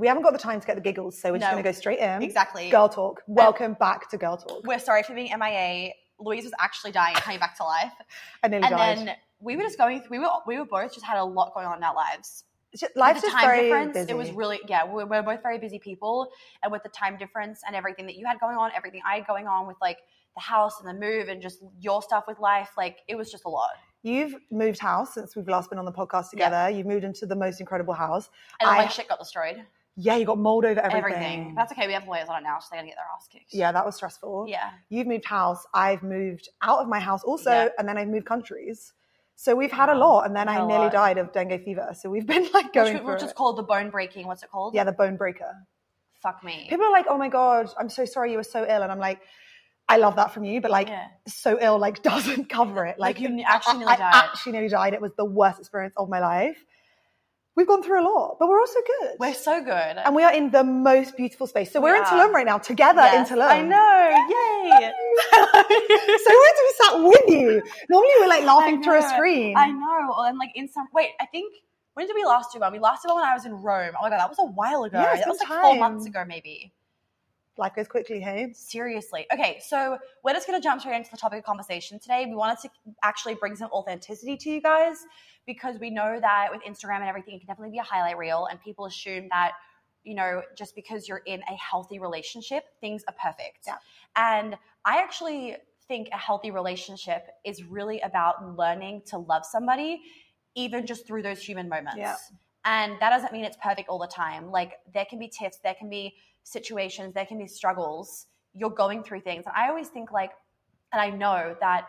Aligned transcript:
we 0.00 0.06
haven't 0.08 0.22
got 0.22 0.32
the 0.32 0.38
time 0.38 0.58
to 0.60 0.66
get 0.66 0.76
the 0.76 0.80
giggles, 0.82 1.20
so 1.20 1.30
we're 1.30 1.38
just 1.38 1.48
No. 1.50 1.52
going 1.52 1.62
to 1.62 1.68
go 1.68 1.72
straight 1.72 1.98
in. 1.98 2.22
Exactly. 2.22 2.70
Girl 2.70 2.88
talk. 2.88 3.22
Welcome 3.26 3.74
back 3.74 4.08
to 4.10 4.16
Girl 4.16 4.38
Talk. 4.38 4.64
We're 4.64 4.78
sorry 4.78 5.02
for 5.02 5.14
being 5.14 5.30
MIA. 5.38 5.92
Louise 6.18 6.44
was 6.44 6.54
actually 6.58 6.92
dying, 6.92 7.14
coming 7.16 7.38
back 7.38 7.56
to 7.58 7.64
life, 7.64 7.92
I 8.42 8.48
nearly 8.48 8.66
and 8.66 8.76
died. 8.76 8.98
then 8.98 9.16
we 9.40 9.56
were 9.56 9.62
just 9.62 9.76
going. 9.78 10.00
Through, 10.00 10.10
we 10.10 10.18
were 10.18 10.30
we 10.46 10.58
were 10.58 10.64
both 10.64 10.92
just 10.94 11.04
had 11.04 11.18
a 11.18 11.24
lot 11.24 11.52
going 11.54 11.66
on 11.66 11.76
in 11.78 11.84
our 11.84 11.94
lives. 11.94 12.44
Just- 12.72 12.94
With 12.94 12.96
life's 12.96 13.20
the 13.22 13.26
just 13.28 13.36
time 13.38 13.46
very 13.46 13.62
difference, 13.64 13.92
busy. 13.94 14.10
it 14.10 14.16
was 14.16 14.30
really 14.32 14.60
yeah. 14.68 14.84
We're, 14.84 15.04
we're 15.06 15.22
both 15.22 15.42
very 15.42 15.58
busy 15.58 15.78
people, 15.78 16.30
and 16.62 16.70
with 16.72 16.82
the 16.82 16.88
time 16.90 17.16
difference 17.18 17.62
and 17.66 17.74
everything 17.76 18.06
that 18.06 18.16
you 18.16 18.26
had 18.26 18.38
going 18.40 18.56
on, 18.56 18.70
everything 18.76 19.00
I 19.06 19.16
had 19.16 19.26
going 19.26 19.46
on 19.46 19.66
with 19.66 19.76
like 19.82 19.98
the 20.34 20.40
house 20.42 20.80
and 20.80 20.88
the 20.88 20.94
move 20.98 21.28
and 21.28 21.40
just 21.42 21.58
your 21.78 22.00
stuff 22.02 22.24
with 22.28 22.38
life, 22.38 22.70
like 22.76 22.98
it 23.08 23.16
was 23.16 23.30
just 23.30 23.44
a 23.44 23.48
lot. 23.48 23.70
You've 24.02 24.34
moved 24.50 24.78
house 24.78 25.12
since 25.14 25.34
we've 25.36 25.48
last 25.48 25.68
been 25.68 25.78
on 25.78 25.84
the 25.84 25.92
podcast 25.92 26.30
together. 26.30 26.70
You've 26.70 26.86
moved 26.86 27.04
into 27.04 27.26
the 27.26 27.36
most 27.36 27.60
incredible 27.60 27.92
house. 27.94 28.30
And 28.60 28.68
I- 28.70 28.78
my 28.84 28.88
shit 28.88 29.08
got 29.08 29.18
destroyed. 29.18 29.64
Yeah, 30.00 30.16
you 30.16 30.24
got 30.24 30.38
mold 30.38 30.64
over 30.64 30.80
everything. 30.80 31.04
Everything. 31.14 31.54
That's 31.54 31.72
okay. 31.72 31.86
We 31.86 31.92
have 31.92 32.06
lawyers 32.08 32.28
on 32.28 32.40
it 32.40 32.44
now, 32.44 32.58
so 32.58 32.68
they're 32.70 32.78
gonna 32.80 32.88
get 32.88 32.96
their 32.96 33.04
ass 33.16 33.28
kicked. 33.30 33.52
yeah, 33.52 33.70
that 33.72 33.84
was 33.84 33.96
stressful. 33.96 34.46
Yeah. 34.48 34.70
You've 34.88 35.06
moved 35.06 35.24
house. 35.24 35.64
I've 35.74 36.02
moved 36.02 36.48
out 36.62 36.78
of 36.80 36.88
my 36.88 37.00
house 37.00 37.22
also, 37.22 37.50
Yeah. 37.50 37.68
and 37.78 37.86
then 37.88 37.98
I've 37.98 38.08
moved 38.08 38.26
countries. 38.26 38.92
So 39.36 39.54
we've 39.54 39.72
had 39.72 39.88
a 39.88 39.94
lot, 39.94 40.26
and 40.26 40.34
then 40.36 40.48
I 40.48 40.56
nearly 40.66 40.84
lot. 40.84 40.92
died 40.92 41.18
of 41.18 41.32
dengue 41.32 41.64
fever. 41.64 41.94
So 41.98 42.10
we've 42.10 42.26
been 42.34 42.48
like 42.52 42.72
going 42.72 42.94
Which, 42.94 43.02
through 43.02 43.12
which 43.14 43.22
is 43.22 43.32
called 43.32 43.56
the 43.56 43.62
bone 43.62 43.90
breaking. 43.90 44.26
What's 44.26 44.42
it 44.42 44.50
called? 44.50 44.74
Yeah, 44.74 44.84
the 44.84 44.92
bone 44.92 45.16
breaker. 45.16 45.52
Fuck 46.22 46.44
me. 46.44 46.66
People 46.68 46.84
are 46.86 46.92
like, 46.92 47.06
"Oh 47.08 47.16
my 47.16 47.28
god, 47.28 47.70
I'm 47.78 47.88
so 47.88 48.04
sorry 48.04 48.32
you 48.32 48.36
were 48.36 48.42
so 48.42 48.66
ill," 48.68 48.82
and 48.82 48.92
I'm 48.92 48.98
like, 48.98 49.20
"I 49.88 49.96
love 49.96 50.16
that 50.16 50.32
from 50.34 50.44
you, 50.44 50.60
but 50.60 50.70
like, 50.70 50.88
yeah. 50.88 51.06
so 51.26 51.58
ill 51.60 51.78
like 51.78 52.02
doesn't 52.12 52.50
cover 52.50 52.84
it. 52.84 52.98
Like, 52.98 53.18
Like, 53.18 53.30
you 53.30 53.42
actually 53.46 53.76
I, 53.76 53.78
nearly 53.78 53.92
I 53.92 53.96
died. 53.96 54.14
actually 54.14 54.52
nearly 54.52 54.68
died. 54.68 54.92
It 54.92 55.00
was 55.00 55.12
the 55.16 55.24
worst 55.24 55.58
experience 55.58 55.94
of 55.96 56.08
my 56.10 56.20
life. 56.20 56.62
We've 57.56 57.66
gone 57.66 57.82
through 57.82 58.00
a 58.02 58.06
lot, 58.08 58.36
but 58.38 58.48
we're 58.48 58.60
also 58.60 58.78
good. 59.00 59.16
We're 59.18 59.34
so 59.34 59.62
good. 59.62 59.72
and 59.72 60.14
we 60.14 60.22
are 60.22 60.32
in 60.32 60.50
the 60.50 60.62
most 60.62 61.16
beautiful 61.16 61.46
space. 61.46 61.72
So 61.72 61.80
We 61.80 61.90
we're 61.90 61.96
in 61.96 62.02
are. 62.02 62.06
Tulum 62.06 62.32
right 62.32 62.46
now, 62.46 62.58
together 62.58 63.02
Yes, 63.02 63.30
in 63.30 63.36
Tulum. 63.36 63.48
I 63.50 63.62
know. 63.62 64.10
Yay. 64.30 64.92
so 65.32 66.30
we're 66.30 66.54
to 66.56 66.64
be 66.64 66.84
sat 66.84 67.02
with 67.02 67.28
you. 67.28 67.62
Normally 67.90 68.12
we're 68.20 68.28
like 68.28 68.44
laughing 68.44 68.82
through 68.82 69.00
a 69.00 69.02
screen. 69.02 69.56
I 69.56 69.70
know. 69.70 70.14
And 70.20 70.38
like 70.38 70.52
in 70.54 70.68
some 70.68 70.86
wait, 70.94 71.10
I 71.20 71.26
think 71.26 71.52
when 71.94 72.06
did 72.06 72.14
we 72.14 72.24
last 72.24 72.52
do 72.52 72.60
one? 72.60 72.72
We 72.72 72.78
last 72.78 73.02
did 73.02 73.08
one 73.08 73.16
when 73.16 73.24
I 73.28 73.34
was 73.34 73.44
in 73.44 73.52
Rome. 73.52 73.92
Oh 73.98 74.02
my 74.02 74.10
god, 74.10 74.20
that 74.20 74.28
was 74.28 74.38
a 74.38 74.44
while 74.44 74.84
ago. 74.84 75.00
Yeah, 75.00 75.16
that 75.16 75.26
was 75.28 75.40
like 75.40 75.48
four 75.48 75.76
months 75.76 76.06
ago, 76.06 76.24
maybe. 76.26 76.72
Life 77.58 77.74
goes 77.74 77.88
quickly, 77.88 78.20
hey? 78.20 78.52
Seriously. 78.54 79.26
Okay, 79.34 79.60
so 79.62 79.98
we're 80.24 80.32
just 80.32 80.46
gonna 80.46 80.60
jump 80.60 80.80
straight 80.80 80.96
into 80.96 81.10
the 81.10 81.16
topic 81.16 81.40
of 81.40 81.44
conversation 81.44 81.98
today. 81.98 82.24
We 82.26 82.36
wanted 82.36 82.58
to 82.62 82.70
actually 83.02 83.34
bring 83.34 83.56
some 83.56 83.70
authenticity 83.72 84.36
to 84.38 84.50
you 84.50 84.62
guys 84.62 85.04
because 85.46 85.78
we 85.78 85.90
know 85.90 86.18
that 86.20 86.48
with 86.50 86.62
Instagram 86.62 87.00
and 87.00 87.08
everything, 87.08 87.34
it 87.34 87.38
can 87.38 87.46
definitely 87.46 87.72
be 87.72 87.78
a 87.78 87.82
highlight 87.82 88.18
reel, 88.18 88.46
and 88.50 88.60
people 88.60 88.86
assume 88.86 89.28
that 89.30 89.52
you 90.04 90.14
know 90.14 90.42
just 90.56 90.74
because 90.74 91.08
you're 91.08 91.22
in 91.26 91.40
a 91.42 91.54
healthy 91.54 91.98
relationship, 91.98 92.64
things 92.80 93.04
are 93.08 93.14
perfect. 93.22 93.66
Yeah. 93.66 93.76
And 94.16 94.56
I 94.84 94.98
actually 94.98 95.56
think 95.88 96.08
a 96.12 96.16
healthy 96.16 96.50
relationship 96.50 97.26
is 97.44 97.64
really 97.64 98.00
about 98.00 98.56
learning 98.56 99.02
to 99.06 99.18
love 99.18 99.44
somebody, 99.44 100.02
even 100.54 100.86
just 100.86 101.06
through 101.06 101.22
those 101.22 101.42
human 101.42 101.68
moments. 101.68 101.98
Yeah. 101.98 102.16
And 102.64 102.92
that 103.00 103.10
doesn't 103.10 103.32
mean 103.32 103.44
it's 103.44 103.56
perfect 103.62 103.88
all 103.88 103.98
the 103.98 104.06
time. 104.06 104.50
Like 104.50 104.74
there 104.94 105.04
can 105.04 105.18
be 105.18 105.28
tiffs, 105.28 105.58
there 105.64 105.74
can 105.74 105.90
be 105.90 106.14
situations, 106.44 107.14
there 107.14 107.26
can 107.26 107.38
be 107.38 107.46
struggles. 107.46 108.26
You're 108.54 108.70
going 108.70 109.02
through 109.02 109.22
things. 109.22 109.44
And 109.46 109.54
I 109.56 109.68
always 109.68 109.88
think 109.88 110.12
like, 110.12 110.30
and 110.92 111.00
I 111.00 111.10
know 111.10 111.56
that 111.60 111.88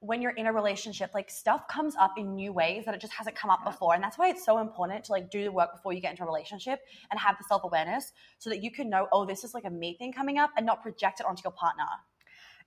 when 0.00 0.20
you're 0.20 0.32
in 0.32 0.46
a 0.46 0.52
relationship, 0.52 1.10
like 1.14 1.30
stuff 1.30 1.66
comes 1.68 1.94
up 1.96 2.12
in 2.18 2.34
new 2.34 2.52
ways 2.52 2.84
that 2.84 2.94
it 2.94 3.00
just 3.00 3.12
hasn't 3.12 3.34
come 3.34 3.50
up 3.50 3.64
before. 3.64 3.94
And 3.94 4.02
that's 4.02 4.18
why 4.18 4.28
it's 4.28 4.44
so 4.44 4.58
important 4.58 5.04
to 5.04 5.12
like 5.12 5.30
do 5.30 5.44
the 5.44 5.52
work 5.52 5.72
before 5.72 5.92
you 5.92 6.00
get 6.00 6.10
into 6.10 6.22
a 6.22 6.26
relationship 6.26 6.80
and 7.10 7.18
have 7.18 7.36
the 7.38 7.44
self-awareness 7.48 8.12
so 8.38 8.50
that 8.50 8.62
you 8.62 8.70
can 8.70 8.90
know, 8.90 9.08
oh, 9.12 9.24
this 9.24 9.42
is 9.42 9.54
like 9.54 9.64
a 9.64 9.70
me 9.70 9.96
thing 9.98 10.12
coming 10.12 10.38
up 10.38 10.50
and 10.56 10.66
not 10.66 10.82
project 10.82 11.20
it 11.20 11.26
onto 11.26 11.42
your 11.44 11.52
partner. 11.52 11.84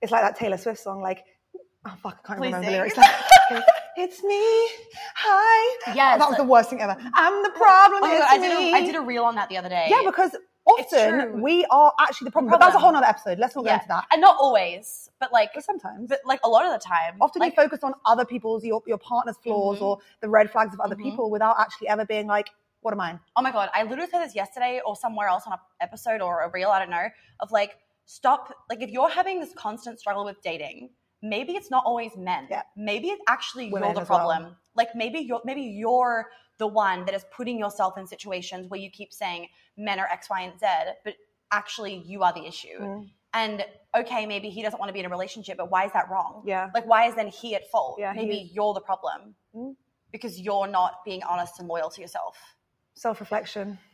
It's 0.02 0.10
like 0.10 0.22
that 0.22 0.36
Taylor 0.36 0.56
Swift 0.56 0.80
song, 0.80 1.00
like, 1.00 1.24
oh 1.86 1.94
fuck, 2.02 2.20
I 2.24 2.26
can't 2.26 2.38
Please 2.40 2.46
remember 2.46 2.66
sing. 2.66 2.72
the 2.72 2.78
lyrics. 2.78 2.96
Like, 2.96 3.64
it's 3.96 4.22
me, 4.22 4.68
hi. 5.14 5.78
Oh, 5.88 5.92
yes. 5.94 6.18
that 6.18 6.28
was 6.28 6.36
the 6.36 6.44
worst 6.44 6.70
thing 6.70 6.80
ever. 6.80 6.96
I'm 7.14 7.42
the 7.42 7.50
problem. 7.50 8.02
Oh 8.02 8.10
it's 8.10 8.20
God, 8.20 8.28
I 8.30 8.38
did, 8.38 8.58
me. 8.58 8.72
a, 8.72 8.76
I 8.76 8.80
did 8.86 8.94
a 8.94 9.00
reel 9.00 9.24
on 9.24 9.34
that 9.34 9.48
the 9.48 9.58
other 9.58 9.68
day. 9.68 9.88
Yeah, 9.90 10.02
because 10.04 10.34
often 10.66 11.42
we 11.42 11.64
are 11.66 11.92
actually 12.00 12.26
the 12.26 12.30
problem. 12.32 12.50
But 12.50 12.60
that's 12.60 12.74
a 12.74 12.78
whole 12.78 12.94
other 12.94 13.06
episode. 13.06 13.38
Let's 13.38 13.54
not 13.56 13.64
go 13.64 13.72
into 13.72 13.86
that. 13.88 14.06
and 14.12 14.20
not 14.20 14.36
always, 14.38 15.10
but 15.18 15.32
like, 15.32 15.50
But 15.54 15.64
sometimes. 15.64 16.08
but 16.08 16.20
like 16.24 16.40
a 16.44 16.48
lot 16.48 16.64
of 16.64 16.72
the 16.72 16.78
time. 16.78 17.16
often 17.20 17.40
like, 17.40 17.56
you 17.56 17.62
focus 17.62 17.80
on 17.82 17.94
other 18.06 18.24
people's, 18.24 18.64
your, 18.64 18.82
your 18.86 18.98
partner's 18.98 19.36
flaws 19.38 19.78
Mhm. 19.78 19.82
or 19.82 19.98
the 20.20 20.28
red 20.28 20.50
flags 20.50 20.74
of 20.74 20.80
other 20.80 20.96
Mhm. 20.96 21.02
people 21.02 21.30
without 21.30 21.56
actually 21.58 21.88
ever 21.88 22.04
being 22.04 22.26
like, 22.26 22.50
what 22.82 22.92
am 22.92 23.00
I? 23.00 23.18
oh 23.36 23.42
my 23.42 23.50
god, 23.50 23.68
I 23.74 23.82
literally 23.82 24.10
said 24.10 24.22
this 24.24 24.34
yesterday 24.34 24.80
or 24.86 24.96
somewhere 24.96 25.28
else 25.28 25.44
on 25.46 25.52
an 25.52 25.58
episode 25.80 26.20
or 26.22 26.42
a 26.42 26.48
reel, 26.50 26.70
I 26.70 26.78
don't 26.78 26.90
know, 26.90 27.08
of 27.40 27.50
like 27.52 27.78
stop. 28.06 28.54
Like 28.70 28.80
if 28.82 28.90
you're 28.90 29.10
having 29.10 29.38
this 29.40 29.52
constant 29.54 30.00
struggle 30.00 30.24
with 30.24 30.40
dating, 30.42 30.90
maybe 31.22 31.56
it's 31.56 31.70
not 31.70 31.84
always 31.84 32.16
men. 32.16 32.46
Yeah. 32.50 32.62
Maybe 32.76 33.08
it's 33.10 33.22
actually 33.28 33.70
Women 33.70 33.88
you're 33.88 33.94
the 33.96 34.00
as 34.00 34.08
well. 34.08 34.18
problem. 34.30 34.56
Like 34.74 34.94
maybe 34.94 35.18
you're 35.18 35.42
maybe 35.44 35.60
you're 35.62 36.30
the 36.56 36.66
one 36.66 37.04
that 37.04 37.14
is 37.14 37.24
putting 37.30 37.58
yourself 37.58 37.98
in 37.98 38.06
situations 38.06 38.68
where 38.68 38.80
you 38.80 38.90
keep 38.90 39.12
saying 39.12 39.48
men 39.80 39.98
are 39.98 40.06
X, 40.06 40.28
Y, 40.30 40.40
and 40.42 40.58
Z, 40.60 40.66
but 41.04 41.14
actually 41.50 42.02
you 42.06 42.22
are 42.22 42.32
the 42.32 42.46
issue. 42.46 42.78
Mm. 42.80 43.10
And 43.32 43.64
okay, 43.96 44.26
maybe 44.26 44.50
he 44.50 44.62
doesn't 44.62 44.78
want 44.78 44.88
to 44.88 44.92
be 44.92 45.00
in 45.00 45.06
a 45.06 45.08
relationship, 45.08 45.56
but 45.56 45.70
why 45.70 45.86
is 45.86 45.92
that 45.92 46.10
wrong? 46.10 46.42
Yeah. 46.44 46.70
Like 46.74 46.86
why 46.86 47.06
is 47.06 47.14
then 47.14 47.28
he 47.28 47.54
at 47.54 47.70
fault? 47.70 47.96
Yeah, 47.98 48.12
maybe 48.14 48.50
you're 48.52 48.74
the 48.74 48.80
problem. 48.80 49.34
Mm. 49.54 49.76
Because 50.12 50.40
you're 50.40 50.66
not 50.66 51.04
being 51.04 51.22
honest 51.22 51.60
and 51.60 51.68
loyal 51.68 51.88
to 51.90 52.00
yourself. 52.00 52.36
Self 52.94 53.20
reflection. 53.20 53.78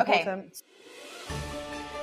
Okay. 0.00 0.24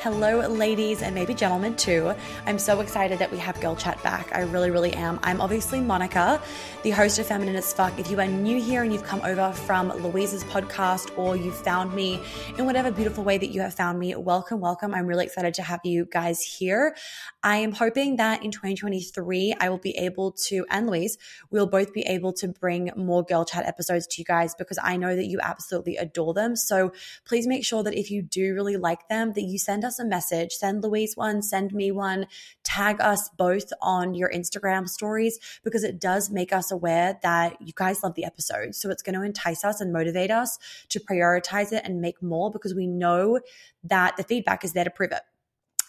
Hello, 0.01 0.39
ladies 0.47 1.01
and 1.01 1.13
maybe 1.13 1.33
gentlemen 1.33 1.75
too. 1.75 2.13
I'm 2.45 2.57
so 2.57 2.79
excited 2.79 3.19
that 3.19 3.29
we 3.33 3.37
have 3.37 3.59
Girl 3.59 3.75
Chat 3.75 4.01
back. 4.01 4.33
I 4.33 4.43
really, 4.43 4.71
really 4.71 4.93
am. 4.93 5.19
I'm 5.23 5.41
obviously 5.41 5.81
Monica, 5.81 6.41
the 6.83 6.91
host 6.91 7.19
of 7.19 7.25
Feminine 7.25 7.57
as 7.57 7.73
Fuck. 7.73 7.99
If 7.99 8.09
you 8.09 8.17
are 8.21 8.25
new 8.25 8.61
here 8.61 8.81
and 8.81 8.93
you've 8.93 9.03
come 9.03 9.19
over 9.25 9.51
from 9.51 9.89
Louise's 9.89 10.45
podcast 10.45 11.11
or 11.17 11.35
you've 11.35 11.57
found 11.57 11.93
me 11.93 12.23
in 12.57 12.65
whatever 12.65 12.91
beautiful 12.91 13.25
way 13.25 13.37
that 13.39 13.47
you 13.47 13.59
have 13.59 13.73
found 13.73 13.99
me, 13.99 14.15
welcome, 14.15 14.61
welcome. 14.61 14.93
I'm 14.93 15.05
really 15.05 15.25
excited 15.25 15.53
to 15.55 15.63
have 15.63 15.81
you 15.83 16.05
guys 16.05 16.41
here. 16.41 16.95
I 17.41 17.57
am 17.57 17.71
hoping 17.71 18.17
that 18.17 18.43
in 18.43 18.51
2023, 18.51 19.55
I 19.61 19.69
will 19.69 19.77
be 19.77 19.95
able 19.97 20.33
to, 20.47 20.65
and 20.69 20.87
Louise, 20.87 21.17
we'll 21.49 21.67
both 21.67 21.93
be 21.93 22.01
able 22.01 22.33
to 22.33 22.49
bring 22.49 22.91
more 22.97 23.23
Girl 23.23 23.45
Chat 23.45 23.65
episodes 23.65 24.07
to 24.07 24.21
you 24.21 24.25
guys 24.25 24.53
because 24.55 24.77
I 24.81 24.97
know 24.97 25.15
that 25.15 25.27
you 25.27 25.39
absolutely 25.41 25.95
adore 25.95 26.33
them. 26.33 26.57
So 26.57 26.91
please 27.25 27.47
make 27.47 27.63
sure 27.63 27.81
that 27.83 27.97
if 27.97 28.11
you 28.11 28.21
do 28.21 28.53
really 28.53 28.75
like 28.75 29.07
them, 29.07 29.31
that 29.33 29.43
you 29.43 29.57
send 29.57 29.85
us 29.85 29.99
a 29.99 30.05
message. 30.05 30.51
Send 30.51 30.83
Louise 30.83 31.15
one, 31.15 31.41
send 31.41 31.73
me 31.73 31.91
one, 31.91 32.27
tag 32.65 32.99
us 32.99 33.29
both 33.29 33.71
on 33.81 34.13
your 34.13 34.29
Instagram 34.29 34.89
stories 34.89 35.39
because 35.63 35.85
it 35.85 35.99
does 35.99 36.29
make 36.29 36.51
us 36.51 36.71
aware 36.71 37.19
that 37.23 37.61
you 37.61 37.71
guys 37.73 38.03
love 38.03 38.15
the 38.15 38.25
episode. 38.25 38.75
So 38.75 38.89
it's 38.89 39.01
going 39.01 39.15
to 39.15 39.23
entice 39.23 39.63
us 39.63 39.79
and 39.79 39.93
motivate 39.93 40.31
us 40.31 40.59
to 40.89 40.99
prioritize 40.99 41.71
it 41.71 41.83
and 41.85 42.01
make 42.01 42.21
more 42.21 42.51
because 42.51 42.75
we 42.75 42.85
know 42.85 43.39
that 43.85 44.17
the 44.17 44.23
feedback 44.23 44.65
is 44.65 44.73
there 44.73 44.83
to 44.83 44.89
prove 44.89 45.13
it. 45.13 45.21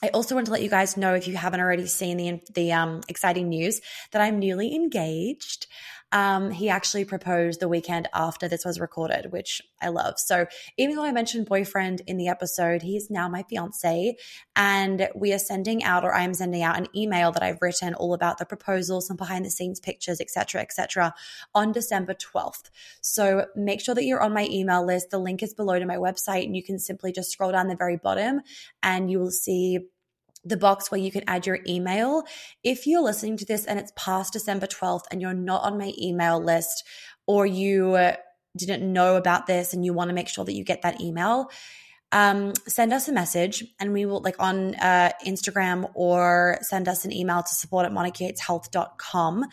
I 0.03 0.09
also 0.09 0.35
want 0.35 0.47
to 0.47 0.53
let 0.53 0.63
you 0.63 0.71
guys 0.71 0.97
know 0.97 1.15
if 1.15 1.29
you 1.29 1.37
haven't 1.37 1.61
already 1.61 1.87
seen 1.87 2.17
the 2.17 2.41
the 2.53 2.73
um, 2.73 3.03
exciting 3.09 3.49
news 3.49 3.81
that 4.13 4.23
I'm 4.23 4.39
newly 4.39 4.75
engaged. 4.75 5.67
Um, 6.13 6.51
he 6.51 6.69
actually 6.69 7.05
proposed 7.05 7.61
the 7.61 7.69
weekend 7.69 8.09
after 8.13 8.49
this 8.49 8.65
was 8.65 8.81
recorded, 8.81 9.33
which 9.33 9.63
I 9.81 9.89
love. 9.89 10.19
So 10.19 10.47
even 10.77 10.97
though 10.97 11.05
I 11.05 11.13
mentioned 11.13 11.47
boyfriend 11.47 12.03
in 12.07 12.17
the 12.17 12.29
episode, 12.29 12.83
he 12.83 12.97
is 12.97 13.11
now 13.11 13.29
my 13.29 13.45
fiance, 13.45 14.17
and 14.57 15.09
we 15.15 15.33
are 15.33 15.39
sending 15.39 15.85
out, 15.85 16.05
or 16.05 16.15
I 16.15 16.23
am 16.23 16.35
sending 16.35 16.63
out, 16.63 16.79
an 16.79 16.89
email 16.97 17.31
that 17.33 17.43
I've 17.43 17.63
written 17.63 17.95
all 17.95 18.13
about 18.15 18.39
the 18.39 18.45
proposal, 18.45 19.01
some 19.01 19.17
behind 19.17 19.45
the 19.45 19.51
scenes 19.51 19.79
pictures, 19.79 20.21
etc., 20.21 20.61
etc., 20.61 21.15
on 21.55 21.73
December 21.73 22.15
twelfth. 22.15 22.71
So 23.01 23.47
make 23.55 23.81
sure 23.81 23.95
that 23.95 24.05
you're 24.05 24.23
on 24.23 24.35
my 24.35 24.47
email 24.51 24.85
list. 24.85 25.11
The 25.11 25.19
link 25.19 25.43
is 25.43 25.55
below 25.55 25.79
to 25.79 25.87
my 25.87 25.97
website, 25.97 26.45
and 26.45 26.57
you 26.57 26.63
can 26.63 26.79
simply 26.79 27.13
just 27.13 27.31
scroll 27.31 27.53
down 27.53 27.69
the 27.69 27.77
very 27.77 27.97
bottom, 27.97 28.41
and 28.83 29.11
you 29.11 29.21
will 29.21 29.31
see 29.31 29.81
the 30.45 30.57
box 30.57 30.91
where 30.91 31.01
you 31.01 31.11
can 31.11 31.25
add 31.27 31.47
your 31.47 31.59
email. 31.67 32.25
If 32.65 32.87
you're 32.87 33.03
listening 33.03 33.37
to 33.39 33.45
this 33.45 33.67
and 33.67 33.79
it's 33.79 33.93
past 33.97 34.33
December 34.33 34.67
12th 34.67 35.05
and 35.11 35.21
you're 35.21 35.35
not 35.35 35.63
on 35.63 35.79
my 35.79 35.93
email 35.99 36.43
list 36.43 36.85
or 37.27 37.47
you 37.47 37.95
uh, 37.95 38.17
didn't 38.57 38.93
know 38.93 39.17
about 39.17 39.47
this 39.47 39.73
and 39.73 39.85
you 39.85 39.93
want 39.93 40.09
to 40.09 40.15
make 40.15 40.29
sure 40.29 40.45
that 40.45 40.55
you 40.55 40.65
get 40.65 40.83
that 40.83 41.01
email, 41.01 41.51
um, 42.13 42.53
send 42.67 42.93
us 42.93 43.09
a 43.09 43.13
message 43.13 43.65
and 43.79 43.93
we 43.93 44.05
will 44.05 44.21
like 44.21 44.37
on 44.41 44.75
uh, 44.77 45.11
Instagram 45.27 45.91
or 45.95 46.59
send 46.61 46.89
us 46.89 47.05
an 47.05 47.13
email 47.13 47.43
to 47.43 47.55
support 47.55 47.87
at 47.87 47.93
monicateshealth.com 47.93 49.45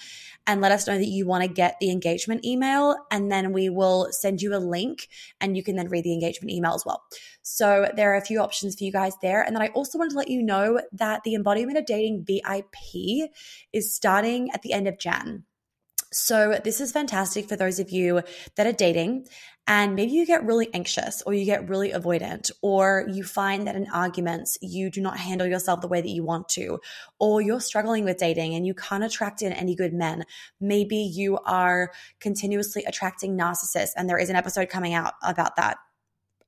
and 0.48 0.62
let 0.62 0.71
us 0.71 0.88
know 0.88 0.98
that 0.98 1.07
you 1.07 1.27
want 1.27 1.44
to 1.44 1.48
get 1.48 1.77
the 1.80 1.92
engagement 1.92 2.44
email 2.44 2.95
and 3.12 3.31
then 3.31 3.54
we 3.54 3.69
will 3.69 4.07
send 4.12 4.42
you 4.42 4.56
a 4.56 4.57
link 4.57 5.07
and 5.39 5.56
you 5.56 5.62
can 5.62 5.75
then 5.75 5.88
read 5.89 6.04
the 6.04 6.13
engagement 6.13 6.51
email 6.51 6.74
as 6.74 6.83
well. 6.86 7.04
So 7.44 7.89
there 7.95 8.13
are 8.13 8.18
a 8.18 8.25
few 8.25 8.39
options 8.39 8.75
for 8.75 8.83
you 8.83 8.92
guys 8.92 9.13
there. 9.21 9.42
And 9.42 9.56
then 9.56 9.62
I 9.62 9.68
also 9.69 9.98
wanted 9.98 10.12
to 10.12 10.18
let 10.18 10.30
you 10.30 10.42
know 10.42 10.81
that 10.94 11.24
the 11.24 11.36
Embodiment 11.36 11.77
of 11.77 11.86
Dating 11.86 12.25
VIP 12.25 13.30
is 13.71 13.94
starting 13.94 14.50
at 14.51 14.63
the 14.63 14.74
end 14.74 14.88
of 14.88 14.98
Jan. 14.98 15.44
So, 16.12 16.59
this 16.63 16.80
is 16.80 16.92
fantastic 16.92 17.50
for 17.50 17.56
those 17.56 17.80
of 17.80 17.89
you 17.89 18.21
that 18.56 18.65
are 18.65 18.71
dating 18.71 19.27
and 19.69 19.95
maybe 19.95 20.13
you 20.13 20.25
get 20.25 20.45
really 20.45 20.74
anxious 20.74 21.21
or 21.24 21.33
you 21.33 21.44
get 21.44 21.68
really 21.68 21.92
avoidant 21.92 22.50
or 22.62 23.06
you 23.12 23.25
find 23.25 23.68
that 23.68 23.75
in 23.75 23.86
arguments 23.92 24.57
you 24.62 24.89
do 24.89 25.01
not 25.01 25.18
handle 25.18 25.45
yourself 25.45 25.81
the 25.81 25.89
way 25.89 26.00
that 26.00 26.07
you 26.07 26.24
want 26.24 26.48
to 26.48 26.80
or 27.19 27.42
you're 27.42 27.59
struggling 27.59 28.06
with 28.06 28.18
dating 28.18 28.56
and 28.56 28.65
you 28.65 28.74
can't 28.74 29.04
attract 29.04 29.42
in 29.42 29.51
any 29.51 29.75
good 29.75 29.94
men. 29.94 30.24
Maybe 30.62 30.95
you 30.95 31.38
are 31.39 31.92
continuously 32.21 32.86
attracting 32.86 33.38
narcissists 33.38 33.92
and 33.98 34.09
there 34.09 34.18
is 34.18 34.30
an 34.30 34.38
episode 34.38 34.69
coming 34.69 34.94
out 34.94 35.15
about 35.21 35.57
that 35.57 35.77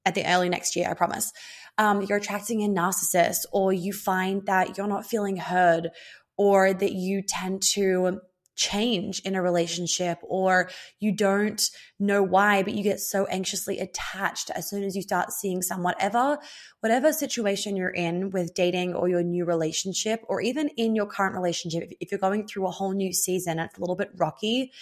at 0.06 0.16
the 0.16 0.26
early 0.26 0.48
next 0.48 0.78
year, 0.78 0.88
I 0.90 0.94
promise. 0.94 1.34
Um, 1.78 2.02
you're 2.02 2.20
attracting 2.20 2.64
a 2.64 2.68
narcissist 2.70 3.40
or 3.52 3.74
you 3.74 3.92
find 3.92 4.46
that 4.46 4.78
you're 4.78 4.88
not 4.88 5.06
feeling 5.06 5.36
heard 5.36 5.90
or 6.38 6.74
that 6.74 6.94
you 6.94 7.22
tend 7.22 7.62
to 7.62 8.22
change 8.60 9.20
in 9.22 9.36
a 9.36 9.42
relationship 9.42 10.20
or 10.22 10.70
you 11.00 11.14
don't 11.14 11.72
know 11.98 12.22
why 12.22 12.62
but 12.62 12.74
you 12.74 12.84
get 12.84 13.00
so 13.00 13.26
anxiously 13.28 13.80
attached 13.80 14.50
as 14.50 14.70
soon 14.70 14.84
as 14.84 14.98
you 14.98 15.02
start 15.02 15.32
seeing 15.32 15.62
someone. 15.62 15.94
whatever 15.94 16.38
whatever 16.82 17.14
situation 17.14 17.78
you're 17.78 17.90
in 17.90 18.30
with 18.32 18.54
dating 18.54 18.94
or 18.94 19.08
your 19.08 19.24
new 19.24 19.46
relationship 19.46 20.22
or 20.28 20.42
even 20.42 20.68
in 20.76 20.94
your 20.94 21.06
current 21.06 21.34
relationship 21.34 21.90
if 22.02 22.12
you're 22.12 22.20
going 22.20 22.46
through 22.46 22.68
a 22.68 22.72
whole 22.72 22.92
new 22.92 23.14
season 23.14 23.60
it's 23.60 23.78
a 23.78 23.80
little 23.80 23.96
bit 23.96 24.12
rocky 24.18 24.74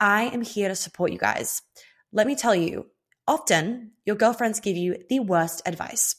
i 0.00 0.22
am 0.22 0.40
here 0.40 0.68
to 0.68 0.74
support 0.74 1.12
you 1.12 1.18
guys 1.18 1.60
let 2.12 2.26
me 2.26 2.34
tell 2.34 2.54
you 2.54 2.86
often 3.28 3.90
your 4.06 4.16
girlfriends 4.16 4.58
give 4.58 4.76
you 4.76 4.96
the 5.10 5.20
worst 5.20 5.60
advice 5.66 6.16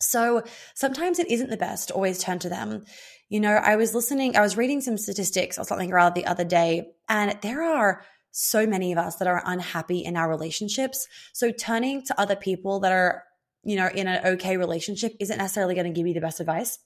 so 0.00 0.42
sometimes 0.74 1.18
it 1.18 1.30
isn't 1.30 1.50
the 1.50 1.58
best 1.58 1.90
always 1.90 2.18
turn 2.18 2.38
to 2.40 2.48
them. 2.48 2.84
You 3.30 3.38
know, 3.38 3.54
I 3.54 3.76
was 3.76 3.94
listening, 3.94 4.36
I 4.36 4.40
was 4.40 4.56
reading 4.56 4.80
some 4.80 4.98
statistics 4.98 5.56
or 5.56 5.64
something 5.64 5.92
around 5.92 6.14
the 6.14 6.26
other 6.26 6.44
day, 6.44 6.90
and 7.08 7.38
there 7.42 7.62
are 7.62 8.04
so 8.32 8.66
many 8.66 8.90
of 8.92 8.98
us 8.98 9.16
that 9.16 9.28
are 9.28 9.42
unhappy 9.46 10.00
in 10.00 10.16
our 10.16 10.28
relationships. 10.28 11.06
So 11.32 11.52
turning 11.52 12.02
to 12.06 12.20
other 12.20 12.34
people 12.34 12.80
that 12.80 12.92
are, 12.92 13.22
you 13.62 13.76
know, 13.76 13.86
in 13.86 14.08
an 14.08 14.26
okay 14.34 14.56
relationship 14.56 15.14
isn't 15.20 15.38
necessarily 15.38 15.74
going 15.74 15.86
to 15.86 15.92
give 15.92 16.08
you 16.08 16.14
the 16.14 16.20
best 16.20 16.40
advice. 16.40 16.78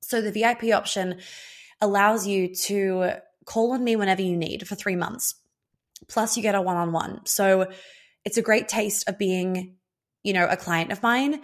So 0.00 0.22
the 0.22 0.32
VIP 0.32 0.74
option 0.74 1.20
allows 1.80 2.26
you 2.26 2.54
to 2.54 3.12
call 3.44 3.72
on 3.72 3.84
me 3.84 3.94
whenever 3.94 4.22
you 4.22 4.36
need 4.36 4.66
for 4.66 4.74
three 4.74 4.96
months. 4.96 5.34
Plus, 6.08 6.36
you 6.36 6.42
get 6.42 6.54
a 6.54 6.62
one 6.62 6.76
on 6.76 6.92
one. 6.92 7.20
So 7.26 7.70
it's 8.24 8.38
a 8.38 8.42
great 8.42 8.66
taste 8.66 9.08
of 9.08 9.18
being, 9.18 9.76
you 10.22 10.32
know, 10.32 10.46
a 10.48 10.56
client 10.56 10.90
of 10.90 11.02
mine 11.02 11.42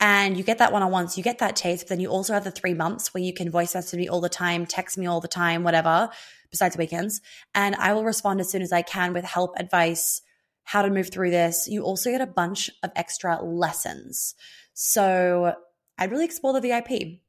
and 0.00 0.36
you 0.36 0.42
get 0.42 0.58
that 0.58 0.72
one 0.72 0.82
on 0.82 0.90
one. 0.90 1.08
So 1.08 1.18
you 1.18 1.22
get 1.22 1.38
that 1.38 1.54
taste, 1.54 1.84
but 1.84 1.88
then 1.90 2.00
you 2.00 2.08
also 2.08 2.32
have 2.32 2.44
the 2.44 2.50
three 2.50 2.72
months 2.74 3.12
where 3.12 3.22
you 3.22 3.34
can 3.34 3.50
voice 3.50 3.74
message 3.74 3.98
me 3.98 4.08
all 4.08 4.22
the 4.22 4.30
time, 4.30 4.64
text 4.64 4.96
me 4.96 5.06
all 5.06 5.20
the 5.20 5.28
time, 5.28 5.62
whatever, 5.62 6.08
besides 6.50 6.76
weekends. 6.76 7.20
And 7.54 7.76
I 7.76 7.92
will 7.92 8.04
respond 8.04 8.40
as 8.40 8.50
soon 8.50 8.62
as 8.62 8.72
I 8.72 8.80
can 8.80 9.12
with 9.12 9.24
help, 9.24 9.54
advice, 9.58 10.22
how 10.64 10.82
to 10.82 10.90
move 10.90 11.10
through 11.10 11.30
this. 11.30 11.68
You 11.68 11.82
also 11.82 12.10
get 12.10 12.22
a 12.22 12.26
bunch 12.26 12.70
of 12.82 12.90
extra 12.96 13.42
lessons. 13.42 14.34
So 14.72 15.54
I'd 15.98 16.10
really 16.10 16.24
explore 16.24 16.58
the 16.58 16.60
VIP. 16.60 17.20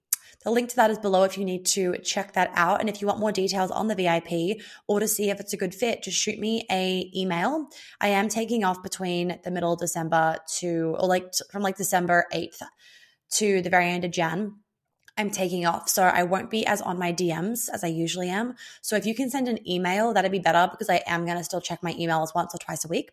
The 0.44 0.52
link 0.52 0.70
to 0.70 0.76
that 0.78 0.90
is 0.90 0.98
below 0.98 1.24
if 1.24 1.38
you 1.38 1.46
need 1.46 1.66
to 1.68 1.98
check 2.00 2.34
that 2.34 2.52
out. 2.56 2.80
And 2.80 2.90
if 2.90 3.02
you 3.02 3.08
want 3.08 3.20
more 3.20 3.32
details 3.32 3.72
on 3.72 3.88
the 3.88 3.96
VIP 3.96 4.62
or 4.88 5.00
to 5.00 5.08
see 5.08 5.30
if 5.30 5.40
it's 5.40 5.54
a 5.54 5.58
good 5.58 5.76
fit, 5.76 6.04
just 6.04 6.18
shoot 6.18 6.40
me 6.40 6.66
a 6.72 7.12
email. 7.16 7.68
I 8.00 8.10
am 8.10 8.28
taking 8.28 8.64
off 8.64 8.82
between 8.82 9.40
the 9.44 9.52
middle 9.52 9.74
of 9.74 9.80
December 9.80 10.38
to, 10.60 10.96
or 11.00 11.08
like 11.08 11.32
from 11.52 11.62
like 11.62 11.78
December 11.78 12.26
8th 12.34 12.62
to 13.34 13.62
the 13.62 13.70
very 13.70 13.90
end 13.90 14.04
of 14.04 14.12
Jan. 14.12 14.56
I'm 15.18 15.30
taking 15.30 15.66
off. 15.66 15.90
So 15.90 16.04
I 16.04 16.24
won't 16.24 16.50
be 16.50 16.66
as 16.66 16.82
on 16.82 16.98
my 16.98 17.12
DMs 17.14 17.70
as 17.72 17.84
I 17.84 17.88
usually 17.88 18.30
am. 18.30 18.56
So 18.82 18.96
if 18.96 19.06
you 19.06 19.14
can 19.14 19.30
send 19.30 19.48
an 19.48 19.70
email, 19.70 20.14
that'd 20.14 20.32
be 20.32 20.40
better 20.40 20.70
because 20.72 20.90
I 20.90 21.04
am 21.06 21.26
going 21.26 21.38
to 21.38 21.44
still 21.44 21.62
check 21.62 21.84
my 21.84 21.94
emails 21.94 22.34
once 22.34 22.56
or 22.56 22.58
twice 22.58 22.86
a 22.86 22.88
week. 22.88 23.12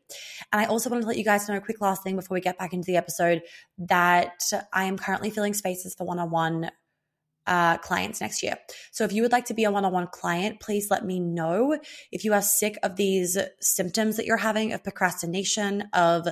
And 0.53 0.61
I 0.61 0.67
also 0.67 0.89
want 0.89 1.03
to 1.03 1.09
let 1.09 1.19
you 1.19 1.25
guys 1.25 1.49
know 1.49 1.57
a 1.57 1.61
quick 1.61 1.81
last 1.81 2.05
thing 2.05 2.17
before 2.17 2.37
we 2.37 2.41
get 2.41 2.57
back 2.57 2.73
into 2.73 2.87
the 2.87 2.97
episode 2.97 3.43
that 3.79 4.41
I 4.73 4.85
am 4.85 4.97
currently 4.97 5.31
filling 5.31 5.55
spaces 5.55 5.95
for 5.95 6.07
one 6.07 6.21
on 6.21 6.31
one 6.31 6.71
uh, 7.49 7.79
clients 7.79 8.21
next 8.21 8.43
year. 8.43 8.56
So 8.93 9.05
if 9.05 9.12
you 9.12 9.23
would 9.23 9.33
like 9.33 9.47
to 9.47 9.55
be 9.55 9.65
a 9.65 9.71
one 9.71 9.85
on 9.85 9.93
one 9.93 10.06
client, 10.09 10.61
please 10.61 10.91
let 10.91 11.05
me 11.05 11.19
know. 11.19 11.79
If 12.12 12.25
you 12.25 12.35
are 12.35 12.43
sick 12.43 12.79
of 12.83 12.97
these 12.97 13.39
symptoms 13.61 14.17
that 14.17 14.27
you're 14.27 14.37
having 14.37 14.73
of 14.75 14.85
procrastination, 14.85 15.89
of 15.95 16.29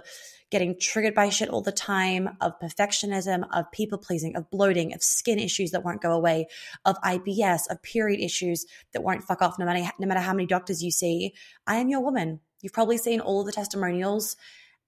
getting 0.50 0.78
triggered 0.78 1.14
by 1.14 1.30
shit 1.30 1.48
all 1.48 1.62
the 1.62 1.72
time, 1.72 2.36
of 2.40 2.52
perfectionism, 2.60 3.44
of 3.52 3.70
people 3.72 3.98
pleasing, 3.98 4.36
of 4.36 4.48
bloating, 4.50 4.94
of 4.94 5.02
skin 5.02 5.38
issues 5.38 5.70
that 5.70 5.84
won't 5.84 6.02
go 6.02 6.12
away, 6.12 6.46
of 6.84 6.96
IBS, 7.02 7.62
of 7.70 7.82
period 7.82 8.20
issues 8.20 8.66
that 8.92 9.02
won't 9.02 9.24
fuck 9.24 9.42
off 9.42 9.58
no 9.58 9.64
matter, 9.64 9.90
no 9.98 10.06
matter 10.06 10.20
how 10.20 10.34
many 10.34 10.46
doctors 10.46 10.82
you 10.82 10.90
see, 10.90 11.32
I 11.66 11.76
am 11.76 11.88
your 11.88 12.00
woman. 12.00 12.40
You've 12.60 12.74
probably 12.74 12.98
seen 12.98 13.20
all 13.20 13.42
the 13.42 13.52
testimonials 13.52 14.36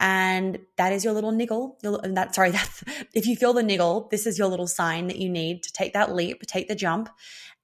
and 0.01 0.59
that 0.77 0.93
is 0.93 1.05
your 1.05 1.13
little 1.13 1.33
niggle. 1.33 1.79
And 1.83 2.17
that, 2.17 2.35
sorry, 2.35 2.51
that's, 2.53 2.85
if 3.15 3.27
you 3.27 3.37
feel 3.37 3.53
the 3.53 3.63
niggle, 3.63 4.09
this 4.11 4.27
is 4.27 4.39
your 4.39 4.49
little 4.49 4.67
sign 4.67 5.07
that 5.09 5.17
you 5.17 5.29
need 5.29 5.63
to 5.65 5.73
take 5.73 5.93
that 5.95 6.15
leap, 6.15 6.43
take 6.43 6.69
the 6.69 6.75
jump 6.75 7.09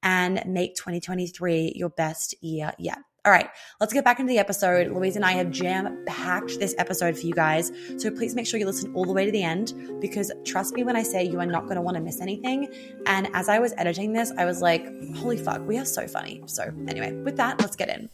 and 0.03 0.43
make 0.47 0.75
2023 0.77 1.73
your 1.75 1.89
best 1.89 2.35
year 2.43 2.73
yet. 2.79 2.99
All 3.27 3.33
right, 3.33 3.49
let's 3.81 3.95
get 3.95 4.05
back 4.05 4.21
into 4.21 4.29
the 4.29 4.39
episode. 4.39 4.93
Louise 4.93 5.17
and 5.17 5.25
I 5.25 5.33
have 5.33 5.51
jam 5.51 6.05
packed 6.05 6.59
this 6.59 6.75
episode 6.77 7.17
for 7.17 7.27
you 7.27 7.33
guys. 7.33 7.73
So 7.97 8.11
please 8.11 8.35
make 8.35 8.47
sure 8.47 8.61
you 8.61 8.67
listen 8.67 8.93
all 8.95 9.07
the 9.07 9.15
way 9.15 9.25
to 9.25 9.33
the 9.33 9.43
end 9.43 9.73
because 9.99 10.31
trust 10.45 10.75
me 10.75 10.85
when 10.85 10.95
I 10.95 11.03
say 11.03 11.25
you 11.25 11.41
are 11.41 11.47
not 11.47 11.63
going 11.63 11.77
to 11.77 11.81
want 11.81 11.95
to 11.95 12.03
miss 12.03 12.21
anything. 12.21 12.69
And 13.07 13.31
as 13.33 13.49
I 13.49 13.61
was 13.61 13.73
editing 13.79 14.13
this, 14.13 14.31
I 14.37 14.45
was 14.45 14.61
like, 14.61 14.87
holy 15.17 15.39
fuck, 15.39 15.67
we 15.67 15.79
are 15.79 15.87
so 15.87 16.07
funny. 16.07 16.43
So, 16.45 16.65
anyway, 16.87 17.15
with 17.15 17.39
that, 17.39 17.59
let's 17.61 17.77
get 17.77 17.89
in. 17.89 18.11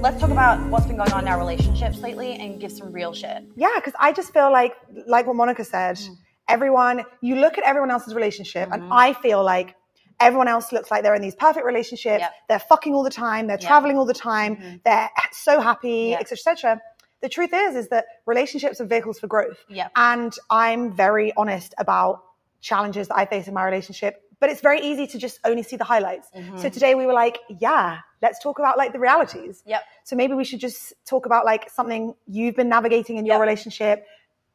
Let's 0.00 0.18
talk 0.18 0.30
about 0.30 0.58
what's 0.70 0.86
been 0.86 0.96
going 0.96 1.12
on 1.12 1.24
in 1.24 1.28
our 1.28 1.38
relationships 1.38 1.98
lately 1.98 2.32
and 2.32 2.58
give 2.58 2.72
some 2.72 2.90
real 2.90 3.12
shit. 3.12 3.44
Yeah, 3.54 3.68
because 3.76 3.92
I 3.98 4.12
just 4.12 4.32
feel 4.32 4.50
like, 4.50 4.74
like 5.06 5.26
what 5.26 5.36
Monica 5.36 5.62
said, 5.62 5.96
mm. 5.96 6.16
everyone, 6.48 7.04
you 7.20 7.36
look 7.36 7.58
at 7.58 7.64
everyone 7.64 7.90
else's 7.90 8.14
relationship, 8.14 8.70
mm-hmm. 8.70 8.82
and 8.82 8.92
I 8.92 9.12
feel 9.12 9.44
like 9.44 9.76
everyone 10.18 10.48
else 10.48 10.72
looks 10.72 10.90
like 10.90 11.02
they're 11.02 11.14
in 11.14 11.20
these 11.20 11.34
perfect 11.34 11.66
relationships. 11.66 12.20
Yep. 12.20 12.32
They're 12.48 12.58
fucking 12.58 12.94
all 12.94 13.02
the 13.02 13.10
time. 13.10 13.46
They're 13.46 13.58
yep. 13.60 13.68
traveling 13.68 13.98
all 13.98 14.06
the 14.06 14.14
time. 14.14 14.56
Mm-hmm. 14.56 14.76
They're 14.86 15.10
so 15.32 15.60
happy, 15.60 16.14
etc., 16.14 16.52
etc. 16.52 16.80
The 17.20 17.28
truth 17.28 17.50
is, 17.52 17.76
is 17.76 17.88
that 17.88 18.06
relationships 18.24 18.80
are 18.80 18.86
vehicles 18.86 19.18
for 19.18 19.26
growth. 19.26 19.58
And 19.96 20.32
I'm 20.48 20.96
very 20.96 21.34
honest 21.36 21.74
about 21.76 22.22
challenges 22.62 23.08
that 23.08 23.18
I 23.18 23.26
face 23.26 23.48
in 23.48 23.52
my 23.52 23.64
relationship 23.64 24.22
but 24.40 24.50
it's 24.50 24.62
very 24.62 24.80
easy 24.80 25.06
to 25.06 25.18
just 25.18 25.38
only 25.44 25.62
see 25.62 25.76
the 25.76 25.84
highlights. 25.84 26.28
Mm-hmm. 26.34 26.58
So 26.58 26.68
today 26.70 26.94
we 26.94 27.06
were 27.06 27.12
like, 27.12 27.38
yeah, 27.60 27.98
let's 28.22 28.42
talk 28.42 28.58
about 28.58 28.78
like 28.78 28.92
the 28.92 28.98
realities. 28.98 29.62
Yep. 29.66 29.82
So 30.04 30.16
maybe 30.16 30.34
we 30.34 30.44
should 30.44 30.60
just 30.60 30.94
talk 31.06 31.26
about 31.26 31.44
like 31.44 31.70
something 31.70 32.14
you've 32.26 32.56
been 32.56 32.68
navigating 32.68 33.18
in 33.18 33.26
your 33.26 33.36
yep. 33.36 33.42
relationship. 33.42 34.06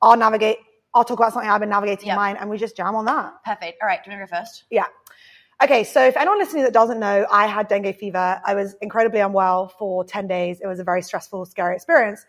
I'll 0.01 0.17
navigate. 0.17 0.57
I'll 0.93 1.03
talk 1.03 1.19
about 1.19 1.33
something 1.33 1.50
I've 1.50 1.59
been 1.59 1.69
navigating 1.69 2.07
yep. 2.07 2.15
in 2.15 2.17
mine, 2.17 2.38
and 2.39 2.50
we 2.50 2.57
just 2.57 2.75
jam 2.75 2.95
on 2.95 3.05
that. 3.05 3.43
Perfect. 3.43 3.77
All 3.81 3.88
right. 3.88 4.03
Do 4.03 4.09
you 4.09 4.17
want 4.17 4.29
to 4.29 4.36
go 4.36 4.39
first? 4.39 4.63
Yeah. 4.69 4.86
Okay, 5.63 5.86
so 5.86 6.05
if 6.05 6.17
anyone 6.17 6.38
listening 6.38 6.63
that 6.63 6.74
doesn't 6.74 7.00
know, 7.00 7.25
I 7.31 7.48
had 7.48 7.69
dengue 7.69 7.95
fever. 7.95 8.41
I 8.45 8.55
was 8.55 8.75
incredibly 8.81 9.21
unwell 9.21 9.69
for 9.69 10.03
10 10.03 10.27
days. 10.27 10.59
It 10.62 10.67
was 10.67 10.79
a 10.79 10.83
very 10.83 11.01
stressful, 11.01 11.45
scary 11.45 11.75
experience. 11.75 12.25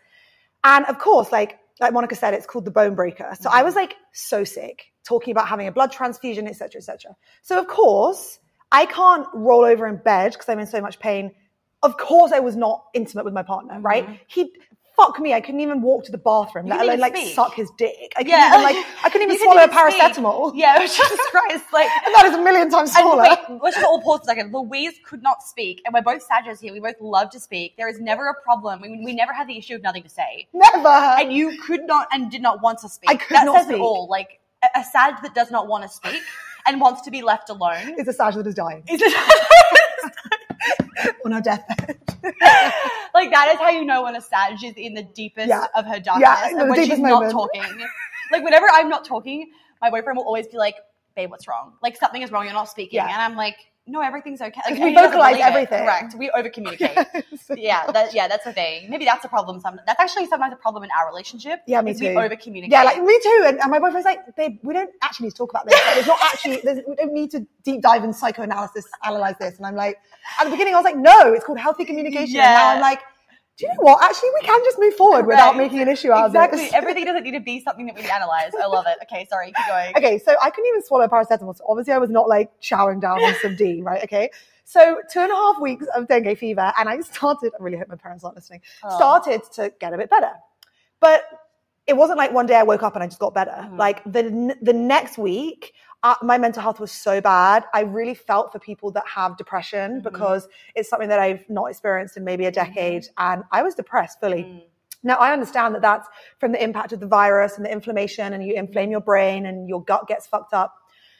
And 0.63 0.85
of 0.85 0.97
course, 0.97 1.29
like 1.29 1.59
like 1.79 1.93
Monica 1.93 2.15
said, 2.15 2.33
it's 2.33 2.45
called 2.45 2.65
the 2.65 2.71
bone 2.71 2.95
breaker. 2.95 3.35
So. 3.39 3.49
I 3.51 3.63
was 3.63 3.75
like 3.75 3.95
so 4.11 4.43
sick, 4.43 4.91
talking 5.03 5.31
about 5.31 5.47
having 5.47 5.67
a 5.67 5.71
blood 5.71 5.91
transfusion, 5.91 6.47
etc., 6.47 6.79
etc. 6.79 7.15
So 7.41 7.59
of 7.59 7.67
course, 7.67 8.39
I 8.71 8.85
can't 8.85 9.27
roll 9.33 9.63
over 9.63 9.87
in 9.87 9.97
bed 9.97 10.33
because 10.33 10.49
I'm 10.49 10.59
in 10.59 10.67
so 10.67 10.81
much 10.81 10.99
pain. 10.99 11.31
Of 11.83 11.97
course, 11.97 12.31
I 12.31 12.39
was 12.39 12.55
not 12.55 12.85
intimate 12.93 13.25
with 13.25 13.33
my 13.33 13.43
partner, 13.43 13.79
right? 13.79 14.05
Mm-hmm. 14.05 14.15
He 14.27 14.53
fuck 14.97 15.19
me, 15.19 15.33
I 15.33 15.39
couldn't 15.39 15.61
even 15.61 15.81
walk 15.81 16.03
to 16.05 16.11
the 16.11 16.17
bathroom, 16.17 16.65
let 16.65 16.81
alone 16.81 16.99
like 16.99 17.15
speak. 17.15 17.35
suck 17.35 17.53
his 17.53 17.69
dick. 17.77 18.13
I 18.17 18.23
couldn't 18.23 18.29
yeah. 18.29 18.49
even 18.49 18.63
like 18.63 18.85
I 19.03 19.09
couldn't 19.09 19.29
even 19.29 19.37
swallow 19.37 19.67
couldn't 19.67 19.77
even 19.77 19.95
a 19.95 20.11
paracetamol. 20.11 20.49
Speak. 20.49 20.61
Yeah, 20.67 20.79
Jesus 20.79 21.19
Christ. 21.31 21.65
Like 21.71 21.87
and 22.05 22.15
that 22.15 22.25
is 22.25 22.33
a 22.33 22.41
million 22.41 22.69
times 22.69 22.91
smaller. 22.91 23.23
Wait, 23.23 23.39
let's 23.61 23.75
just 23.77 23.87
all 23.87 24.01
pause 24.01 24.21
a 24.23 24.25
second. 24.25 24.51
Louise 24.51 24.99
could 25.05 25.21
not 25.21 25.43
speak, 25.43 25.81
and 25.85 25.93
we're 25.93 26.01
both 26.01 26.23
Sages 26.23 26.59
here. 26.59 26.73
We 26.73 26.79
both 26.79 26.99
love 26.99 27.29
to 27.31 27.39
speak. 27.39 27.77
There 27.77 27.87
is 27.87 28.01
never 28.01 28.27
a 28.27 28.33
problem. 28.41 28.81
We, 28.81 29.01
we 29.05 29.13
never 29.13 29.33
had 29.33 29.47
the 29.47 29.57
issue 29.57 29.75
of 29.75 29.83
nothing 29.83 30.03
to 30.03 30.09
say. 30.09 30.47
Never. 30.53 30.89
And 30.89 31.31
you 31.31 31.61
could 31.61 31.85
not 31.85 32.07
and 32.11 32.31
did 32.31 32.41
not 32.41 32.61
want 32.61 32.79
to 32.79 32.89
speak. 32.89 33.11
I 33.11 33.15
could 33.15 33.35
that 33.35 33.45
not 33.45 33.57
says 33.57 33.65
speak. 33.65 33.77
it 33.77 33.81
all. 33.81 34.07
Like 34.09 34.39
a, 34.63 34.79
a 34.79 34.83
Sag 34.83 35.21
that 35.21 35.35
does 35.35 35.51
not 35.51 35.67
want 35.67 35.83
to 35.83 35.89
speak 35.89 36.21
and 36.65 36.81
wants 36.81 37.01
to 37.01 37.11
be 37.11 37.21
left 37.21 37.49
alone. 37.49 37.95
Is 37.99 38.07
a 38.07 38.13
Sag 38.13 38.33
that 38.33 38.47
is 38.47 38.55
dying. 38.55 38.83
Is 38.87 39.01
it 39.03 39.13
on 41.25 41.33
our 41.33 41.41
deathbed. 41.41 41.97
Like 43.17 43.31
that 43.31 43.49
is 43.53 43.59
how 43.59 43.69
you 43.69 43.83
know 43.85 44.03
when 44.03 44.15
a 44.15 44.21
Sag 44.21 44.63
is 44.63 44.73
in 44.77 44.93
the 44.93 45.03
deepest 45.03 45.49
yeah. 45.49 45.67
of 45.75 45.85
her 45.85 45.99
darkness 45.99 46.29
yeah, 46.29 46.61
and 46.61 46.69
when 46.69 46.85
she's 46.85 46.99
moment. 46.99 47.23
not 47.23 47.31
talking. 47.31 47.63
like 48.31 48.43
whenever 48.43 48.67
I'm 48.71 48.89
not 48.89 49.05
talking, 49.05 49.51
my 49.81 49.89
boyfriend 49.89 50.17
will 50.17 50.25
always 50.25 50.47
be 50.47 50.57
like, 50.57 50.75
"Babe, 51.15 51.29
what's 51.29 51.47
wrong? 51.47 51.73
Like 51.81 51.97
something 51.97 52.21
is 52.21 52.31
wrong. 52.31 52.45
You're 52.45 52.53
not 52.53 52.69
speaking." 52.69 52.97
Yeah. 52.97 53.05
And 53.11 53.21
I'm 53.21 53.35
like, 53.35 53.57
no, 53.87 54.01
everything's 54.01 54.41
okay. 54.41 54.61
Like, 54.69 54.79
We 54.79 54.93
vocalize 54.93 55.37
it. 55.37 55.41
everything. 55.41 55.83
Correct. 55.83 56.15
We 56.15 56.29
over 56.31 56.49
communicate. 56.49 56.91
yeah, 57.55 57.89
that, 57.91 58.13
yeah, 58.13 58.27
that's 58.27 58.43
the 58.43 58.53
thing. 58.53 58.89
Maybe 58.89 59.05
that's 59.05 59.23
a 59.25 59.27
problem. 59.29 59.59
Some 59.59 59.79
that's 59.85 59.99
actually 59.99 60.27
sometimes 60.27 60.53
a 60.53 60.57
problem 60.57 60.83
in 60.83 60.89
our 60.97 61.07
relationship. 61.09 61.61
Yeah, 61.67 61.81
me 61.81 61.93
too. 61.93 62.09
We 62.09 62.17
over 62.17 62.35
communicate. 62.35 62.71
Yeah, 62.71 62.83
like 62.83 63.01
me 63.01 63.19
too. 63.23 63.43
And, 63.47 63.59
and 63.61 63.71
my 63.71 63.79
boyfriend's 63.79 64.05
like, 64.05 64.35
babe, 64.35 64.59
we 64.63 64.73
don't 64.73 64.91
actually 65.01 65.27
need 65.27 65.31
to 65.31 65.37
talk 65.37 65.51
about 65.51 65.65
this. 65.67 65.75
Like, 65.87 65.97
it's 65.97 66.07
not 66.07 66.19
actually, 66.23 66.61
there's, 66.63 66.79
we 66.87 66.95
don't 66.95 67.13
need 67.13 67.31
to 67.31 67.45
deep 67.63 67.81
dive 67.81 68.03
in 68.03 68.13
psychoanalysis, 68.13 68.85
analyze 69.05 69.35
this. 69.39 69.57
And 69.57 69.65
I'm 69.65 69.75
like, 69.75 69.97
at 70.39 70.43
the 70.45 70.51
beginning, 70.51 70.73
I 70.73 70.77
was 70.77 70.85
like, 70.85 70.97
no, 70.97 71.33
it's 71.33 71.45
called 71.45 71.59
healthy 71.59 71.85
communication. 71.85 72.37
And 72.37 72.53
now 72.53 72.73
I'm 72.75 72.81
like, 72.81 73.01
do 73.57 73.65
you 73.65 73.69
know 73.73 73.81
what? 73.81 74.03
Actually, 74.03 74.29
we 74.39 74.45
can 74.45 74.59
just 74.63 74.77
move 74.77 74.93
forward 74.93 75.25
without 75.25 75.57
making 75.57 75.79
an 75.79 75.87
issue 75.87 76.11
out 76.11 76.27
exactly. 76.27 76.59
of 76.59 76.63
it. 76.63 76.67
Exactly. 76.67 76.77
Everything 76.77 77.05
doesn't 77.05 77.23
need 77.23 77.31
to 77.31 77.39
be 77.39 77.59
something 77.59 77.87
that 77.87 77.95
we 77.95 78.03
analyze. 78.03 78.51
I 78.59 78.67
love 78.67 78.85
it. 78.87 78.97
Okay, 79.03 79.25
sorry, 79.29 79.47
keep 79.47 79.67
going. 79.67 79.97
okay, 79.97 80.19
so 80.19 80.35
I 80.41 80.51
couldn't 80.51 80.69
even 80.69 80.83
swallow 80.83 81.07
paracetamol. 81.07 81.57
So 81.57 81.65
obviously, 81.67 81.93
I 81.93 81.97
was 81.97 82.11
not 82.11 82.29
like 82.29 82.51
chowing 82.61 83.01
down 83.01 83.21
on 83.21 83.33
some 83.41 83.55
D, 83.55 83.81
right? 83.81 84.03
Okay. 84.03 84.29
So 84.63 85.01
two 85.11 85.21
and 85.21 85.31
a 85.31 85.35
half 85.35 85.59
weeks 85.59 85.87
of 85.95 86.07
dengue 86.07 86.37
fever, 86.37 86.71
and 86.77 86.87
I 86.87 86.99
started. 87.01 87.53
I 87.59 87.63
really 87.63 87.77
hope 87.77 87.87
my 87.87 87.95
parents 87.95 88.23
aren't 88.23 88.35
listening. 88.35 88.61
Oh. 88.83 88.95
Started 88.95 89.41
to 89.53 89.73
get 89.79 89.93
a 89.93 89.97
bit 89.97 90.09
better, 90.09 90.33
but 90.99 91.23
it 91.87 91.95
wasn't 91.95 92.17
like 92.17 92.33
one 92.33 92.45
day 92.45 92.55
I 92.55 92.63
woke 92.63 92.83
up 92.83 92.95
and 92.95 93.03
I 93.03 93.07
just 93.07 93.19
got 93.19 93.33
better. 93.33 93.51
Mhm. 93.51 93.77
Like 93.77 94.03
the 94.03 94.55
the 94.61 94.73
next 94.73 95.17
week, 95.17 95.73
uh, 96.07 96.15
my 96.21 96.37
mental 96.37 96.61
health 96.61 96.79
was 96.79 96.91
so 96.91 97.19
bad. 97.19 97.65
I 97.73 97.81
really 97.81 98.13
felt 98.15 98.53
for 98.53 98.59
people 98.59 98.89
that 98.91 99.03
have 99.19 99.35
depression 99.35 99.99
Mhm. 99.99 100.03
because 100.03 100.47
it's 100.73 100.89
something 100.89 101.09
that 101.09 101.19
I've 101.19 101.43
not 101.49 101.65
experienced 101.65 102.15
in 102.15 102.23
maybe 102.23 102.45
a 102.45 102.51
decade, 102.51 103.03
and 103.17 103.43
I 103.51 103.61
was 103.61 103.75
depressed 103.75 104.21
fully. 104.21 104.43
Mm. 104.43 104.63
Now, 105.03 105.17
I 105.25 105.33
understand 105.33 105.75
that 105.75 105.81
that's 105.81 106.07
from 106.39 106.53
the 106.53 106.63
impact 106.63 106.93
of 106.93 106.99
the 107.01 107.07
virus 107.07 107.57
and 107.57 107.65
the 107.65 107.71
inflammation, 107.77 108.27
and 108.33 108.41
you 108.47 108.53
inflame 108.55 108.89
your 108.89 109.01
brain 109.11 109.45
and 109.47 109.67
your 109.67 109.83
gut 109.83 110.07
gets 110.07 110.25
fucked 110.27 110.53
up. 110.53 110.71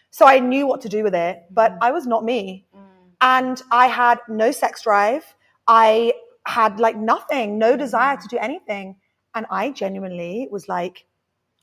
So 0.10 0.26
I 0.26 0.40
knew 0.40 0.66
what 0.68 0.80
to 0.82 0.90
do 0.90 1.04
with 1.04 1.16
it, 1.28 1.44
but 1.52 1.74
I 1.82 1.92
was 1.92 2.08
not 2.08 2.24
me. 2.24 2.66
Mm. 2.74 2.80
And 3.20 3.62
I 3.72 3.88
had 3.88 4.20
no 4.30 4.52
sex 4.52 4.84
drive. 4.84 5.36
I 5.68 6.14
had 6.46 6.80
like 6.80 6.96
nothing, 6.96 7.58
no 7.58 7.76
desire 7.76 8.16
to 8.16 8.28
do 8.30 8.38
anything. 8.38 8.96
And 9.36 9.46
I 9.50 9.72
genuinely 9.72 10.48
was 10.50 10.70
like, 10.70 11.06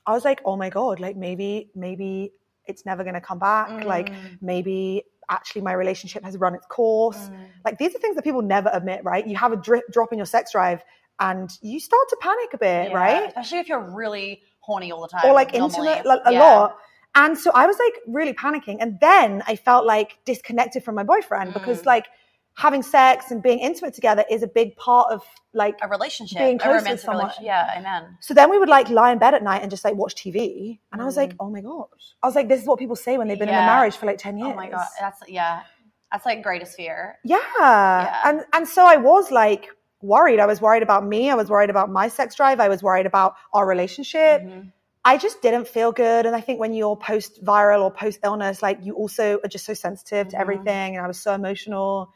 I 0.05 0.11
was 0.13 0.23
like, 0.23 0.41
oh 0.45 0.55
my 0.55 0.69
God, 0.69 0.99
like 0.99 1.17
maybe, 1.17 1.71
maybe 1.73 2.31
it's 2.67 2.85
never 2.85 3.03
going 3.03 3.13
to 3.15 3.21
come 3.21 3.39
back. 3.39 3.83
Like 3.83 4.09
Mm. 4.11 4.37
maybe 4.41 5.03
actually 5.29 5.61
my 5.61 5.73
relationship 5.73 6.23
has 6.23 6.37
run 6.37 6.53
its 6.55 6.65
course. 6.67 7.17
Mm. 7.29 7.47
Like 7.63 7.77
these 7.77 7.95
are 7.95 7.99
things 7.99 8.15
that 8.15 8.23
people 8.23 8.41
never 8.41 8.69
admit, 8.73 9.03
right? 9.03 9.25
You 9.25 9.35
have 9.37 9.51
a 9.51 9.57
dri- 9.57 9.83
drop 9.91 10.11
in 10.11 10.19
your 10.19 10.25
sex 10.27 10.51
drive 10.51 10.83
and 11.19 11.49
you 11.61 11.79
start 11.79 12.07
to 12.09 12.17
panic 12.21 12.53
a 12.53 12.57
bit, 12.57 12.91
Yeah, 12.91 12.95
right? 12.97 13.27
Especially 13.29 13.59
if 13.59 13.69
you're 13.69 13.79
really 13.95 14.41
horny 14.59 14.91
all 14.91 15.01
the 15.01 15.07
time. 15.07 15.21
Or 15.25 15.33
like 15.33 15.53
normally. 15.53 15.87
intimate 15.89 16.05
like, 16.05 16.19
a 16.25 16.33
Yeah. 16.33 16.39
lot. 16.41 16.77
And 17.15 17.37
so 17.37 17.51
I 17.53 17.65
was 17.65 17.77
like 17.79 17.93
really 18.07 18.33
panicking. 18.33 18.77
And 18.81 18.99
then 18.99 19.41
I 19.47 19.55
felt 19.55 19.85
like 19.85 20.17
disconnected 20.25 20.83
from 20.83 20.95
my 20.95 21.03
boyfriend 21.03 21.53
because 21.53 21.81
Mm. 21.81 21.85
like 21.85 22.07
having 22.57 22.81
sex 22.83 23.31
and 23.31 23.43
being 23.43 23.59
intimate 23.59 23.93
together 23.93 24.23
is 24.29 24.41
a 24.41 24.47
big 24.47 24.75
part 24.77 25.11
of 25.11 25.21
like 25.53 25.77
A 25.81 25.87
relationship. 25.87 26.37
Being 26.39 26.55
a 26.55 26.59
close 26.59 26.73
with 26.75 26.83
romantic 26.83 27.05
someone. 27.05 27.23
relationship. 27.25 27.45
Yeah, 27.45 27.73
amen. 27.77 28.17
so 28.21 28.33
then 28.33 28.49
we 28.49 28.57
would 28.57 28.69
like 28.69 28.89
lie 28.89 29.11
in 29.11 29.17
bed 29.19 29.33
at 29.33 29.43
night 29.43 29.61
and 29.61 29.69
just 29.69 29.83
like 29.83 29.95
watch 29.95 30.15
TV. 30.15 30.79
And 30.91 31.01
I 31.01 31.05
was 31.05 31.15
Mm. 31.15 31.17
like, 31.17 31.33
oh 31.39 31.49
my 31.49 31.61
gosh. 31.61 31.89
I 32.23 32.27
was 32.27 32.35
like, 32.35 32.47
this 32.47 32.61
is 32.61 32.67
what 32.67 32.79
people 32.79 32.95
say 32.95 33.17
when 33.17 33.27
they've 33.27 33.37
been 33.39 33.49
in 33.49 33.55
a 33.55 33.57
marriage 33.73 33.97
for 33.97 34.05
like 34.05 34.17
10 34.17 34.37
years. 34.37 34.51
Oh 34.53 34.55
my 34.55 34.69
god, 34.69 34.87
that's 34.99 35.21
yeah. 35.27 35.61
That's 36.11 36.25
like 36.25 36.43
greatest 36.43 36.75
fear. 36.77 37.17
Yeah. 37.25 38.21
And 38.25 38.41
and 38.53 38.67
so 38.67 38.85
I 38.85 38.97
was 38.97 39.31
like 39.31 39.67
worried. 40.01 40.39
I 40.39 40.45
was 40.45 40.61
worried 40.61 40.83
about 40.83 41.05
me. 41.05 41.29
I 41.29 41.35
was 41.35 41.49
worried 41.49 41.69
about 41.69 41.89
my 41.89 42.07
sex 42.07 42.35
drive. 42.35 42.59
I 42.59 42.69
was 42.69 42.81
worried 42.83 43.05
about 43.05 43.35
our 43.53 43.65
relationship. 43.67 44.41
Mhm. 44.43 44.71
I 45.03 45.17
just 45.17 45.41
didn't 45.41 45.67
feel 45.67 45.91
good. 45.91 46.25
And 46.25 46.35
I 46.35 46.41
think 46.41 46.59
when 46.59 46.73
you're 46.73 46.95
post 46.95 47.43
viral 47.43 47.81
or 47.83 47.91
post 47.91 48.19
illness, 48.23 48.61
like 48.61 48.79
you 48.81 48.93
also 48.95 49.39
are 49.43 49.47
just 49.47 49.65
so 49.65 49.73
sensitive 49.73 50.29
to 50.29 50.35
Mhm. 50.37 50.41
everything. 50.41 50.95
And 50.95 51.03
I 51.03 51.07
was 51.07 51.19
so 51.19 51.33
emotional. 51.33 52.11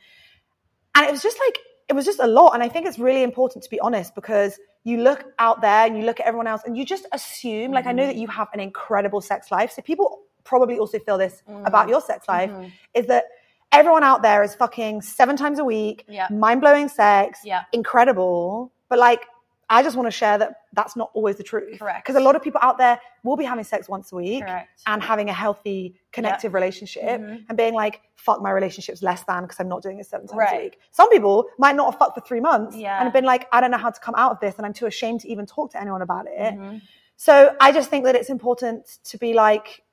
And 0.99 1.07
it 1.07 1.11
was 1.11 1.23
just 1.23 1.39
like, 1.47 1.57
it 1.87 1.93
was 1.93 2.05
just 2.05 2.19
a 2.19 2.27
lot. 2.27 2.53
And 2.53 2.61
I 2.61 2.67
think 2.67 2.85
it's 2.85 2.99
really 2.99 3.23
important 3.23 3.63
to 3.63 3.69
be 3.69 3.79
honest 3.79 4.13
because 4.13 4.59
you 4.83 5.01
look 5.01 5.23
out 5.39 5.61
there 5.61 5.85
and 5.87 5.97
you 5.97 6.03
look 6.03 6.19
at 6.19 6.25
everyone 6.25 6.45
else 6.45 6.61
and 6.65 6.77
you 6.77 6.83
just 6.85 7.05
assume, 7.13 7.71
like, 7.71 7.85
I 7.85 7.93
know 7.93 8.05
that 8.05 8.15
you 8.17 8.27
have 8.27 8.49
an 8.53 8.59
incredible 8.59 9.21
sex 9.21 9.49
life. 9.49 9.71
So 9.71 9.81
people 9.81 10.19
probably 10.43 10.77
also 10.77 10.99
feel 10.99 11.17
this 11.17 11.41
Mm. 11.47 11.65
about 11.65 11.87
your 11.89 12.01
sex 12.01 12.27
life 12.27 12.51
Mhm. 12.51 12.71
is 12.93 13.07
that 13.07 13.25
everyone 13.71 14.03
out 14.03 14.21
there 14.23 14.43
is 14.43 14.55
fucking 14.55 15.01
seven 15.01 15.37
times 15.37 15.59
a 15.59 15.63
week, 15.63 16.03
Yeah. 16.07 16.27
mind 16.29 16.59
blowing 16.59 16.89
sex, 16.89 17.39
Yeah. 17.45 17.63
incredible. 17.71 18.71
But 18.89 18.99
like, 18.99 19.25
I 19.71 19.83
just 19.83 19.95
want 19.95 20.07
to 20.07 20.11
share 20.11 20.37
that 20.39 20.61
that's 20.73 20.95
not 20.95 21.11
always 21.13 21.35
the 21.35 21.43
truth. 21.43 21.77
Correct. 21.79 22.03
Because 22.05 22.15
a 22.19 22.23
lot 22.23 22.35
of 22.35 22.41
people 22.41 22.59
out 22.63 22.77
there 22.79 22.99
will 23.23 23.35
be 23.37 23.43
having 23.43 23.63
sex 23.63 23.87
once 23.87 24.11
a 24.11 24.15
week 24.15 24.43
Correct. 24.43 24.81
and 24.87 25.03
having 25.03 25.29
a 25.29 25.33
healthy, 25.33 25.95
connective 26.11 26.53
relationship 26.55 27.03
Mhm. 27.21 27.45
and 27.47 27.57
being 27.57 27.75
like, 27.75 28.01
fuck, 28.15 28.41
my 28.41 28.49
relationship's 28.49 29.03
less 29.03 29.23
than 29.25 29.43
because 29.43 29.59
I'm 29.59 29.67
not 29.69 29.83
doing 29.83 29.99
it 29.99 30.07
seven 30.07 30.27
times 30.27 30.41
a 30.51 30.57
week. 30.57 30.79
Some 30.91 31.09
people 31.09 31.45
might 31.59 31.75
not 31.75 31.91
have 31.91 31.99
fucked 31.99 32.15
for 32.15 32.21
three 32.21 32.39
months 32.39 32.75
Yeah. 32.75 32.95
and 32.97 33.03
have 33.03 33.13
been 33.13 33.25
like, 33.25 33.47
I 33.51 33.61
don't 33.61 33.69
know 33.71 33.77
how 33.77 33.91
to 33.91 33.99
come 33.99 34.15
out 34.17 34.31
of 34.31 34.39
this 34.39 34.55
and 34.57 34.65
I'm 34.65 34.73
too 34.73 34.87
ashamed 34.87 35.21
to 35.21 35.27
even 35.29 35.45
talk 35.45 35.71
to 35.73 35.79
anyone 35.81 36.01
about 36.01 36.25
it. 36.27 36.55
Mhm. 36.55 36.81
So 37.15 37.55
I 37.61 37.71
just 37.71 37.89
think 37.91 38.05
that 38.05 38.15
it's 38.15 38.29
important 38.29 38.87
to 39.03 39.17
be 39.19 39.33
like, 39.33 39.83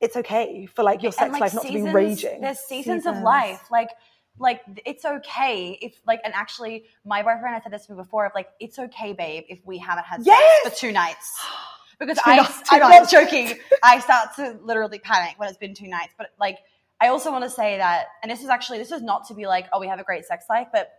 it's 0.00 0.16
okay 0.16 0.66
for 0.66 0.82
like 0.82 1.02
your 1.02 1.12
sex 1.12 1.30
like, 1.32 1.40
life 1.40 1.54
not 1.54 1.64
to 1.66 1.72
be 1.72 1.82
raging. 1.82 2.40
There's 2.40 2.58
seasons, 2.58 3.06
of 3.06 3.18
life. 3.18 3.70
Like 3.70 3.90
like 4.38 4.62
it's 4.86 5.04
okay 5.04 5.78
if 5.80 5.94
like 6.06 6.20
and 6.24 6.32
actually 6.34 6.84
my 7.04 7.22
boyfriend 7.22 7.54
has 7.54 7.62
said 7.62 7.72
this 7.72 7.86
to 7.86 7.92
me 7.92 7.96
before 7.96 8.26
of 8.26 8.32
like 8.34 8.48
it's 8.60 8.78
okay 8.78 9.12
babe 9.12 9.44
if 9.48 9.60
we 9.64 9.78
haven't 9.78 10.04
had 10.04 10.20
Yes! 10.24 10.42
sex 10.64 10.74
for 10.80 10.86
two 10.86 10.92
nights. 10.92 11.38
Because 11.98 12.16
Two 12.16 12.30
I, 12.32 12.36
nights, 12.38 12.62
I'm 12.68 12.80
not 12.80 13.08
joking. 13.08 13.60
I 13.84 14.00
start 14.00 14.34
to 14.34 14.58
literally 14.64 14.98
panic 14.98 15.34
when 15.36 15.48
it's 15.48 15.58
been 15.58 15.72
two 15.74 15.86
nights 15.86 16.12
but 16.18 16.30
like 16.40 16.58
I 17.00 17.08
also 17.08 17.30
want 17.30 17.44
to 17.44 17.50
say 17.50 17.76
that 17.76 18.06
and 18.22 18.32
this 18.32 18.42
is 18.42 18.48
actually 18.48 18.78
this 18.78 18.90
is 18.90 19.02
not 19.02 19.28
to 19.28 19.34
be 19.34 19.46
like 19.46 19.68
oh 19.72 19.78
we 19.78 19.86
have 19.86 20.00
a 20.00 20.02
great 20.02 20.24
sex 20.24 20.46
life 20.50 20.66
but 20.72 20.90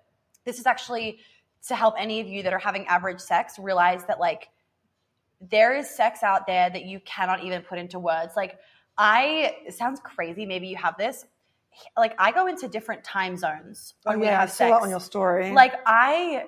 this 0.46 0.60
is 0.60 0.66
actually 0.66 1.20
to 1.68 1.76
help 1.76 1.96
any 1.98 2.22
of 2.22 2.28
you 2.28 2.44
that 2.44 2.54
are 2.54 2.60
having 2.60 2.86
average 2.88 3.20
sex 3.20 3.60
realize 3.60 4.06
that 4.06 4.20
like 4.20 4.48
there 5.42 5.76
is 5.76 5.90
sex 5.90 6.24
out 6.24 6.48
there 6.48 6.70
that 6.70 6.86
you 6.86 7.02
cannot 7.02 7.44
even 7.44 7.62
put 7.64 7.78
into 7.80 8.00
words. 8.00 8.34
Like 8.38 8.60
I 8.98 9.56
it 9.66 9.74
sounds 9.74 10.00
crazy 10.02 10.46
maybe 10.46 10.68
you 10.68 10.78
have 10.78 10.96
this 10.98 11.26
like 11.98 12.16
I 12.18 12.32
go 12.32 12.48
into 12.48 12.68
different 12.68 13.04
time 13.04 13.38
zones 13.38 13.94
oh, 14.06 14.12
when 14.12 14.18
oh 14.18 14.20
we 14.22 14.26
yeah, 14.28 14.42
I 14.42 14.46
saw 14.46 14.54
sex. 14.54 14.72
that 14.72 14.82
on 14.82 14.90
your 14.90 15.00
story. 15.00 15.52
Like 15.52 15.74
I 15.86 16.46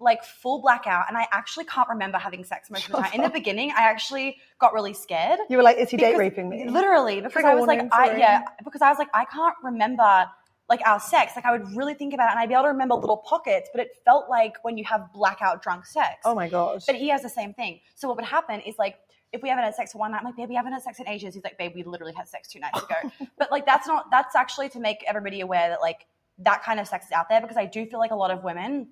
like 0.00 0.22
full 0.24 0.60
blackout 0.62 1.06
and 1.08 1.16
I 1.16 1.26
actually 1.32 1.64
can't 1.64 1.88
remember 1.88 2.18
having 2.18 2.44
sex 2.44 2.70
most 2.70 2.86
of 2.86 2.92
the 2.92 2.98
oh, 2.98 3.02
time. 3.02 3.12
In 3.14 3.22
the 3.22 3.30
beginning, 3.30 3.72
I 3.72 3.82
actually 3.82 4.36
got 4.60 4.72
really 4.72 4.94
scared. 4.94 5.40
you 5.50 5.56
were 5.56 5.62
like, 5.62 5.78
is 5.78 5.90
he 5.90 5.96
date 5.96 6.16
raping 6.16 6.48
me? 6.48 6.68
Literally, 6.68 7.20
because 7.20 7.44
I 7.44 7.54
was 7.54 7.66
like, 7.66 7.92
I 7.92 8.16
yeah, 8.16 8.42
because 8.64 8.82
I 8.82 8.88
was 8.90 8.98
like, 8.98 9.08
I 9.14 9.24
can't 9.24 9.56
remember 9.62 10.26
like 10.68 10.80
our 10.86 11.00
sex. 11.00 11.32
Like 11.34 11.46
I 11.46 11.52
would 11.52 11.76
really 11.76 11.94
think 11.94 12.14
about 12.14 12.28
it 12.28 12.32
and 12.32 12.40
I'd 12.40 12.48
be 12.48 12.54
able 12.54 12.64
to 12.64 12.68
remember 12.68 12.94
little 12.94 13.16
pockets, 13.16 13.70
but 13.72 13.80
it 13.80 13.88
felt 14.04 14.28
like 14.28 14.54
when 14.62 14.76
you 14.76 14.84
have 14.84 15.12
blackout 15.12 15.62
drunk 15.62 15.86
sex. 15.86 16.16
Oh 16.24 16.34
my 16.34 16.48
gosh. 16.48 16.84
But 16.86 16.96
he 16.96 17.08
has 17.08 17.22
the 17.22 17.28
same 17.28 17.54
thing. 17.54 17.80
So 17.94 18.08
what 18.08 18.16
would 18.18 18.26
happen 18.26 18.60
is 18.60 18.76
like 18.78 18.96
if 19.32 19.42
we 19.42 19.48
haven't 19.48 19.64
had 19.64 19.74
sex 19.74 19.92
for 19.92 19.98
one 19.98 20.12
night, 20.12 20.18
I'm 20.20 20.24
like, 20.24 20.36
babe, 20.36 20.48
we 20.48 20.54
haven't 20.54 20.72
had 20.72 20.82
sex 20.82 20.98
in 21.00 21.08
ages. 21.08 21.34
He's 21.34 21.44
like, 21.44 21.58
babe, 21.58 21.72
we 21.74 21.82
literally 21.82 22.14
had 22.14 22.28
sex 22.28 22.48
two 22.48 22.60
nights 22.60 22.82
ago. 22.82 23.28
but 23.38 23.50
like 23.50 23.66
that's 23.66 23.86
not 23.86 24.10
that's 24.10 24.34
actually 24.34 24.68
to 24.70 24.80
make 24.80 25.04
everybody 25.06 25.40
aware 25.40 25.68
that 25.68 25.80
like 25.80 26.06
that 26.38 26.62
kind 26.62 26.80
of 26.80 26.86
sex 26.86 27.06
is 27.06 27.12
out 27.12 27.28
there 27.28 27.40
because 27.40 27.56
I 27.56 27.66
do 27.66 27.84
feel 27.86 27.98
like 27.98 28.12
a 28.12 28.16
lot 28.16 28.30
of 28.30 28.44
women 28.44 28.88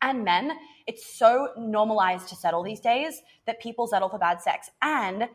and 0.00 0.24
men, 0.24 0.52
it's 0.86 1.18
so 1.18 1.48
normalized 1.56 2.28
to 2.28 2.36
settle 2.36 2.62
these 2.62 2.80
days 2.80 3.20
that 3.46 3.60
people 3.60 3.86
settle 3.86 4.08
for 4.08 4.18
bad 4.18 4.40
sex. 4.40 4.70
And 4.80 5.28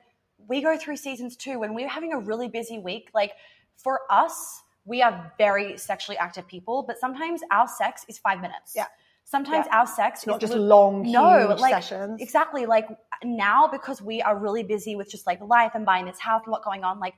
we 0.47 0.61
go 0.61 0.77
through 0.77 0.97
seasons 0.97 1.35
too 1.35 1.59
when 1.59 1.73
we're 1.73 1.89
having 1.89 2.13
a 2.13 2.19
really 2.19 2.47
busy 2.47 2.79
week. 2.79 3.09
Like 3.13 3.33
for 3.77 4.01
us, 4.09 4.61
we 4.85 5.01
are 5.01 5.33
very 5.37 5.77
sexually 5.77 6.17
active 6.17 6.47
people, 6.47 6.83
but 6.85 6.97
sometimes 6.99 7.41
our 7.51 7.67
sex 7.67 8.05
is 8.07 8.17
five 8.17 8.41
minutes. 8.41 8.73
Yeah. 8.75 8.87
Sometimes 9.25 9.65
Yeah. 9.67 9.79
our 9.79 9.87
sex 9.87 10.27
not 10.27 10.39
just 10.39 10.53
long, 10.53 11.03
no, 11.09 11.55
like 11.59 11.73
sessions. 11.73 12.21
exactly. 12.21 12.65
Like 12.65 12.87
now, 13.23 13.67
because 13.67 14.01
we 14.01 14.21
are 14.21 14.37
really 14.37 14.63
busy 14.63 14.95
with 14.95 15.09
just 15.09 15.25
like 15.25 15.41
life 15.41 15.71
and 15.75 15.85
buying 15.85 16.05
this 16.05 16.19
house 16.19 16.41
and 16.45 16.51
what 16.51 16.63
going 16.63 16.83
on, 16.83 16.99
like 16.99 17.15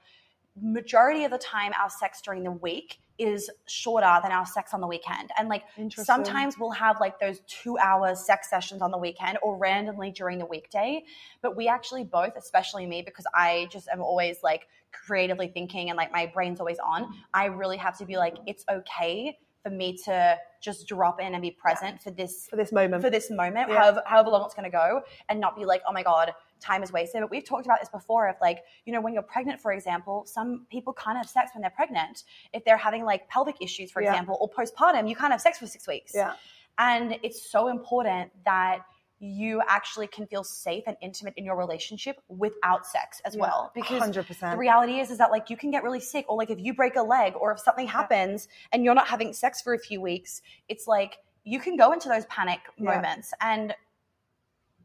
majority 0.62 1.26
of 1.26 1.32
the 1.32 1.38
time, 1.38 1.74
our 1.82 1.90
sex 1.90 2.22
during 2.22 2.44
the 2.44 2.52
week 2.52 3.00
is 3.18 3.50
shorter 3.68 4.20
than 4.24 4.32
our 4.32 4.46
sex 4.46 4.74
on 4.74 4.82
the 4.82 4.88
weekend. 4.88 5.30
And 5.38 5.50
like 5.50 5.64
sometimes 5.90 6.58
we'll 6.60 6.72
have 6.72 7.00
like 7.00 7.20
those 7.20 7.40
two 7.48 7.78
hours 7.78 8.26
sex 8.26 8.50
sessions 8.50 8.82
on 8.82 8.92
the 8.92 8.98
weekend 8.98 9.38
or 9.42 9.58
randomly 9.58 10.12
during 10.12 10.38
the 10.38 10.46
weekday. 10.46 11.04
But 11.42 11.56
we 11.56 11.68
actually 11.68 12.04
both, 12.04 12.36
especially 12.38 12.86
me, 12.86 13.02
because 13.02 13.26
I 13.34 13.68
just 13.72 13.88
am 13.90 14.02
always 14.02 14.38
like 14.44 14.68
creatively 14.92 15.48
thinking 15.48 15.90
and 15.90 15.98
like 15.98 16.12
my 16.12 16.26
brain's 16.26 16.60
always 16.60 16.80
on, 16.80 17.14
I 17.34 17.46
really 17.46 17.78
have 17.78 17.98
to 17.98 18.06
be 18.06 18.18
like, 18.18 18.36
it's 18.46 18.64
okay 18.70 19.38
for 19.65 19.72
me 19.72 19.98
to 19.98 20.38
just 20.62 20.88
drop 20.88 21.19
in 21.19 21.34
and 21.34 21.41
be 21.41 21.50
present 21.50 22.00
for 22.00 22.12
this 22.12 22.45
for 22.48 22.55
this 22.55 22.72
moment. 22.72 23.01
for 23.01 23.10
this 23.10 23.31
moment, 23.31 23.67
Yeah. 23.67 23.79
however, 23.81 24.03
however 24.05 24.29
long 24.29 24.45
it's 24.45 24.53
going 24.53 24.69
to 24.72 24.77
go, 24.86 25.01
and 25.27 25.39
not 25.39 25.55
be 25.55 25.65
like, 25.65 25.81
oh 25.88 25.91
my 25.91 26.03
god, 26.03 26.34
time 26.60 26.84
is 26.84 26.91
wasted. 26.91 27.22
But 27.22 27.31
we've 27.31 27.43
talked 27.43 27.65
about 27.65 27.79
this 27.79 27.89
before. 27.89 28.27
Of 28.27 28.36
like, 28.41 28.60
you 28.86 28.93
know, 28.93 29.01
when 29.01 29.13
you're 29.15 29.24
pregnant, 29.24 29.60
for 29.60 29.72
example, 29.74 30.24
some 30.27 30.67
people 30.69 30.93
can't 30.93 31.17
have 31.17 31.27
sex 31.27 31.50
when 31.55 31.62
they're 31.63 31.72
pregnant 31.72 32.25
if 32.53 32.63
they're 32.63 32.77
having 32.77 33.05
like 33.05 33.27
pelvic 33.27 33.55
issues, 33.60 33.89
for 33.91 34.03
Yeah. 34.03 34.12
example, 34.12 34.38
or 34.39 34.48
postpartum. 34.50 35.10
You 35.10 35.15
can't 35.15 35.31
have 35.31 35.41
sex 35.41 35.57
for 35.57 35.65
six 35.65 35.88
weeks. 35.88 36.12
yeah. 36.13 36.34
And 36.77 37.17
it's 37.24 37.50
so 37.50 37.69
important 37.69 38.31
that 38.43 38.79
you 39.19 39.62
actually 39.67 40.07
can 40.07 40.27
feel 40.27 40.43
safe 40.43 40.84
and 40.88 40.98
intimate 41.01 41.34
in 41.38 41.45
your 41.45 41.55
relationship 41.55 42.17
without 42.27 42.86
sex 42.86 43.22
as 43.25 43.36
Yeah, 43.36 43.41
well 43.41 43.72
because 43.74 44.01
100%. 44.01 44.51
the 44.51 44.57
reality 44.57 45.00
is 45.00 45.10
is 45.10 45.17
that 45.19 45.31
like 45.31 45.50
you 45.50 45.55
can 45.57 45.72
get 45.72 45.84
really 45.84 46.00
sick 46.01 46.25
or 46.27 46.38
like 46.38 46.50
if 46.50 46.60
you 46.60 46.74
break 46.74 46.95
a 46.95 47.01
leg 47.01 47.34
or 47.39 47.51
if 47.53 47.60
something 47.60 47.88
happens 47.88 48.48
and 48.72 48.84
you're 48.84 48.93
not 48.95 49.07
having 49.07 49.31
sex 49.34 49.62
for 49.62 49.74
a 49.74 49.79
few 49.79 50.01
weeks 50.01 50.41
it's 50.67 50.86
like 50.86 51.17
you 51.45 51.60
can 51.60 51.77
go 51.77 51.91
into 51.93 52.10
those 52.10 52.25
panic 52.25 52.60
Yeah. 52.77 52.95
moments 52.95 53.34
and 53.39 53.74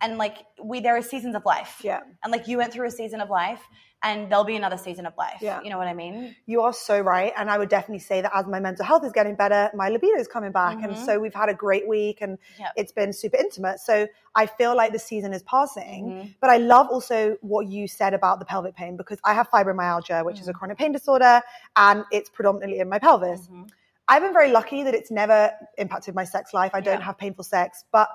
and 0.01 0.19
like 0.19 0.39
we 0.63 0.81
there 0.81 0.97
are 0.97 1.03
seasons 1.03 1.35
of 1.35 1.45
life 1.45 1.81
Yeah. 1.83 2.01
and 2.23 2.33
like 2.33 2.49
you 2.49 2.59
went 2.59 2.73
through 2.73 2.87
a 2.87 2.91
season 2.91 3.21
of 3.21 3.29
life 3.31 3.63
and 4.03 4.31
there'll 4.31 4.45
be 4.45 4.57
another 4.57 4.79
season 4.79 5.05
of 5.05 5.15
life 5.19 5.39
Yeah. 5.43 5.61
you 5.63 5.69
know 5.71 5.77
what 5.77 5.87
i 5.87 5.93
mean 5.95 6.35
You 6.47 6.63
are 6.63 6.73
so 6.73 7.01
right. 7.01 7.33
And 7.37 7.51
I 7.51 7.59
would 7.59 7.69
definitely 7.69 8.01
say 8.01 8.23
that 8.23 8.33
as 8.35 8.47
my 8.47 8.59
mental 8.61 8.85
health 8.85 9.05
is 9.05 9.13
getting 9.13 9.37
better, 9.37 9.71
my 9.75 9.89
libido 9.89 10.17
is 10.19 10.27
coming 10.27 10.53
back. 10.53 10.77
And 10.83 10.93
Mhm. 10.95 11.05
so 11.07 11.21
we've 11.21 11.35
had 11.43 11.49
a 11.49 11.55
great 11.55 11.87
week 11.87 12.21
and 12.23 12.39
Yep. 12.59 12.73
it's 12.81 12.93
been 12.93 13.13
super 13.13 13.37
intimate. 13.37 13.79
So 13.79 14.09
I 14.35 14.47
feel 14.47 14.75
like 14.75 14.93
the 14.93 14.99
season 14.99 15.33
is 15.33 15.43
passing. 15.45 16.03
Mhm. 16.11 16.35
But 16.41 16.51
I 16.51 16.57
love 16.57 16.89
also 16.89 17.37
what 17.43 17.67
you 17.69 17.87
said 17.87 18.13
about 18.15 18.39
the 18.41 18.47
pelvic 18.47 18.75
pain 18.75 18.97
because 18.97 19.19
I 19.23 19.33
have 19.35 19.49
fibromyalgia, 19.51 20.25
which 20.25 20.41
is 20.41 20.49
a 20.49 20.53
chronic 20.53 20.79
pain 20.79 20.93
disorder, 20.93 21.43
and 21.77 22.05
it's 22.11 22.31
predominantly 22.31 22.79
in 22.81 22.89
my 22.89 22.99
pelvis. 22.99 23.47
Mhm. 23.49 23.69
I've 24.09 24.23
been 24.23 24.33
very 24.33 24.51
lucky 24.51 24.83
that 24.83 24.95
it's 24.95 25.11
never 25.11 25.53
impacted 25.79 26.15
my 26.15 26.25
sex 26.25 26.53
life. 26.53 26.73
I 26.75 26.81
don't 26.81 26.99
Yeah. 27.01 27.05
have 27.07 27.17
painful 27.19 27.45
sex, 27.45 27.85
but 27.93 28.09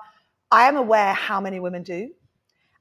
I 0.50 0.68
am 0.68 0.76
aware 0.76 1.12
how 1.12 1.40
many 1.40 1.60
women 1.60 1.82
do. 1.82 2.10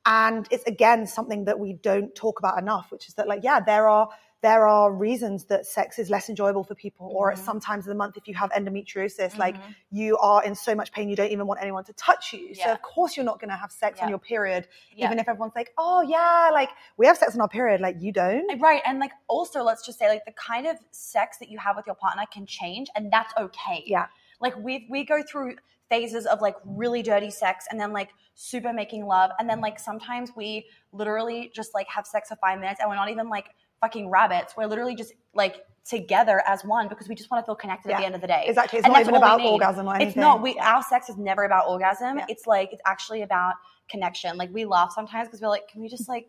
And 0.06 0.48
it's 0.52 0.64
again 0.66 1.08
something 1.08 1.46
that 1.46 1.60
we 1.60 1.74
don't 1.74 2.14
talk 2.14 2.40
about 2.40 2.60
enough, 2.60 2.92
which 2.92 3.08
is 3.08 3.16
that 3.16 3.28
like, 3.28 3.44
yeah, 3.44 3.60
there 3.60 3.88
are 3.88 4.10
there 4.42 4.68
are 4.68 4.94
reasons 4.94 5.46
that 5.46 5.66
sex 5.66 5.98
is 5.98 6.12
less 6.12 6.30
enjoyable 6.30 6.64
for 6.64 6.76
people, 6.76 7.12
or 7.16 7.32
at 7.32 7.38
Mhm. 7.40 7.46
some 7.46 7.60
times 7.60 7.86
of 7.86 7.90
the 7.90 7.96
month 7.96 8.16
if 8.16 8.28
you 8.28 8.36
have 8.36 8.52
endometriosis, 8.52 9.36
like 9.40 9.56
Mhm. 9.58 9.76
you 9.90 10.18
are 10.20 10.44
in 10.44 10.54
so 10.54 10.76
much 10.76 10.92
pain 10.92 11.10
you 11.10 11.16
don't 11.16 11.32
even 11.32 11.48
want 11.48 11.60
anyone 11.64 11.84
to 11.86 11.94
touch 11.94 12.32
you. 12.34 12.54
So 12.54 12.72
of 12.72 12.80
course 12.84 13.18
you're 13.18 13.26
not 13.26 13.40
gonna 13.40 13.56
have 13.58 13.72
sex 13.72 14.00
on 14.04 14.10
your 14.10 14.20
period, 14.20 14.68
Yeah. 14.94 15.06
even 15.08 15.18
if 15.18 15.28
everyone's 15.28 15.56
like, 15.56 15.74
oh 15.80 16.02
yeah, 16.02 16.52
like 16.54 16.70
we 16.98 17.08
have 17.08 17.18
sex 17.18 17.34
on 17.34 17.42
our 17.42 17.48
period, 17.48 17.82
like 17.82 17.96
you 18.00 18.12
don't. 18.12 18.62
Right. 18.62 18.84
And 18.86 19.00
like 19.00 19.14
also 19.28 19.64
let's 19.64 19.84
just 19.84 19.98
say 19.98 20.08
like 20.10 20.26
the 20.26 20.34
kind 20.34 20.68
of 20.68 20.78
sex 20.92 21.40
that 21.40 21.50
you 21.50 21.58
have 21.58 21.76
with 21.76 21.88
your 21.88 21.96
partner 21.96 22.26
can 22.32 22.46
change 22.46 22.90
and 22.96 23.12
that's 23.12 23.34
okay. 23.38 23.84
Yeah. 23.88 24.08
Like 24.40 24.56
we 24.58 24.86
we 24.92 25.06
go 25.06 25.24
through 25.24 25.56
phases 25.90 26.26
of 26.26 26.42
like 26.42 26.56
really 26.66 27.04
dirty 27.04 27.30
sex 27.30 27.66
and 27.70 27.80
then 27.80 27.94
like 27.94 28.10
super 28.34 28.74
making 28.74 29.06
love 29.06 29.32
and 29.40 29.50
then 29.50 29.62
like 29.62 29.80
sometimes 29.80 30.32
we 30.36 30.66
literally 30.92 31.52
just 31.54 31.74
like 31.74 31.88
have 31.88 32.08
sex 32.08 32.30
for 32.30 32.36
5 32.38 32.60
minutes 32.60 32.80
and 32.80 32.90
we're 32.90 32.96
not 32.96 33.10
even 33.10 33.30
like 33.30 33.50
fucking 33.82 34.10
rabbits. 34.10 34.56
We're 34.58 34.68
literally 34.68 34.96
just 34.96 35.14
like 35.34 35.64
together 35.88 36.42
as 36.48 36.64
one 36.64 36.88
because 36.88 37.08
we 37.08 37.14
just 37.16 37.30
want 37.30 37.44
to 37.44 37.46
feel 37.46 37.56
connected 37.56 37.92
at 37.92 38.00
the 38.00 38.06
end 38.06 38.16
of 38.16 38.22
the 38.22 38.28
day. 38.28 38.46
Exactly. 38.48 38.80
It's 38.80 38.86
And 38.86 38.94
not 38.94 39.02
even 39.02 39.16
about 39.16 39.42
orgasm 39.42 39.88
or 39.88 39.96
anything. 39.96 40.10
It's 40.10 40.18
not. 40.18 40.42
We 40.42 40.58
our 40.58 40.82
sex 40.82 41.10
is 41.10 41.18
never 41.18 41.44
about 41.44 41.68
orgasm. 41.68 42.18
Yeah. 42.18 42.26
It's 42.28 42.48
like 42.48 42.70
it's 42.74 42.82
actually 42.86 43.22
about 43.22 43.56
connection. 43.88 44.38
Like 44.38 44.50
we 44.52 44.66
laugh 44.66 44.92
sometimes 44.94 45.28
because 45.28 45.42
we're 45.42 45.50
like, 45.50 45.68
can 45.68 45.82
we 45.82 45.88
just 45.88 46.10
like, 46.10 46.28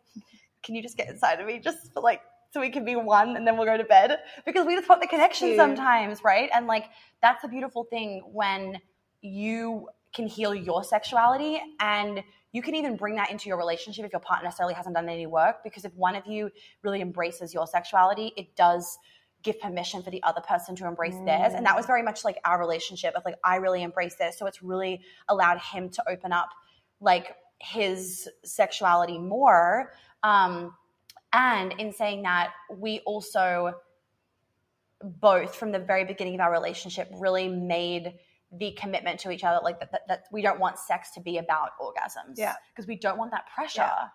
can 0.62 0.75
you 0.75 0.82
just 0.82 0.96
get 0.96 1.08
inside 1.08 1.40
of 1.40 1.46
me 1.46 1.58
just 1.58 1.92
for 1.94 2.02
like 2.02 2.20
so 2.52 2.60
we 2.60 2.70
can 2.70 2.84
be 2.84 2.96
one 2.96 3.36
and 3.36 3.46
then 3.46 3.56
we'll 3.56 3.66
go 3.66 3.76
to 3.76 3.84
bed 3.84 4.18
because 4.44 4.66
we 4.66 4.75
just 4.75 4.88
want 4.88 5.00
the 5.00 5.08
connection 5.08 5.56
sometimes, 5.56 6.22
right? 6.22 6.50
And 6.54 6.66
like 6.66 6.84
that's 7.22 7.42
a 7.44 7.48
beautiful 7.48 7.84
thing 7.84 8.22
when 8.32 8.78
you 9.26 9.88
can 10.14 10.26
heal 10.26 10.54
your 10.54 10.83
sexuality 10.83 11.61
and 11.80 12.23
you 12.52 12.62
can 12.62 12.75
even 12.75 12.97
bring 12.97 13.16
that 13.16 13.30
into 13.30 13.49
your 13.49 13.59
relationship 13.59 14.04
if 14.04 14.12
your 14.12 14.21
partner 14.21 14.45
necessarily 14.45 14.73
hasn't 14.73 14.95
done 14.95 15.09
any 15.09 15.26
work 15.26 15.62
because 15.62 15.85
if 15.85 15.95
one 15.95 16.16
of 16.16 16.26
you 16.26 16.50
really 16.83 17.02
embraces 17.02 17.52
your 17.52 17.66
sexuality 17.66 18.33
it 18.37 18.54
does 18.56 18.99
give 19.42 19.61
permission 19.61 20.02
for 20.02 20.11
the 20.11 20.23
other 20.25 20.40
person 20.40 20.75
to 20.75 20.87
embrace 20.87 21.14
theirs. 21.25 21.52
And 21.54 21.64
that 21.66 21.76
was 21.76 21.87
very 21.87 22.02
much 22.02 22.25
like 22.25 22.38
our 22.45 22.59
relationship 22.59 23.14
of 23.14 23.25
like 23.25 23.37
i 23.45 23.56
really 23.56 23.83
embrace 23.83 24.16
this 24.16 24.38
so 24.38 24.47
it's 24.47 24.62
really 24.62 25.00
allowed 25.28 25.59
him 25.59 25.88
to 25.90 26.11
open 26.11 26.33
up 26.33 26.49
like 27.00 27.37
his 27.61 28.28
sexuality 28.45 29.18
more. 29.18 29.92
Um 30.23 30.75
and 31.33 31.75
in 31.78 31.92
saying 31.92 32.23
that 32.23 32.52
we 32.75 33.00
also 33.00 33.75
both 35.02 35.54
from 35.54 35.71
the 35.71 35.78
very 35.78 36.04
beginning 36.04 36.35
of 36.35 36.40
our 36.40 36.50
relationship 36.50 37.09
really 37.12 37.49
made 37.49 38.14
the 38.53 38.73
commitment 38.73 39.19
to 39.21 39.31
each 39.31 39.45
other 39.45 39.61
like 39.62 39.81
that, 39.81 39.91
that, 39.93 40.03
that 40.09 40.25
we 40.33 40.41
don't 40.43 40.61
want 40.61 40.79
sex 40.79 41.11
to 41.15 41.21
be 41.21 41.38
about 41.38 41.71
orgasms 41.81 42.35
Yeah. 42.37 42.55
because 42.73 42.87
we 42.87 42.97
don't 42.97 43.19
want 43.19 43.31
that 43.33 43.47
pressure 43.55 43.81
Yeah. 43.81 44.09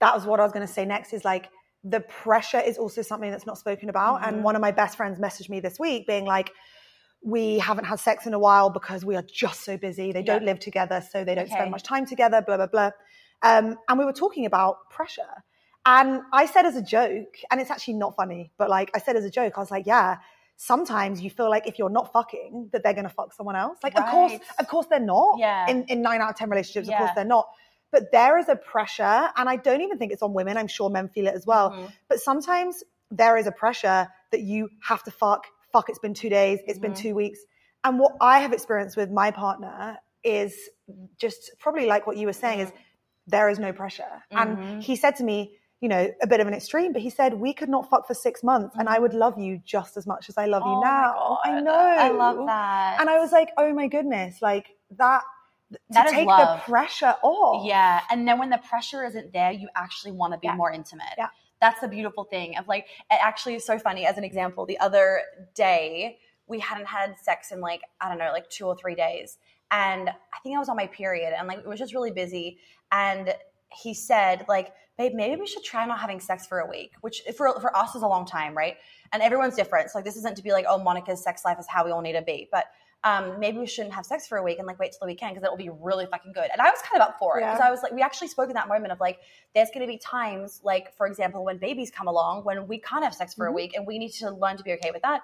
that 0.00 0.14
was 0.14 0.24
what 0.24 0.40
I 0.40 0.44
was 0.44 0.52
going 0.52 0.66
to 0.66 0.72
say 0.72 0.84
next 0.84 1.12
is 1.12 1.24
like 1.24 1.50
the 1.84 2.00
pressure 2.00 2.60
is 2.60 2.78
also 2.78 3.02
something 3.02 3.30
that's 3.30 3.46
not 3.46 3.56
spoken 3.58 3.88
about. 3.88 4.20
Mhm. 4.20 4.28
And 4.28 4.44
one 4.44 4.54
of 4.54 4.60
my 4.62 4.70
best 4.70 4.96
friends 4.96 5.18
messaged 5.18 5.48
me 5.48 5.60
this 5.60 5.78
week 5.78 6.06
being 6.06 6.24
like, 6.26 6.52
we 7.22 7.58
haven't 7.58 7.84
had 7.84 8.00
sex 8.00 8.26
in 8.26 8.32
a 8.34 8.38
while 8.38 8.70
because 8.70 9.04
we 9.04 9.14
are 9.16 9.22
just 9.22 9.60
so 9.62 9.76
busy. 9.76 10.10
They 10.12 10.22
don't 10.22 10.44
live 10.44 10.58
together, 10.58 11.00
so 11.02 11.22
they 11.24 11.34
don't 11.34 11.44
Okay. 11.44 11.52
spend 11.54 11.70
much 11.70 11.82
time 11.82 12.06
together, 12.06 12.40
blah, 12.42 12.56
blah, 12.56 12.66
blah. 12.66 12.90
Um, 13.42 13.78
and 13.88 13.98
we 13.98 14.04
were 14.04 14.12
talking 14.12 14.46
about 14.46 14.88
pressure. 14.90 15.42
And 15.86 16.22
I 16.32 16.44
said 16.46 16.66
as 16.66 16.76
a 16.76 16.82
joke, 16.82 17.36
and 17.50 17.60
it's 17.60 17.70
actually 17.70 17.94
not 17.94 18.14
funny, 18.16 18.52
but 18.58 18.68
like 18.70 18.90
I 18.94 18.98
said 18.98 19.16
as 19.16 19.24
a 19.24 19.30
joke, 19.30 19.54
I 19.56 19.60
was 19.60 19.70
like, 19.70 19.86
yeah, 19.86 20.18
sometimes 20.62 21.22
you 21.22 21.30
feel 21.30 21.48
like 21.48 21.66
if 21.66 21.78
you're 21.78 21.88
not 21.88 22.12
fucking, 22.12 22.68
that 22.72 22.82
they're 22.82 22.92
gonna 22.92 23.08
fuck 23.08 23.32
someone 23.32 23.56
else. 23.56 23.78
Like, 23.82 23.98
of 23.98 24.04
course, 24.06 24.32
of 24.58 24.68
course 24.68 24.86
they're 24.90 25.00
not. 25.00 25.38
Yeah. 25.38 25.70
In 25.70 25.84
in 25.84 26.02
nine 26.02 26.20
out 26.20 26.30
of 26.30 26.36
ten 26.36 26.50
relationships, 26.50 26.86
of 26.88 26.94
course 26.96 27.10
they're 27.14 27.24
not. 27.24 27.48
But 27.90 28.12
there 28.12 28.38
is 28.38 28.48
a 28.48 28.56
pressure, 28.56 29.30
and 29.36 29.48
I 29.48 29.56
don't 29.56 29.80
even 29.80 29.96
think 29.98 30.12
it's 30.12 30.22
on 30.22 30.34
women. 30.34 30.56
I'm 30.58 30.68
sure 30.68 30.90
men 30.90 31.08
feel 31.08 31.26
it 31.26 31.34
as 31.34 31.46
well. 31.46 31.70
Mhm. 31.70 31.90
But 32.08 32.20
sometimes 32.20 32.84
there 33.10 33.36
is 33.38 33.46
a 33.46 33.52
pressure 33.52 34.06
that 34.32 34.42
you 34.42 34.68
have 34.90 35.02
to 35.04 35.10
fuck. 35.10 35.46
Fuck, 35.72 35.88
it's 35.88 35.98
been 35.98 36.14
two 36.14 36.28
days, 36.28 36.60
It's 36.66 36.78
been 36.78 36.92
Mhm. 36.92 37.04
two 37.04 37.14
weeks. 37.14 37.40
And 37.82 37.98
what 37.98 38.12
I 38.20 38.40
have 38.40 38.52
experienced 38.52 38.96
with 38.96 39.10
my 39.10 39.30
partner 39.30 39.98
is 40.22 40.52
just 41.16 41.52
probably 41.58 41.86
like 41.86 42.06
what 42.06 42.16
you 42.18 42.26
were 42.26 42.34
saying 42.44 42.60
is 42.60 42.72
there 43.26 43.48
is 43.48 43.58
no 43.58 43.72
pressure. 43.72 44.22
And 44.30 44.82
he 44.82 44.94
said 44.96 45.16
to 45.16 45.24
me, 45.24 45.56
you 45.80 45.88
know, 45.88 46.10
a 46.22 46.26
bit 46.26 46.40
of 46.40 46.46
an 46.46 46.52
extreme, 46.54 46.92
but 46.92 47.00
he 47.00 47.08
said, 47.10 47.32
we 47.34 47.54
could 47.54 47.68
not 47.68 47.88
fuck 47.88 48.06
for 48.06 48.12
six 48.14 48.42
months 48.42 48.76
and 48.78 48.88
I 48.88 48.98
would 48.98 49.14
love 49.14 49.38
you 49.38 49.60
just 49.64 49.96
as 49.96 50.06
much 50.06 50.28
as 50.28 50.36
I 50.36 50.44
love. 50.46 50.62
Oh 50.64 50.74
you 50.74 50.80
now. 50.84 51.38
I 51.44 51.60
know. 51.60 51.74
I 51.74 52.10
love 52.10 52.46
that. 52.46 53.00
And 53.00 53.08
I 53.08 53.18
was 53.18 53.32
like, 53.32 53.50
oh 53.56 53.72
my 53.72 53.86
goodness, 53.88 54.42
like 54.42 54.66
that, 54.98 55.22
That 55.90 56.02
to 56.02 56.08
is 56.08 56.12
take 56.14 56.26
love. 56.28 56.58
the 56.58 56.70
pressure 56.70 57.14
off. 57.22 57.64
Yeah. 57.66 58.00
And 58.10 58.28
then 58.28 58.38
when 58.38 58.50
the 58.50 58.58
pressure 58.58 59.04
isn't 59.06 59.32
there, 59.32 59.52
you 59.52 59.68
actually 59.74 60.12
want 60.12 60.34
to 60.34 60.38
be 60.38 60.48
Yeah. 60.48 60.54
more 60.56 60.70
intimate. 60.70 61.14
Yeah. 61.16 61.28
That's 61.62 61.80
the 61.80 61.88
beautiful 61.88 62.24
thing 62.24 62.58
of 62.58 62.68
like, 62.68 62.84
it 63.10 63.18
actually 63.22 63.54
is 63.54 63.64
so 63.64 63.78
funny. 63.78 64.06
As 64.06 64.18
an 64.18 64.24
example, 64.24 64.66
the 64.66 64.78
other 64.80 65.22
day, 65.54 66.18
we 66.46 66.58
hadn't 66.58 66.86
had 66.88 67.18
sex 67.18 67.52
in 67.52 67.60
like, 67.60 67.80
I 68.00 68.08
don't 68.08 68.18
know, 68.18 68.32
like 68.32 68.50
two 68.50 68.66
or 68.66 68.76
three 68.76 68.94
days. 68.94 69.38
And 69.70 70.08
I 70.10 70.38
think 70.42 70.56
I 70.56 70.58
was 70.58 70.68
on 70.68 70.76
my 70.76 70.88
period 70.88 71.32
and 71.38 71.46
like, 71.48 71.58
it 71.60 71.66
was 71.66 71.78
just 71.78 71.94
really 71.94 72.10
busy. 72.10 72.58
And 72.92 73.32
he 73.72 73.94
said, 73.94 74.44
like, 74.48 74.72
babe, 74.98 75.12
maybe 75.14 75.40
we 75.40 75.46
should 75.46 75.64
try 75.64 75.86
not 75.86 75.98
having 75.98 76.20
sex 76.20 76.46
for 76.46 76.60
a 76.60 76.66
week, 76.68 76.92
which 77.00 77.22
for, 77.36 77.58
for 77.60 77.74
us 77.76 77.94
is 77.94 78.02
a 78.02 78.06
long 78.06 78.26
time, 78.26 78.56
right? 78.56 78.76
And 79.12 79.22
everyone's 79.22 79.56
different. 79.56 79.90
So 79.90 79.98
like, 79.98 80.04
this 80.04 80.16
isn't 80.16 80.36
to 80.36 80.42
be 80.42 80.52
like, 80.52 80.66
oh, 80.68 80.78
Monica's 80.78 81.22
sex 81.22 81.44
life 81.44 81.58
is 81.58 81.66
how 81.66 81.84
we 81.84 81.90
all 81.90 82.02
need 82.02 82.12
to 82.12 82.22
be. 82.22 82.48
But 82.52 82.66
um, 83.02 83.40
maybe 83.40 83.56
we 83.56 83.66
shouldn't 83.66 83.94
have 83.94 84.04
sex 84.04 84.26
for 84.26 84.36
a 84.36 84.42
week 84.42 84.58
and 84.58 84.66
like 84.66 84.78
wait 84.78 84.90
till 84.92 84.98
the 85.00 85.06
weekend 85.06 85.34
because 85.34 85.46
it 85.46 85.50
will 85.50 85.56
be 85.56 85.70
really 85.70 86.04
fucking 86.04 86.32
good. 86.32 86.48
And 86.52 86.60
I 86.60 86.68
was 86.68 86.80
kind 86.82 87.00
of 87.02 87.08
up 87.08 87.18
for 87.18 87.38
it 87.38 87.40
Yeah. 87.40 87.54
because 87.54 87.66
I 87.66 87.70
was 87.70 87.82
like, 87.82 87.92
we 87.92 88.02
actually 88.02 88.28
spoke 88.28 88.48
in 88.50 88.54
that 88.54 88.68
moment 88.68 88.92
of 88.92 89.00
like, 89.00 89.20
there's 89.54 89.68
going 89.72 89.80
to 89.80 89.90
be 89.90 89.96
times, 89.96 90.60
like 90.64 90.94
for 90.98 91.06
example, 91.06 91.42
when 91.42 91.56
babies 91.56 91.90
come 91.90 92.08
along, 92.08 92.44
when 92.44 92.68
we 92.68 92.78
can't 92.78 93.02
have 93.02 93.14
sex 93.14 93.32
for 93.32 93.46
a 93.46 93.50
Mhm. 93.50 93.54
week, 93.54 93.72
and 93.74 93.86
we 93.86 93.98
need 93.98 94.10
to 94.12 94.30
learn 94.30 94.58
to 94.58 94.62
be 94.62 94.72
okay 94.74 94.90
with 94.92 95.00
that. 95.00 95.22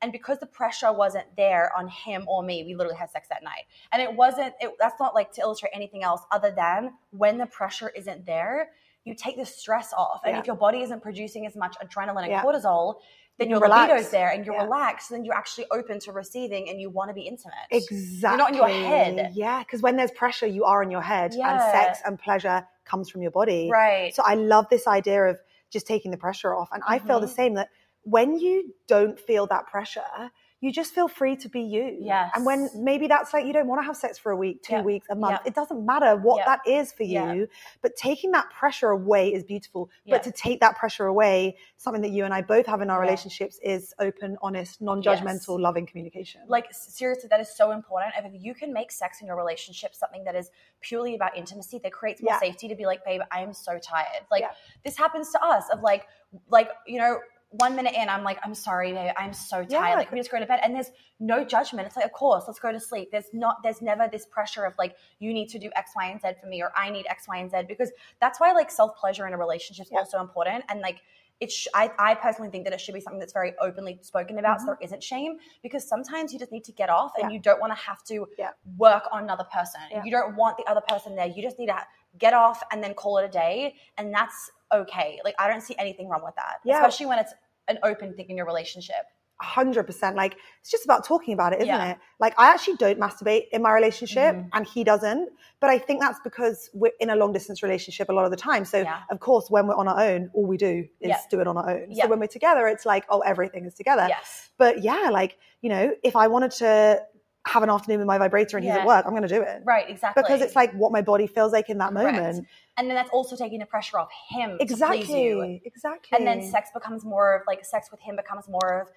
And 0.00 0.10
because 0.10 0.40
the 0.40 0.46
pressure 0.46 0.92
wasn't 0.92 1.26
there 1.36 1.70
on 1.78 1.86
him 1.86 2.24
or 2.26 2.42
me, 2.42 2.64
we 2.64 2.74
literally 2.74 2.98
had 2.98 3.08
sex 3.12 3.28
that 3.28 3.44
night. 3.44 3.66
And 3.92 4.02
it 4.02 4.12
wasn't. 4.12 4.52
It, 4.60 4.72
that's 4.80 4.98
not 4.98 5.14
like 5.14 5.30
to 5.34 5.42
illustrate 5.42 5.70
anything 5.72 6.02
else 6.02 6.22
other 6.32 6.50
than 6.50 6.94
when 7.12 7.38
the 7.38 7.46
pressure 7.46 7.88
isn't 7.90 8.26
there, 8.26 8.70
you 9.04 9.14
take 9.14 9.36
the 9.36 9.46
stress 9.46 9.92
off. 9.92 10.20
And 10.24 10.34
Yeah. 10.34 10.40
if 10.40 10.46
your 10.46 10.56
body 10.56 10.82
isn't 10.82 11.00
producing 11.00 11.46
as 11.46 11.56
much 11.56 11.76
adrenaline 11.78 12.22
and 12.22 12.30
Yeah. 12.30 12.42
cortisol, 12.42 13.00
then 13.38 13.48
You 13.48 13.52
your 13.56 13.60
can 13.60 13.70
relax. 13.70 13.90
libido's 13.90 14.10
there 14.10 14.28
and 14.28 14.44
you're 14.46 14.54
Yeah. 14.54 14.64
relaxed. 14.64 15.10
Then 15.10 15.24
you're 15.24 15.34
actually 15.34 15.66
open 15.70 15.98
to 16.00 16.12
receiving 16.12 16.68
and 16.68 16.80
you 16.80 16.90
want 16.90 17.08
to 17.08 17.14
be 17.14 17.22
intimate. 17.22 17.54
Exactly. 17.70 18.38
not 18.38 18.50
in 18.50 18.56
your 18.56 18.68
head. 18.68 19.32
Yeah, 19.34 19.60
because 19.60 19.82
when 19.82 19.96
there's 19.96 20.10
pressure, 20.12 20.46
you 20.46 20.64
are 20.64 20.82
in 20.82 20.90
your 20.90 21.00
head, 21.02 21.34
and 21.34 21.60
sex 21.60 22.00
and 22.04 22.18
pleasure 22.18 22.66
comes 22.84 23.08
from 23.10 23.22
your 23.22 23.30
body. 23.30 23.68
Right. 23.70 24.14
So 24.14 24.22
I 24.24 24.34
love 24.34 24.68
this 24.68 24.86
idea 24.86 25.24
of 25.24 25.40
just 25.70 25.86
taking 25.86 26.10
the 26.10 26.16
pressure 26.18 26.54
off, 26.54 26.68
and 26.72 26.82
I 26.86 26.98
feel 26.98 27.18
the 27.20 27.26
Mhm. 27.26 27.30
same. 27.34 27.54
That 27.54 27.70
when 28.02 28.36
you 28.38 28.74
don't 28.86 29.18
feel 29.18 29.46
that 29.46 29.66
pressure, 29.66 30.30
you 30.62 30.72
just 30.72 30.94
feel 30.94 31.08
free 31.08 31.34
to 31.36 31.48
be 31.48 31.60
you. 31.60 31.96
Yes. 32.00 32.30
And 32.34 32.46
when 32.46 32.70
maybe 32.74 33.08
that's 33.08 33.34
like 33.34 33.44
you 33.46 33.52
don't 33.52 33.66
want 33.66 33.82
to 33.82 33.84
have 33.84 33.96
sex 33.96 34.16
for 34.16 34.30
a 34.30 34.36
week, 34.36 34.62
two 34.62 34.74
Yeah. 34.74 34.82
weeks, 34.82 35.06
a 35.10 35.14
month. 35.14 35.40
Yeah. 35.42 35.48
It 35.48 35.54
doesn't 35.54 35.84
matter 35.84 36.14
what 36.16 36.38
Yeah. 36.38 36.44
that 36.46 36.60
is 36.66 36.92
for 36.92 37.02
you. 37.02 37.48
But 37.82 37.96
taking 37.96 38.30
that 38.30 38.48
pressure 38.50 38.88
away 38.90 39.34
is 39.34 39.42
beautiful. 39.42 39.90
But 40.06 40.22
to 40.22 40.30
take 40.30 40.60
that 40.60 40.76
pressure 40.76 41.06
away, 41.06 41.56
something 41.78 42.00
that 42.02 42.12
you 42.12 42.24
and 42.24 42.32
I 42.32 42.42
both 42.42 42.66
have 42.66 42.80
in 42.80 42.90
our 42.90 43.00
relationships 43.00 43.58
is 43.62 43.92
open, 43.98 44.38
honest, 44.40 44.80
non-judgmental, 44.80 45.58
loving 45.60 45.84
communication. 45.84 46.40
like 46.46 46.66
seriously 46.72 47.28
that 47.28 47.40
is 47.40 47.48
so 47.54 47.72
important 47.72 48.14
if 48.16 48.32
you 48.42 48.54
can 48.54 48.72
make 48.72 48.92
sex 48.92 49.20
in 49.20 49.26
your 49.26 49.36
relationship 49.36 49.94
something 49.94 50.22
that 50.24 50.36
is 50.36 50.50
purely 50.80 51.14
about 51.16 51.36
intimacy 51.36 51.78
that 51.82 51.92
creates 51.92 52.22
more 52.22 52.32
Yeah. 52.34 52.38
safety 52.38 52.68
to 52.68 52.74
be 52.76 52.86
like 52.86 53.04
babe 53.04 53.20
i 53.32 53.40
am 53.40 53.52
so 53.52 53.78
tired 53.78 54.22
like 54.30 54.42
Yeah. 54.42 54.52
this 54.84 54.96
happens 54.96 55.30
to 55.32 55.42
us 55.44 55.68
of 55.70 55.80
like 55.82 56.06
like 56.48 56.70
you 56.86 56.98
know 56.98 57.18
one 57.52 57.76
minute 57.76 57.94
in, 57.94 58.08
I'm 58.08 58.22
like, 58.24 58.38
I'm 58.44 58.54
sorry, 58.54 58.92
babe, 58.92 59.12
I'm 59.16 59.32
so 59.32 59.56
tired. 59.58 59.70
Yeah. 59.70 59.94
Like, 59.96 60.10
we 60.12 60.18
just 60.18 60.30
go 60.30 60.38
to 60.40 60.46
bed, 60.46 60.60
and 60.62 60.74
there's 60.74 60.90
no 61.20 61.44
judgment. 61.44 61.86
It's 61.86 61.96
like, 61.96 62.04
of 62.04 62.12
course, 62.12 62.44
let's 62.46 62.58
go 62.58 62.72
to 62.72 62.80
sleep. 62.80 63.10
There's 63.12 63.26
not, 63.32 63.62
there's 63.62 63.82
never 63.82 64.08
this 64.10 64.26
pressure 64.26 64.64
of 64.64 64.74
like, 64.78 64.96
you 65.18 65.32
need 65.34 65.48
to 65.50 65.58
do 65.58 65.70
X, 65.76 65.90
Y, 65.94 66.06
and 66.06 66.20
Z 66.20 66.28
for 66.40 66.46
me, 66.48 66.62
or 66.62 66.72
I 66.76 66.90
need 66.90 67.06
X, 67.08 67.28
Y, 67.28 67.36
and 67.36 67.50
Z, 67.50 67.58
because 67.68 67.90
that's 68.20 68.40
why 68.40 68.52
like 68.52 68.70
self 68.70 68.96
pleasure 68.96 69.26
in 69.26 69.32
a 69.32 69.38
relationship 69.38 69.86
is 69.86 69.92
Yeah. 69.92 69.98
also 70.00 70.20
important, 70.20 70.64
and 70.68 70.80
like. 70.80 70.98
It 71.40 71.50
sh- 71.50 71.66
I, 71.74 71.90
I 71.98 72.14
personally 72.14 72.52
think 72.52 72.62
that 72.66 72.72
it 72.72 72.80
should 72.80 72.94
be 72.94 73.00
something 73.00 73.18
that's 73.18 73.32
very 73.32 73.52
openly 73.60 73.98
spoken 74.02 74.38
about 74.38 74.60
so 74.60 74.66
there 74.66 74.78
isn't 74.80 75.02
shame 75.02 75.38
because 75.60 75.82
sometimes 75.88 76.32
you 76.32 76.38
just 76.38 76.52
need 76.52 76.62
to 76.64 76.70
get 76.72 76.88
off 76.88 77.14
and 77.16 77.24
Mm-hmm. 77.24 77.30
Yeah. 77.30 77.34
you 77.34 77.40
don't 77.42 77.60
want 77.60 77.72
to 77.76 77.78
have 77.84 78.00
to 78.04 78.28
Yeah. 78.38 78.50
work 78.78 79.08
on 79.10 79.24
another 79.24 79.42
person. 79.52 79.80
Yeah. 79.90 80.02
You 80.04 80.12
don't 80.12 80.36
want 80.36 80.56
the 80.56 80.62
other 80.70 80.82
person 80.86 81.16
there. 81.16 81.26
You 81.26 81.42
just 81.42 81.58
need 81.58 81.66
to 81.66 81.78
get 82.16 82.32
off 82.32 82.62
and 82.70 82.80
then 82.80 82.94
call 82.94 83.18
it 83.18 83.24
a 83.24 83.28
day. 83.28 83.74
And 83.98 84.14
that's 84.14 84.52
okay. 84.72 85.18
Like, 85.24 85.34
I 85.36 85.48
don't 85.48 85.62
see 85.62 85.74
anything 85.80 86.08
wrong 86.08 86.22
with 86.22 86.36
that, 86.36 86.58
Yeah. 86.64 86.76
especially 86.76 87.06
when 87.06 87.18
it's 87.18 87.34
an 87.68 87.78
open 87.82 88.14
thing 88.14 88.26
in 88.30 88.36
your 88.36 88.46
relationship. 88.46 89.04
hundred 89.40 89.82
percent. 89.82 90.14
Like 90.14 90.36
it's 90.60 90.70
just 90.70 90.84
about 90.84 91.04
talking 91.04 91.34
about 91.34 91.52
it, 91.52 91.56
isn't 91.62 91.66
Yeah. 91.66 91.92
it? 91.92 91.98
Like 92.20 92.32
I 92.38 92.50
actually 92.52 92.76
don't 92.76 93.00
masturbate 93.00 93.48
in 93.50 93.60
my 93.60 93.72
relationship, 93.72 94.36
Mhm. 94.36 94.48
and 94.52 94.64
he 94.64 94.84
doesn't. 94.84 95.30
But 95.58 95.68
I 95.70 95.78
think 95.78 96.00
that's 96.00 96.20
because 96.22 96.70
we're 96.72 96.92
in 97.00 97.10
a 97.10 97.16
long 97.16 97.32
distance 97.32 97.60
relationship 97.60 98.08
a 98.08 98.12
lot 98.12 98.24
of 98.24 98.30
the 98.30 98.36
time. 98.36 98.64
So 98.64 98.78
Yeah. 98.78 99.00
of 99.10 99.18
course, 99.18 99.50
when 99.50 99.66
we're 99.66 99.74
on 99.74 99.88
our 99.88 99.98
own, 100.00 100.30
all 100.32 100.46
we 100.46 100.56
do 100.58 100.86
is 101.00 101.08
Yeah. 101.08 101.18
do 101.28 101.40
it 101.40 101.48
on 101.48 101.56
our 101.56 101.68
own. 101.70 101.92
So 101.96 102.06
when 102.06 102.20
we're 102.20 102.28
together, 102.28 102.68
it's 102.68 102.86
like 102.86 103.04
oh, 103.08 103.18
everything 103.20 103.64
is 103.66 103.74
together. 103.74 104.06
Yes. 104.08 104.50
But 104.58 104.82
yeah, 104.84 105.08
like 105.10 105.38
you 105.60 105.70
know, 105.70 105.92
if 106.04 106.14
I 106.14 106.28
wanted 106.28 106.52
to 106.62 107.04
have 107.46 107.62
an 107.62 107.70
afternoon 107.70 107.98
with 107.98 108.06
my 108.06 108.18
vibrator 108.18 108.56
and 108.56 108.64
he's 108.64 108.74
at 108.74 108.86
work, 108.86 109.04
I'm 109.04 109.12
going 109.12 109.22
to 109.22 109.28
do 109.28 109.42
it. 109.42 109.62
Right, 109.64 109.88
exactly. 109.88 110.22
Because 110.22 110.40
it's 110.40 110.54
like 110.54 110.72
what 110.74 110.92
my 110.92 111.02
body 111.02 111.26
feels 111.26 111.52
like 111.52 111.68
in 111.70 111.78
that 111.78 111.92
Correct. 111.92 112.16
moment. 112.16 112.46
and 112.76 112.88
then 112.88 112.94
that's 112.94 113.10
also 113.10 113.36
taking 113.36 113.58
the 113.58 113.66
pressure 113.66 113.98
off 113.98 114.10
him. 114.28 114.56
Exactly. 114.60 115.60
Exactly. 115.64 116.16
And 116.16 116.26
then 116.26 116.42
sex 116.42 116.70
becomes 116.72 117.04
more 117.04 117.34
of 117.36 117.42
like 117.46 117.64
sex 117.64 117.90
with 117.90 118.00
him 118.00 118.16
becomes 118.16 118.48
more 118.48 118.82
of 118.82 118.88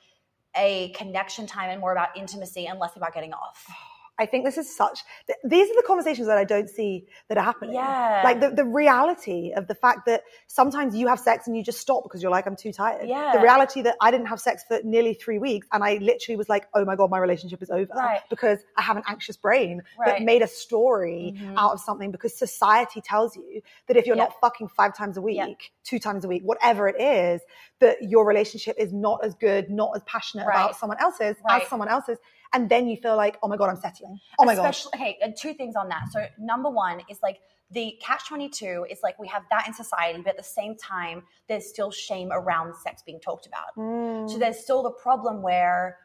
a 0.55 0.89
connection 0.95 1.47
time 1.47 1.69
and 1.69 1.81
more 1.81 1.91
about 1.91 2.09
intimacy 2.15 2.67
and 2.67 2.79
less 2.79 2.95
about 2.95 3.13
getting 3.13 3.33
off. 3.33 3.65
Oh, 3.69 3.73
I 4.17 4.25
think 4.25 4.45
this 4.45 4.57
is 4.57 4.73
such. 4.75 4.99
th- 5.27 5.37
These 5.43 5.69
are 5.71 5.75
the 5.75 5.83
conversations 5.85 6.27
that 6.27 6.37
I 6.37 6.43
don't 6.45 6.69
see 6.69 7.05
that 7.27 7.37
are 7.37 7.43
happening. 7.43 7.75
Yeah. 7.75 8.21
Like 8.23 8.39
the, 8.39 8.49
the 8.49 8.63
reality 8.63 9.51
of 9.55 9.67
the 9.67 9.75
fact 9.75 10.05
that 10.05 10.23
sometimes 10.47 10.95
you 10.95 11.07
have 11.07 11.19
sex 11.19 11.47
and 11.47 11.55
you 11.57 11.63
just 11.63 11.79
stop 11.79 12.03
because 12.03 12.21
you're 12.21 12.31
like, 12.31 12.47
I'm 12.47 12.55
too 12.55 12.71
tired. 12.71 13.07
Yeah. 13.09 13.33
The 13.33 13.41
reality 13.41 13.81
that 13.81 13.95
I 13.99 14.11
didn't 14.11 14.27
have 14.27 14.39
sex 14.39 14.63
for 14.67 14.79
nearly 14.83 15.13
three 15.15 15.37
weeks 15.37 15.67
and 15.73 15.83
I 15.83 15.95
literally 15.95 16.37
was 16.37 16.47
like, 16.47 16.67
oh 16.73 16.85
my 16.85 16.95
God, 16.95 17.09
my 17.09 17.17
relationship 17.17 17.61
is 17.61 17.69
over. 17.69 17.91
Right. 17.93 18.21
Because 18.29 18.59
I 18.77 18.81
have 18.83 18.97
an 18.97 19.03
anxious 19.07 19.37
brain 19.37 19.81
Right. 19.99 20.19
that 20.19 20.21
made 20.23 20.41
a 20.41 20.47
story 20.47 21.33
Mhm. 21.37 21.55
out 21.57 21.73
of 21.73 21.79
something 21.81 22.11
because 22.11 22.33
society 22.37 23.01
tells 23.01 23.35
you 23.35 23.61
that 23.87 23.97
if 23.97 24.05
you're 24.05 24.15
Yeah. 24.15 24.23
not 24.25 24.39
fucking 24.39 24.69
five 24.69 24.95
times 24.95 25.17
a 25.17 25.21
week, 25.21 25.37
Yeah. 25.37 25.47
two 25.83 25.99
times 25.99 26.23
a 26.23 26.27
week, 26.27 26.43
whatever 26.43 26.87
it 26.87 26.99
is, 27.01 27.41
that 27.79 28.01
your 28.01 28.25
relationship 28.25 28.75
is 28.79 28.93
not 28.93 29.23
as 29.25 29.35
good, 29.35 29.69
not 29.69 29.91
as 29.95 30.03
passionate 30.03 30.47
Right. 30.47 30.55
about 30.63 30.77
someone 30.77 30.97
else's 31.01 31.35
as 31.49 31.67
someone 31.67 31.89
else's. 31.89 32.17
And 32.53 32.69
then 32.69 32.87
you 32.87 32.97
feel 32.97 33.15
like, 33.15 33.37
oh 33.43 33.47
my 33.47 33.57
God, 33.57 33.69
I'm 33.69 33.77
settling. 33.77 34.19
Oh 34.39 34.45
my. 34.45 34.53
Especially, 34.53 34.91
okay, 34.95 35.17
and 35.21 35.35
two 35.35 35.53
things 35.53 35.75
on 35.75 35.89
that. 35.89 36.03
So 36.11 36.25
number 36.39 36.69
one 36.69 37.01
is 37.09 37.19
like 37.21 37.39
the 37.71 37.97
catch 38.01 38.27
22 38.27 38.85
is 38.89 38.99
like 39.03 39.17
we 39.19 39.27
have 39.27 39.43
that 39.49 39.67
in 39.67 39.73
society, 39.73 40.21
but 40.21 40.31
at 40.31 40.37
the 40.37 40.43
same 40.43 40.75
time, 40.75 41.23
there's 41.47 41.67
still 41.67 41.91
shame 41.91 42.29
around 42.31 42.75
sex 42.75 43.01
being 43.05 43.19
talked 43.19 43.47
about. 43.47 43.75
Mm. 43.77 44.29
So 44.29 44.37
there's 44.37 44.59
still 44.59 44.83
the 44.83 44.91
problem 44.91 45.41
where 45.41 45.97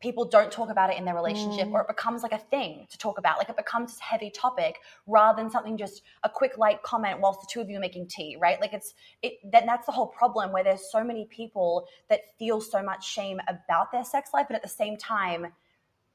people 0.00 0.24
don't 0.24 0.52
talk 0.52 0.70
about 0.70 0.90
it 0.90 0.96
in 0.96 1.04
their 1.04 1.14
relationship 1.14 1.66
Mm. 1.66 1.72
or 1.72 1.80
it 1.80 1.88
becomes 1.88 2.22
like 2.22 2.32
a 2.32 2.38
thing 2.38 2.86
to 2.90 2.98
talk 2.98 3.18
about. 3.18 3.38
Like 3.38 3.48
it 3.48 3.56
becomes 3.56 3.92
this 3.92 4.00
heavy 4.00 4.30
topic 4.30 4.78
rather 5.06 5.42
than 5.42 5.50
something 5.50 5.76
just 5.76 6.02
a 6.22 6.28
quick 6.28 6.56
light 6.56 6.82
comment 6.82 7.20
whilst 7.20 7.40
the 7.40 7.48
two 7.50 7.60
of 7.60 7.68
you 7.68 7.78
are 7.78 7.80
making 7.80 8.06
tea, 8.08 8.36
right? 8.40 8.60
Like 8.60 8.72
it's 8.72 8.94
it 9.22 9.34
then 9.42 9.66
that's 9.66 9.86
the 9.86 9.92
whole 9.92 10.06
problem 10.06 10.52
where 10.52 10.62
there's 10.62 10.90
so 10.90 11.02
many 11.02 11.26
people 11.26 11.88
that 12.08 12.20
feel 12.38 12.60
so 12.60 12.82
much 12.82 13.04
shame 13.04 13.40
about 13.48 13.90
their 13.90 14.04
sex 14.04 14.30
life, 14.32 14.46
but 14.48 14.54
at 14.54 14.62
the 14.62 14.68
same 14.68 14.96
time, 14.96 15.48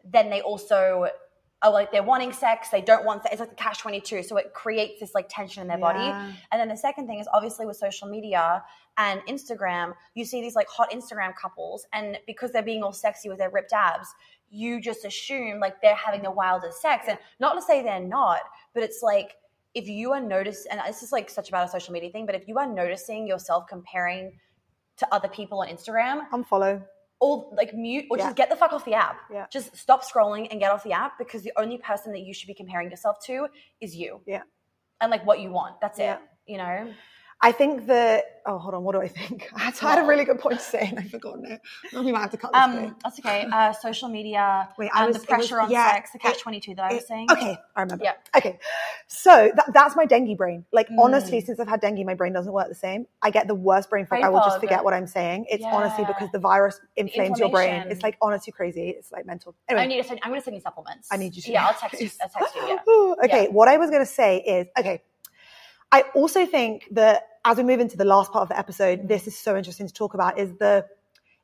then 0.04 0.30
they 0.30 0.42
also 0.42 1.08
are 1.62 1.72
like 1.72 1.92
they're 1.94 2.04
wanting 2.04 2.34
sex, 2.34 2.70
they 2.70 2.82
don't 2.82 3.06
want 3.06 3.24
sex. 3.24 3.34
It's 3.34 3.40
like 3.40 3.50
the 3.50 3.56
catch 3.56 3.80
twenty 3.80 4.02
two. 4.02 4.22
So 4.22 4.36
it 4.38 4.54
creates 4.54 5.00
this 5.00 5.16
like 5.16 5.28
tension 5.30 5.62
in 5.62 5.68
their 5.68 5.78
body. 5.78 6.10
And 6.52 6.60
then 6.60 6.68
the 6.68 6.76
second 6.76 7.08
thing 7.08 7.20
is 7.20 7.28
obviously 7.34 7.66
with 7.66 7.78
social 7.78 8.08
media 8.10 8.64
and 8.98 9.22
Instagram, 9.30 9.94
you 10.14 10.26
see 10.26 10.42
these 10.42 10.56
like 10.56 10.68
hot 10.68 10.92
Instagram 10.92 11.34
couples, 11.36 11.88
and 11.94 12.20
because 12.28 12.52
they're 12.52 12.64
being 12.64 12.84
all 12.84 12.92
sexy 12.92 13.30
with 13.30 13.38
their 13.38 13.50
ripped 13.50 13.72
abs, 13.72 14.08
you 14.50 14.82
just 14.82 15.06
assume 15.06 15.60
like 15.60 15.82
they're 15.82 15.96
having 15.96 16.22
the 16.22 16.32
wildest 16.32 16.82
sex. 16.82 17.06
And 17.08 17.18
not 17.40 17.54
to 17.56 17.62
say 17.62 17.82
they're 17.82 18.00
not, 18.00 18.42
but 18.74 18.84
it's 18.84 19.02
like 19.02 19.36
if 19.74 19.88
you 19.88 20.12
are 20.12 20.22
noticed, 20.22 20.68
and 20.70 20.82
this 20.86 21.02
is 21.02 21.12
like 21.12 21.30
such 21.30 21.48
about 21.50 21.66
a 21.66 21.72
social 21.72 21.94
media 21.94 22.12
thing, 22.12 22.26
but 22.26 22.36
if 22.36 22.48
you 22.48 22.58
are 22.60 22.68
noticing 22.68 23.26
yourself 23.26 23.66
comparing 23.68 24.38
to 24.98 25.08
other 25.12 25.28
people 25.30 25.62
on 25.62 25.70
Instagram, 25.70 26.30
Unfollow. 26.32 26.84
Or 27.24 27.48
like 27.56 27.74
mute 27.74 28.06
or 28.12 28.18
Yeah. 28.18 28.26
just 28.26 28.36
get 28.36 28.50
the 28.50 28.56
fuck 28.58 28.74
off 28.74 28.84
the 28.84 28.96
app. 28.96 29.18
Yeah. 29.32 29.46
Just 29.50 29.76
stop 29.78 30.04
scrolling 30.04 30.48
and 30.52 30.60
get 30.60 30.72
off 30.74 30.84
the 30.84 30.92
app 30.92 31.18
because 31.18 31.42
the 31.42 31.54
only 31.58 31.78
person 31.78 32.12
that 32.12 32.20
you 32.28 32.34
should 32.34 32.48
be 32.48 32.54
comparing 32.54 32.90
yourself 32.90 33.16
to 33.28 33.48
is 33.80 33.96
you. 33.96 34.22
Yeah. 34.26 34.44
And 35.00 35.10
like 35.10 35.26
what 35.26 35.40
you 35.40 35.50
want. 35.50 35.80
That's 35.80 36.00
Yeah. 36.00 36.16
it. 36.16 36.20
You 36.48 36.58
know? 36.58 36.94
I 37.42 37.52
think 37.52 37.88
that. 37.88 38.26
Oh, 38.46 38.58
hold 38.58 38.74
on. 38.74 38.84
What 38.84 38.92
do 38.92 39.02
I 39.02 39.08
think? 39.08 39.50
I 39.56 39.60
had, 39.66 39.74
I 39.82 39.90
had 39.96 40.04
a 40.04 40.08
really 40.08 40.26
good 40.26 40.38
point 40.40 40.60
to 40.60 40.64
say 40.66 40.88
and 40.90 41.00
I've 41.00 41.10
forgotten 41.10 41.46
it. 41.46 41.62
We 41.94 42.12
might 42.12 42.20
have 42.20 42.32
to 42.32 42.38
cut 42.38 42.52
this. 42.52 42.66
bit. 42.68 42.86
Um, 42.90 42.96
that's 43.02 43.20
okay. 43.20 43.46
Uh, 43.52 43.72
social 43.72 44.10
media, 44.10 44.68
Wait, 44.78 44.92
I 44.94 45.02
um, 45.04 45.08
was- 45.08 45.20
the 45.22 45.26
pressure 45.28 45.56
was- 45.56 45.66
on 45.66 45.72
yeah, 45.72 45.94
sex, 45.94 46.12
the 46.12 46.20
catch 46.20 46.40
twenty 46.42 46.60
two 46.60 46.76
that 46.76 46.92
I 46.92 46.96
was 46.96 47.08
saying. 47.08 47.28
Okay, 47.32 47.58
I 47.76 47.82
remember. 47.82 48.04
Yeah. 48.04 48.14
Okay, 48.36 48.60
so 49.08 49.50
that, 49.56 49.72
that's 49.74 49.96
my 49.96 50.06
dengue 50.06 50.38
brain. 50.38 50.66
Like 50.74 50.90
Mm. 50.90 51.00
honestly, 51.00 51.40
since 51.40 51.60
I've 51.60 51.70
had 51.70 51.80
dengue, 51.80 52.06
my 52.06 52.16
brain 52.16 52.34
doesn't 52.34 52.52
work 52.52 52.68
the 52.68 52.76
same. 52.76 53.06
I 53.22 53.30
get 53.30 53.48
the 53.48 53.56
worst 53.56 53.90
brain 53.90 54.06
fog. 54.06 54.22
I 54.22 54.30
will 54.30 54.42
just 54.42 54.60
forget 54.60 54.84
what 54.84 54.94
I'm 54.94 55.08
saying. 55.08 55.46
It's 55.50 55.64
honestly 55.64 56.04
because 56.06 56.30
the 56.32 56.40
virus 56.40 56.80
inflames 56.98 57.40
your 57.40 57.50
brain. 57.50 57.86
It's 57.88 58.04
like 58.04 58.18
honestly 58.22 58.52
crazy. 58.52 58.90
It's 58.90 59.12
like 59.12 59.26
mental. 59.26 59.56
Anyway, 59.70 59.84
I 59.84 59.88
need 59.88 60.02
to 60.02 60.08
send, 60.08 60.20
I'm 60.24 60.32
going 60.32 60.42
to 60.42 60.44
send 60.46 60.56
you 60.56 60.62
supplements. 60.62 61.08
I 61.12 61.16
need 61.18 61.34
you 61.36 61.42
to. 61.44 61.52
Yeah, 61.52 61.68
I'll 61.68 61.74
text 61.74 62.02
you. 62.02 62.10
I'll 62.22 62.30
text 62.30 62.56
you. 62.56 62.68
Yeah. 62.68 62.78
Okay, 63.24 63.44
Yeah. 63.44 63.50
what 63.50 63.68
I 63.70 63.78
was 63.78 63.90
going 63.90 64.02
to 64.02 64.12
say 64.12 64.38
is 64.40 64.68
okay. 64.78 65.02
I 65.94 66.04
also 66.16 66.46
think 66.46 66.88
that 66.92 67.16
as 67.46 67.58
we 67.58 67.64
move 67.64 67.80
into 67.80 67.98
the 67.98 68.06
last 68.06 68.32
part 68.34 68.44
of 68.44 68.50
the 68.50 68.58
episode, 68.58 69.00
Mm-hmm. 69.00 69.08
this 69.14 69.28
is 69.28 69.38
so 69.38 69.56
interesting 69.56 69.88
to 69.88 69.94
talk 69.94 70.14
about 70.16 70.38
is 70.40 70.52
the 70.58 70.86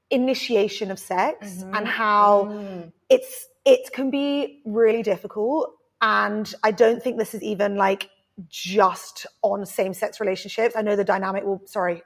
initiation 0.10 0.90
of 0.92 0.98
sex 1.00 1.64
Mhm. 1.64 1.78
and 1.78 1.88
how 1.88 2.46
Mm. 2.46 2.92
it's 3.10 3.48
it 3.66 3.92
can 3.94 4.10
be 4.10 4.62
really 4.66 5.04
difficult 5.04 5.72
and 6.02 6.46
i 6.64 6.72
don't 6.72 7.04
think 7.04 7.18
this 7.20 7.34
is 7.36 7.44
even 7.44 7.76
like 7.76 8.10
just 8.48 9.28
on 9.44 9.66
same-sex 9.68 10.20
relationships 10.20 10.76
i 10.76 10.82
know 10.82 10.96
the 10.96 11.04
dynamic 11.04 11.44
will 11.44 11.62
sorry 11.66 12.02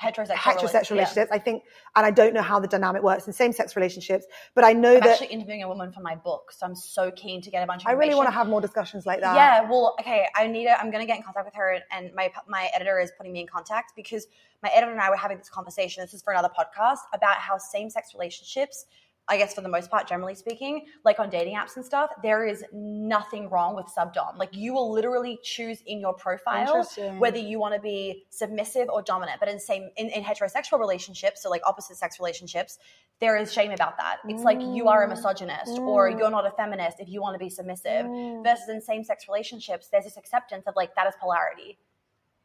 Heterosexual. 0.00 0.36
heterosexual 0.36 0.90
yeah. 0.90 0.94
relationships 0.94 1.30
i 1.32 1.38
think 1.38 1.64
and 1.96 2.06
i 2.06 2.10
don't 2.10 2.34
know 2.34 2.42
how 2.42 2.60
the 2.60 2.68
dynamic 2.68 3.02
works 3.02 3.26
in 3.26 3.32
same-sex 3.32 3.74
relationships 3.76 4.26
but 4.54 4.64
i 4.64 4.72
know 4.72 4.94
I'm 4.94 5.00
that 5.00 5.08
actually 5.10 5.28
interviewing 5.28 5.62
a 5.62 5.68
woman 5.68 5.92
for 5.92 6.00
my 6.00 6.14
book, 6.14 6.52
so 6.52 6.66
I'm 6.66 6.76
so 6.76 7.10
keen 7.10 7.40
to 7.42 7.50
get 7.50 7.62
a 7.62 7.66
bunch 7.66 7.82
of 7.82 7.88
i 7.88 7.92
really 7.92 8.14
want 8.14 8.28
to 8.28 8.32
have 8.32 8.48
more 8.48 8.60
discussions 8.60 9.06
like 9.06 9.20
that 9.20 9.34
Yeah, 9.34 9.68
well, 9.68 9.96
okay. 10.00 10.26
I 10.34 10.46
need 10.46 10.64
to. 10.64 10.78
I'm 10.78 10.90
going 10.90 11.00
to 11.00 11.06
get 11.06 11.16
in 11.16 11.22
contact 11.22 11.46
with 11.46 11.54
her, 11.54 11.78
and 11.90 12.12
my 12.14 12.30
my 12.48 12.68
editor 12.74 12.98
is 12.98 13.10
putting 13.16 13.32
me 13.32 13.40
in 13.40 13.46
contact 13.46 13.92
because 13.96 14.26
my 14.62 14.70
editor 14.70 14.92
and 14.92 15.00
I 15.00 15.10
were 15.10 15.16
having 15.16 15.38
this 15.38 15.48
conversation. 15.48 16.02
This 16.02 16.14
is 16.14 16.22
for 16.22 16.32
another 16.32 16.50
podcast 16.58 16.98
about 17.12 17.36
how 17.36 17.58
same 17.58 17.90
sex 17.90 18.14
relationships. 18.14 18.86
I 19.28 19.36
guess 19.36 19.54
for 19.54 19.60
the 19.60 19.68
most 19.68 19.90
part, 19.90 20.08
generally 20.08 20.34
speaking, 20.34 20.86
like 21.04 21.20
on 21.20 21.28
dating 21.30 21.54
apps 21.56 21.76
and 21.76 21.84
stuff, 21.84 22.10
there 22.22 22.46
is 22.46 22.64
nothing 22.72 23.50
wrong 23.50 23.76
with 23.76 23.86
subdom. 23.86 24.36
Like 24.38 24.54
you 24.54 24.72
will 24.72 24.90
literally 24.92 25.38
choose 25.42 25.82
in 25.86 26.00
your 26.00 26.14
profile 26.14 26.88
whether 27.18 27.38
you 27.38 27.58
want 27.58 27.74
to 27.74 27.80
be 27.80 28.24
submissive 28.30 28.88
or 28.88 29.02
dominant. 29.02 29.38
But 29.40 29.48
in 29.48 29.60
same 29.60 29.90
in, 29.96 30.08
in 30.08 30.22
heterosexual 30.24 30.78
relationships, 30.78 31.42
so 31.42 31.50
like 31.50 31.62
opposite 31.66 31.96
sex 31.96 32.18
relationships, 32.18 32.78
there 33.20 33.36
is 33.36 33.52
shame 33.52 33.72
about 33.72 33.96
that. 33.98 34.18
It's 34.28 34.44
like 34.44 34.60
you 34.62 34.88
are 34.88 35.02
a 35.02 35.06
Mm. 35.06 35.10
misogynist 35.10 35.78
or 35.80 36.10
Mm. 36.10 36.18
you're 36.18 36.30
not 36.30 36.46
a 36.46 36.50
feminist 36.52 37.00
if 37.00 37.08
you 37.08 37.20
want 37.20 37.34
to 37.34 37.38
be 37.38 37.50
submissive 37.50 38.06
Mm. 38.06 38.44
versus 38.44 38.68
in 38.68 38.80
same-sex 38.80 39.26
relationships 39.28 39.88
there's 39.88 40.04
this 40.04 40.16
acceptance 40.16 40.66
of 40.66 40.74
like 40.76 40.94
that 40.94 41.06
is 41.06 41.14
polarity 41.20 41.78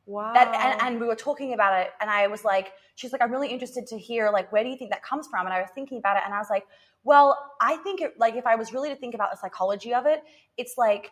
wow 0.06 0.34
that 0.34 0.54
and, 0.54 0.82
and 0.82 1.02
we 1.02 1.08
were 1.08 1.16
talking 1.16 1.54
about 1.54 1.80
it 1.80 1.92
and 2.02 2.10
i 2.10 2.28
was 2.28 2.44
like 2.44 2.74
she's 2.96 3.12
like 3.12 3.22
i'm 3.22 3.32
really 3.32 3.48
interested 3.48 3.88
to 3.88 3.98
hear 3.98 4.30
like 4.32 4.52
where 4.52 4.64
do 4.64 4.70
you 4.70 4.78
think 4.78 4.92
that 4.92 5.04
comes 5.04 5.28
from? 5.28 5.46
And 5.46 5.54
i 5.54 5.62
was 5.62 5.70
thinking 5.74 5.98
about 5.98 6.18
it 6.18 6.24
and 6.26 6.34
i 6.34 6.40
was 6.40 6.50
like 6.50 6.66
well 7.04 7.52
i 7.62 7.78
think 7.78 8.02
it 8.02 8.20
like 8.20 8.36
if 8.36 8.46
i 8.46 8.56
was 8.56 8.74
really 8.74 8.90
to 8.90 8.96
think 8.96 9.16
about 9.16 9.32
the 9.32 9.38
psychology 9.38 9.94
of 9.94 10.06
it 10.06 10.22
it's 10.58 10.76
like 10.78 11.12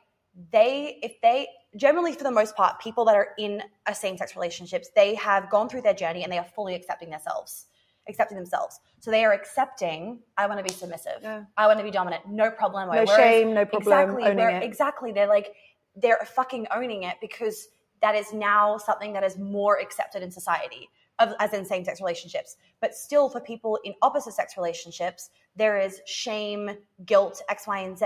they 0.52 1.00
if 1.04 1.20
they 1.22 1.48
generally 1.76 2.14
for 2.14 2.24
the 2.24 2.32
most 2.32 2.56
part 2.56 2.80
people 2.80 3.06
that 3.06 3.16
are 3.16 3.30
in 3.38 3.62
a 3.88 3.96
same-sex 3.96 4.36
relationships 4.36 4.90
they 4.96 5.16
have 5.16 5.50
gone 5.50 5.68
through 5.70 5.82
their 5.82 5.94
journey 5.94 6.24
and 6.24 6.32
they 6.32 6.38
are 6.38 6.48
fully 6.56 6.76
accepting 6.76 7.10
themselves 7.10 7.66
accepting 8.08 8.38
themselves. 8.38 8.80
So 9.00 9.12
they 9.12 9.26
are 9.26 9.34
accepting 9.34 10.20
i 10.38 10.46
want 10.48 10.60
to 10.60 10.64
be 10.64 10.72
submissive. 10.72 11.20
Yeah. 11.22 11.44
i 11.58 11.68
want 11.68 11.80
to 11.80 11.84
be 11.84 11.92
dominant. 11.92 12.24
No 12.28 12.52
problem. 12.52 12.90
No 12.90 13.06
shame 13.06 13.54
no 13.54 13.66
problem 13.66 13.82
exactly 13.82 14.24
owning 14.24 14.56
it. 14.56 14.64
exactly 14.64 15.12
they're 15.12 15.28
like 15.28 15.54
they're 15.96 16.20
fucking 16.36 16.68
owning 16.74 17.04
it 17.04 17.18
because 17.22 17.68
that 18.02 18.16
is 18.16 18.34
now 18.34 18.78
something 18.78 19.14
that 19.14 19.24
is 19.24 19.38
more 19.38 19.80
accepted 19.80 20.22
in 20.22 20.32
society 20.32 20.90
of, 21.20 21.34
as 21.40 21.54
in 21.54 21.66
same-sex 21.66 22.00
relationships 22.00 22.58
but 22.80 22.96
still 22.96 23.30
for 23.30 23.40
people 23.40 23.80
in 23.84 23.94
opposite 24.02 24.34
sex 24.34 24.56
relationships 24.58 25.30
there 25.56 25.80
is 25.80 26.02
shame 26.06 26.72
guilt 27.06 27.42
x 27.50 27.68
y 27.68 27.80
and 27.80 27.98
z 27.98 28.06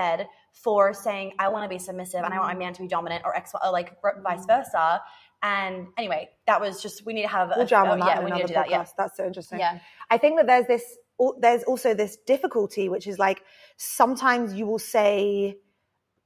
for 0.52 0.94
saying 0.94 1.34
i 1.40 1.48
want 1.48 1.64
to 1.64 1.70
be 1.70 1.80
submissive 1.80 2.24
and 2.24 2.34
i 2.34 2.38
want 2.38 2.48
my 2.48 2.54
mm-hmm. 2.54 2.60
man 2.60 2.74
to 2.74 2.82
be 2.82 2.88
dominant 2.88 3.24
or 3.26 3.36
x 3.36 3.54
or 3.64 3.72
like 3.72 4.02
vice 4.02 4.46
mm-hmm. 4.46 4.48
versa 4.48 5.02
And 5.46 5.88
anyway, 5.98 6.30
that 6.48 6.60
was 6.60 6.82
just 6.82 7.06
we 7.06 7.14
need 7.14 7.22
to 7.24 7.28
have 7.28 7.52
We'll 7.56 7.66
a, 7.66 7.68
jam 7.68 7.88
oh, 7.88 7.92
on 7.92 8.00
that 8.00 8.08
yeah, 8.08 8.20
we 8.20 8.26
another 8.28 8.44
need 8.44 8.48
to 8.48 8.54
do 8.54 8.60
podcast. 8.60 8.64
that. 8.64 8.70
Yeah, 8.70 8.86
That's 8.98 9.18
so 9.18 9.26
interesting. 9.26 9.60
yeah, 9.60 9.80
I 10.10 10.18
think 10.18 10.38
that 10.38 10.48
there's 10.48 10.66
this. 10.66 10.98
There's 11.40 11.64
also 11.64 11.94
this 11.94 12.18
difficulty, 12.18 12.90
which 12.90 13.06
is 13.06 13.20
like 13.20 13.44
sometimes 13.78 14.54
you 14.54 14.66
will 14.66 14.80
say 14.80 15.58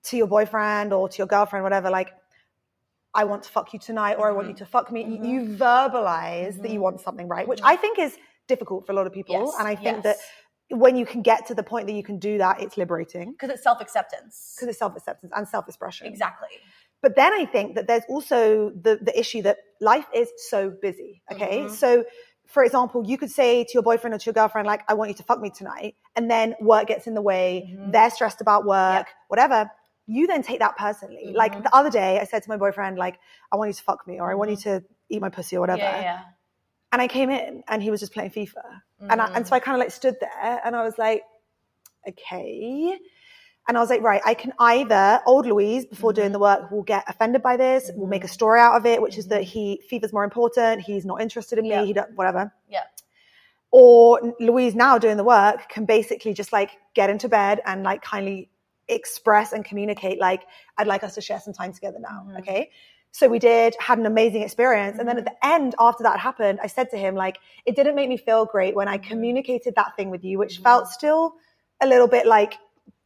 to 0.03 0.17
your 0.17 0.27
boyfriend 0.27 0.93
or 0.93 1.09
to 1.09 1.17
your 1.17 1.27
girlfriend, 1.27 1.63
whatever, 1.63 1.89
like, 1.89 2.13
"I 3.13 3.23
want 3.25 3.43
to 3.43 3.49
fuck 3.49 3.73
you 3.73 3.79
tonight," 3.79 4.15
or 4.19 4.27
"I 4.27 4.31
want 4.31 4.47
you 4.47 4.53
Mhm. 4.53 4.57
to 4.59 4.65
fuck 4.65 4.91
me." 4.91 5.03
You- 5.03 5.19
Mhm. 5.19 5.27
You 5.29 5.57
verbalize 5.57 6.55
that 6.61 6.69
Mhm. 6.69 6.73
you 6.73 6.81
want 6.81 7.01
something, 7.01 7.27
right? 7.27 7.47
Which. 7.47 7.61
I 7.63 7.75
think 7.75 7.99
is 7.99 8.17
difficult 8.47 8.85
for 8.85 8.91
a 8.93 8.95
lot 8.95 9.07
of 9.07 9.13
people, 9.13 9.35
Yes, 9.35 9.55
and 9.59 9.67
I 9.67 9.75
think 9.75 10.03
yes. 10.03 10.17
that 10.69 10.77
when 10.77 10.95
you 10.95 11.05
can 11.05 11.21
get 11.21 11.45
to 11.47 11.55
the 11.55 11.63
point 11.63 11.87
that 11.87 11.93
you 11.93 12.03
can 12.03 12.19
do 12.19 12.37
that, 12.37 12.61
it's 12.61 12.77
liberating 12.77 13.31
because 13.31 13.49
it's 13.49 13.63
self 13.63 13.81
acceptance. 13.81 14.53
because 14.55 14.69
it's 14.69 14.79
self 14.79 14.95
acceptance 14.95 15.31
and 15.35 15.47
self 15.47 15.67
expression. 15.67 16.07
Exactly. 16.07 16.49
But 17.01 17.15
then 17.15 17.31
I 17.33 17.45
think 17.45 17.75
that 17.75 17.87
there's 17.87 18.03
also 18.09 18.69
the, 18.71 18.97
the 19.01 19.17
issue 19.17 19.41
that 19.43 19.57
life 19.79 20.05
is 20.13 20.29
so 20.49 20.69
busy. 20.69 21.23
Okay. 21.31 21.61
Mhm. 21.61 21.69
So, 21.71 22.03
for 22.45 22.63
example, 22.63 23.03
you 23.05 23.17
could 23.17 23.31
say 23.31 23.63
to 23.63 23.69
your 23.73 23.83
boyfriend 23.83 24.13
or 24.15 24.17
to 24.19 24.25
your 24.25 24.33
girlfriend, 24.33 24.67
like, 24.67 24.81
I 24.89 24.95
want 24.95 25.09
you 25.09 25.15
to 25.15 25.23
fuck 25.23 25.39
me 25.39 25.49
tonight. 25.49 25.95
And 26.15 26.29
then 26.29 26.55
work 26.59 26.87
gets 26.87 27.07
in 27.07 27.13
the 27.13 27.21
way. 27.21 27.73
Mhm. 27.77 27.91
They're 27.93 28.09
stressed 28.09 28.41
about 28.41 28.65
work, 28.65 29.05
Yep. 29.07 29.15
whatever. 29.29 29.71
You 30.11 30.25
then 30.25 30.41
take 30.41 30.59
that 30.59 30.75
personally. 30.75 31.33
Like 31.35 31.53
Mhm. 31.55 31.63
the 31.63 31.75
other 31.75 31.91
day, 31.91 32.19
I 32.19 32.23
said 32.23 32.41
to 32.43 32.49
my 32.49 32.57
boyfriend, 32.57 32.97
like, 32.97 33.19
I 33.51 33.55
want 33.57 33.69
you 33.69 33.73
to 33.73 33.83
fuck 33.83 34.07
me 34.07 34.19
or 34.19 34.31
I 34.31 34.35
want 34.35 34.49
you 34.49 34.57
to 34.57 34.83
eat 35.09 35.21
my 35.21 35.29
pussy 35.29 35.55
or 35.57 35.59
whatever. 35.59 35.83
Mm-hmm. 35.83 36.01
Yeah, 36.01 36.01
yeah. 36.01 36.21
And 36.91 36.99
I 37.01 37.07
came 37.07 37.29
in 37.29 37.63
and 37.67 37.83
he 37.83 37.91
was 37.91 37.99
just 37.99 38.13
playing 38.13 38.31
FIFA. 38.31 38.63
And, 39.11 39.21
I, 39.21 39.25
and 39.35 39.47
so 39.47 39.55
I 39.55 39.59
kind 39.59 39.75
of 39.75 39.79
like 39.79 39.91
stood 39.91 40.17
there 40.19 40.61
and 40.65 40.75
I 40.75 40.83
was 40.83 40.97
like, 40.97 41.21
okay. 42.07 42.97
And 43.67 43.77
I 43.77 43.81
was 43.81 43.89
like, 43.91 44.01
right, 44.01 44.21
I 44.25 44.33
can 44.33 44.51
either, 44.57 45.21
old 45.27 45.45
Louise, 45.45 45.85
before 45.85 46.11
doing 46.11 46.29
Mhm. 46.29 46.33
the 46.33 46.39
work, 46.39 46.71
will 46.71 46.81
get 46.81 47.03
offended 47.07 47.43
by 47.43 47.55
this, 47.55 47.91
will 47.95 48.07
make 48.07 48.23
a 48.23 48.27
story 48.27 48.59
out 48.59 48.75
of 48.75 48.87
it, 48.87 48.99
which 49.01 49.17
is 49.19 49.27
that 49.27 49.43
he, 49.43 49.79
FIFA's 49.91 50.11
more 50.11 50.23
important, 50.23 50.81
he's 50.81 51.05
not 51.05 51.21
interested 51.21 51.59
in 51.59 51.65
me, 51.65 51.69
Yeah. 51.69 51.83
he 51.83 51.93
don't, 51.93 52.15
whatever. 52.15 52.51
Yeah. 52.67 52.83
Or 53.71 54.33
Louise 54.39 54.73
now 54.73 54.97
doing 54.97 55.17
the 55.17 55.23
work 55.23 55.69
can 55.69 55.85
basically 55.85 56.33
just 56.33 56.51
like 56.51 56.71
get 56.95 57.11
into 57.11 57.29
bed 57.29 57.61
and 57.65 57.83
like 57.83 58.01
kindly 58.01 58.49
express 58.89 59.53
and 59.53 59.63
communicate, 59.63 60.19
like, 60.19 60.43
I'd 60.77 60.87
like 60.87 61.03
us 61.03 61.15
to 61.15 61.21
share 61.21 61.39
some 61.39 61.53
time 61.53 61.73
together 61.73 61.99
now. 61.99 62.25
Mhm. 62.27 62.39
Okay. 62.39 62.71
So 63.11 63.27
we 63.27 63.39
did, 63.39 63.75
had 63.79 63.97
an 63.97 64.05
amazing 64.05 64.43
experience. 64.43 64.99
And 64.99 65.07
then 65.07 65.17
Mm-hmm. 65.17 65.27
at 65.27 65.39
the 65.41 65.45
end, 65.47 65.75
after 65.79 66.03
that 66.03 66.19
happened, 66.19 66.59
I 66.61 66.67
said 66.67 66.89
to 66.91 66.97
him, 66.97 67.15
like, 67.15 67.37
it 67.65 67.75
didn't 67.75 67.95
make 67.95 68.07
me 68.07 68.17
feel 68.17 68.45
great 68.45 68.75
when 68.75 68.87
I 68.87 68.97
Mm-hmm. 68.97 69.09
communicated 69.09 69.73
that 69.75 69.95
thing 69.95 70.09
with 70.11 70.23
you, 70.23 70.37
which 70.37 70.59
felt 70.59 70.87
still 70.87 71.33
a 71.81 71.87
little 71.87 72.07
bit 72.07 72.25
like 72.27 72.57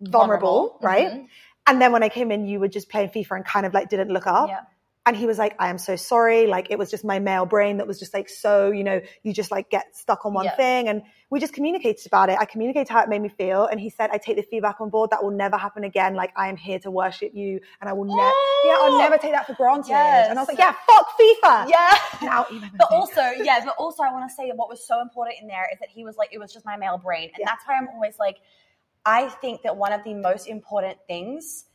vulnerable, 0.02 0.78
right? 0.82 1.12
Mhm. 1.12 1.28
And 1.68 1.82
then 1.82 1.92
when 1.94 2.04
I 2.04 2.10
came 2.10 2.32
in, 2.32 2.46
you 2.46 2.60
were 2.60 2.68
just 2.68 2.90
playing 2.90 3.10
FIFA 3.10 3.38
and 3.38 3.46
kind 3.46 3.66
of 3.66 3.74
like 3.74 3.88
didn't 3.90 4.10
look 4.10 4.28
up. 4.28 4.50
Yeah. 4.50 4.62
And 5.06 5.18
he 5.18 5.26
was 5.26 5.38
like, 5.38 5.54
I 5.60 5.68
am 5.70 5.78
so 5.78 5.98
sorry. 5.98 6.48
Like 6.48 6.68
it 6.72 6.80
was 6.80 6.90
just 6.90 7.04
my 7.04 7.20
male 7.20 7.46
brain 7.46 7.78
that 7.78 7.88
was 7.88 8.00
just 8.00 8.14
like 8.14 8.30
so, 8.30 8.72
you 8.72 8.86
know, 8.86 9.02
you 9.22 9.34
just 9.34 9.52
like 9.52 9.70
get 9.70 9.94
stuck 9.98 10.26
on 10.26 10.34
one 10.34 10.46
Yeah. 10.46 10.56
thing. 10.56 10.88
And 10.88 11.02
we 11.30 11.42
just 11.42 11.54
communicated 11.54 12.06
about 12.08 12.30
it. 12.30 12.38
I 12.40 12.46
communicated 12.46 12.88
how 12.90 13.02
it 13.02 13.10
made 13.10 13.22
me 13.22 13.28
feel. 13.28 13.66
And 13.66 13.82
he 13.82 13.90
said, 13.90 14.12
I 14.14 14.18
take 14.18 14.38
the 14.38 14.44
feedback 14.44 14.80
on 14.80 14.90
board. 14.90 15.10
That 15.10 15.22
will 15.22 15.32
never 15.32 15.58
happen 15.58 15.84
again. 15.84 16.16
Like 16.16 16.32
I 16.38 16.48
am 16.48 16.56
here 16.56 16.80
to 16.80 16.92
worship 16.92 17.32
you 17.34 17.60
and 17.82 17.90
I 17.90 17.94
will 17.94 18.06
never, 18.06 18.22
oh! 18.22 18.64
yeah, 18.66 18.78
I'll 18.94 18.98
never 18.98 19.18
take 19.18 19.34
that 19.34 19.46
for 19.46 19.56
granted. 19.56 19.92
And 19.92 20.40
I 20.40 20.42
was 20.42 20.48
like, 20.48 20.58
yeah, 20.58 20.74
fuck 20.88 21.08
FIFA. 21.20 21.68
Yeah. 21.68 21.98
Now, 22.22 22.46
email 22.50 22.70
But 22.78 22.88
also, 22.92 23.22
yeah, 23.44 23.60
but 23.66 23.76
also 23.78 24.04
I 24.04 24.12
want 24.14 24.30
to 24.30 24.34
say 24.34 24.52
what 24.56 24.70
was 24.70 24.88
so 24.88 25.02
important 25.02 25.36
in 25.42 25.48
there 25.50 25.68
is 25.74 25.80
that 25.80 25.90
he 25.90 26.06
was 26.06 26.16
like, 26.16 26.30
it 26.32 26.38
was 26.40 26.54
just 26.54 26.66
my 26.66 26.78
male 26.78 26.98
brain. 26.98 27.26
And 27.34 27.40
Yeah. 27.40 27.46
that's 27.48 27.64
why 27.68 27.76
I'm 27.76 27.90
always 27.90 28.16
like, 28.20 28.38
I 29.06 29.28
think 29.28 29.64
that 29.64 29.76
one 29.76 29.92
of 29.92 30.06
the 30.06 30.14
most 30.14 30.48
important 30.48 30.98
things 31.08 31.66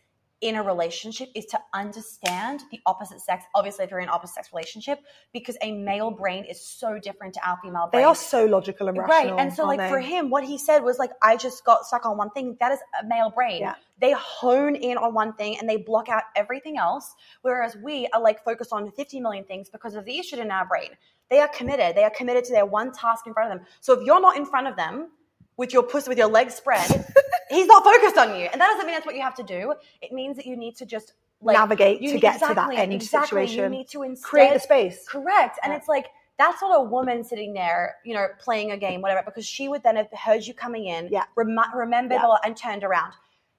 in 0.40 0.54
a 0.54 0.62
relationship 0.62 1.28
is 1.34 1.46
to 1.46 1.58
understand 1.74 2.62
the 2.70 2.80
opposite 2.86 3.20
sex. 3.20 3.44
Obviously, 3.54 3.84
if 3.84 3.90
you're 3.90 3.98
in 3.98 4.08
an 4.08 4.14
opposite 4.14 4.34
sex 4.34 4.50
relationship, 4.52 5.00
because 5.32 5.56
a 5.62 5.72
male 5.72 6.10
brain 6.12 6.44
is 6.44 6.64
so 6.64 6.98
different 6.98 7.34
to 7.34 7.48
our 7.48 7.58
female 7.62 7.88
brain. 7.90 8.02
they 8.02 8.04
are 8.04 8.14
so 8.14 8.44
logical 8.46 8.88
and 8.88 8.96
rational. 8.96 9.36
Right. 9.36 9.42
And 9.42 9.52
so, 9.52 9.66
like, 9.66 9.78
they? 9.78 9.88
for 9.88 9.98
him, 9.98 10.30
what 10.30 10.44
he 10.44 10.56
said 10.56 10.84
was, 10.84 10.98
like, 10.98 11.10
I 11.22 11.36
just 11.36 11.64
got 11.64 11.84
stuck 11.86 12.06
on 12.06 12.16
one 12.16 12.30
thing. 12.30 12.56
That 12.60 12.70
is 12.70 12.78
a 13.02 13.06
male 13.06 13.30
brain. 13.30 13.62
Yeah. 13.62 13.74
They 14.00 14.12
hone 14.12 14.76
in 14.76 14.96
on 14.96 15.12
one 15.12 15.32
thing 15.32 15.56
and 15.58 15.68
they 15.68 15.76
block 15.76 16.08
out 16.08 16.22
everything 16.36 16.78
else. 16.78 17.14
Whereas 17.42 17.76
we 17.76 18.06
are, 18.12 18.20
like, 18.20 18.44
focused 18.44 18.72
on 18.72 18.92
50 18.92 19.20
million 19.20 19.44
things 19.44 19.68
because 19.68 19.96
of 19.96 20.04
the 20.04 20.18
issue 20.18 20.36
in 20.36 20.52
our 20.52 20.66
brain. 20.66 20.90
They 21.30 21.40
are 21.40 21.48
committed. 21.48 21.96
They 21.96 22.04
are 22.04 22.10
committed 22.10 22.44
to 22.44 22.52
their 22.52 22.66
one 22.66 22.92
task 22.92 23.26
in 23.26 23.34
front 23.34 23.52
of 23.52 23.58
them. 23.58 23.66
So 23.80 23.92
if 23.94 24.06
you're 24.06 24.20
not 24.20 24.36
in 24.36 24.46
front 24.46 24.68
of 24.68 24.76
them 24.76 25.10
with 25.56 25.72
your 25.72 25.82
pussy, 25.82 26.08
with 26.08 26.18
your 26.18 26.28
legs 26.28 26.54
spread, 26.54 26.88
he's 27.50 27.66
not 27.66 27.84
focused 27.84 28.16
on 28.16 28.38
you. 28.38 28.46
And 28.52 28.60
that 28.60 28.68
doesn't 28.68 28.86
mean 28.86 28.94
that's 28.94 29.06
what 29.06 29.14
you 29.14 29.22
have 29.22 29.34
to 29.36 29.42
do. 29.42 29.74
It 30.02 30.12
means 30.12 30.36
that 30.36 30.46
you 30.46 30.56
need 30.56 30.76
to 30.76 30.86
just, 30.86 31.14
like, 31.40 31.56
Navigate 31.56 32.00
you 32.00 32.08
to 32.08 32.14
need- 32.14 32.20
get 32.20 32.34
to 32.34 32.40
that 32.40 32.50
exactly, 32.50 32.76
end 32.76 32.92
exactly. 32.92 33.40
You 33.42 33.46
situation. 33.46 33.70
need 33.72 33.88
to 33.90 34.02
instead 34.02 34.28
create 34.28 34.54
the 34.54 34.60
space. 34.60 35.08
Correct. 35.08 35.58
And 35.62 35.72
Yeah. 35.72 35.78
it's 35.78 35.88
like, 35.88 36.06
that's 36.38 36.62
not 36.62 36.78
a 36.78 36.82
woman 36.82 37.24
sitting 37.24 37.52
there, 37.52 37.96
you 38.04 38.14
know, 38.14 38.28
playing 38.38 38.70
a 38.70 38.76
game, 38.76 39.00
whatever, 39.02 39.22
because 39.24 39.44
she 39.46 39.68
would 39.68 39.82
then 39.82 39.96
have 39.96 40.08
heard 40.12 40.46
you 40.46 40.54
coming 40.54 40.86
in, 40.86 41.08
Yeah. 41.10 41.24
rem- 41.34 41.58
remembered 41.74 42.20
Yeah. 42.22 42.36
and 42.44 42.56
turned 42.56 42.84
around. 42.84 43.12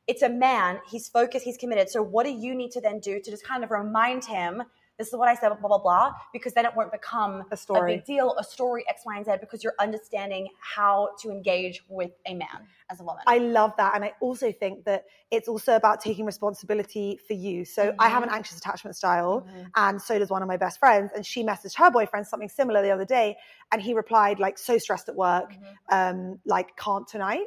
It's 0.08 0.22
a 0.22 0.30
man, 0.30 0.80
he's 0.90 1.08
focused, 1.10 1.44
he's 1.46 1.58
committed. 1.58 1.90
So 1.90 2.02
what 2.02 2.26
do 2.26 2.32
you 2.32 2.56
need 2.56 2.72
to 2.72 2.82
then 2.82 3.00
do 3.00 3.20
to 3.20 3.30
just 3.32 3.46
kind 3.46 3.64
of 3.64 3.70
remind 3.72 4.26
him, 4.26 4.64
this 5.00 5.08
is 5.08 5.16
what 5.16 5.30
I 5.30 5.34
said, 5.34 5.50
blah, 5.60 5.68
blah, 5.70 5.78
blah, 5.80 6.12
because 6.34 6.54
then 6.54 6.66
it 6.66 6.76
won't 6.76 6.92
become 6.92 7.46
A 7.52 7.58
story. 7.58 7.94
a 7.94 7.96
big 7.96 8.06
deal, 8.06 8.36
a 8.38 8.44
story, 8.44 8.84
X, 8.88 9.02
Y, 9.06 9.16
and 9.16 9.26
Z, 9.26 9.32
because 9.40 9.64
you're 9.64 9.74
understanding 9.80 10.50
how 10.60 11.10
to 11.22 11.32
engage 11.32 11.84
with 11.88 12.12
a 12.28 12.36
man 12.36 12.68
as 12.92 13.00
a 13.00 13.04
woman. 13.04 13.24
I 13.26 13.38
love 13.38 13.72
that. 13.78 13.96
And 13.96 14.04
I 14.04 14.14
also 14.20 14.52
think 14.52 14.84
that 14.86 15.06
it's 15.32 15.48
also 15.48 15.76
about 15.76 16.02
taking 16.02 16.26
responsibility 16.26 17.18
for 17.26 17.34
you. 17.34 17.64
So 17.64 17.94
I 17.98 18.10
have 18.10 18.24
an 18.24 18.30
Mhm. 18.30 18.34
anxious 18.34 18.58
attachment 18.58 18.96
style, 18.98 19.48
Mhm. 19.48 19.72
and 19.76 20.02
so 20.02 20.20
does 20.20 20.30
one 20.30 20.42
of 20.42 20.48
my 20.48 20.58
best 20.58 20.80
friends. 20.80 21.12
And 21.16 21.26
she 21.26 21.44
messaged 21.44 21.78
her 21.78 21.90
boyfriend 21.90 22.28
something 22.28 22.50
similar 22.50 22.82
the 22.82 22.92
other 22.92 23.06
day, 23.06 23.38
and 23.72 23.82
he 23.82 23.94
replied, 23.94 24.40
like, 24.40 24.58
so 24.58 24.78
stressed 24.78 25.08
at 25.08 25.16
work, 25.16 25.54
Mhm. 25.54 25.78
um, 25.90 26.40
like, 26.46 26.76
can't 26.76 27.08
tonight. 27.08 27.46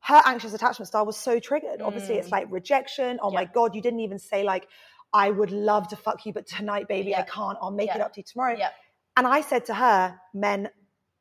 Her 0.00 0.20
anxious 0.26 0.52
attachment 0.52 0.88
style 0.88 1.06
was 1.06 1.16
so 1.16 1.38
triggered. 1.38 1.80
Obviously, 1.80 2.16
it's 2.16 2.28
Mm. 2.28 2.32
like 2.32 2.46
rejection. 2.50 3.18
Oh 3.22 3.30
my 3.30 3.46
God, 3.46 3.74
you 3.74 3.80
didn't 3.80 4.00
even 4.00 4.18
say, 4.18 4.42
like, 4.42 4.68
I 5.14 5.30
would 5.30 5.52
love 5.52 5.88
to 5.88 5.96
fuck 5.96 6.26
you, 6.26 6.32
but 6.32 6.46
tonight, 6.46 6.88
baby, 6.88 7.14
I 7.14 7.22
can't. 7.22 7.56
I'll 7.62 7.70
make 7.70 7.94
it 7.94 8.00
up 8.00 8.12
to 8.14 8.20
you 8.20 8.24
tomorrow. 8.24 8.56
Yeah. 8.58 8.70
And 9.16 9.26
I 9.26 9.40
said 9.42 9.64
to 9.66 9.74
her, 9.74 10.20
men, 10.34 10.68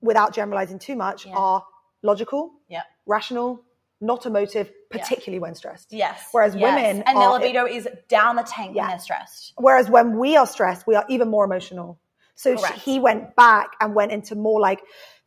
without 0.01 0.33
generalizing 0.33 0.79
too 0.79 0.95
much, 0.95 1.27
Yeah. 1.27 1.35
are 1.35 1.63
logical, 2.01 2.51
Yeah. 2.67 2.81
rational, 3.05 3.61
not 4.01 4.25
emotive, 4.25 4.67
Yeah. 4.91 4.99
particularly 4.99 5.39
when 5.39 5.53
stressed. 5.53 5.93
Yes. 5.93 6.27
Whereas 6.31 6.55
yes. 6.55 6.63
women 6.63 7.03
and 7.03 7.17
their 7.17 7.29
libido 7.29 7.65
is 7.67 7.87
down 8.09 8.35
the 8.35 8.43
tank 8.43 8.75
Yeah. 8.75 8.81
when 8.81 8.89
they're 8.89 8.99
stressed. 8.99 9.53
Whereas 9.57 9.89
when 9.89 10.17
we 10.17 10.35
are 10.35 10.47
stressed, 10.47 10.87
we 10.87 10.95
are 10.95 11.05
even 11.07 11.29
more 11.29 11.45
emotional. 11.45 11.99
So 12.35 12.57
she, 12.57 12.73
he 12.73 12.99
went 12.99 13.35
back 13.35 13.75
and 13.79 13.93
went 13.93 14.11
into 14.11 14.35
more 14.35 14.59
like 14.59 14.81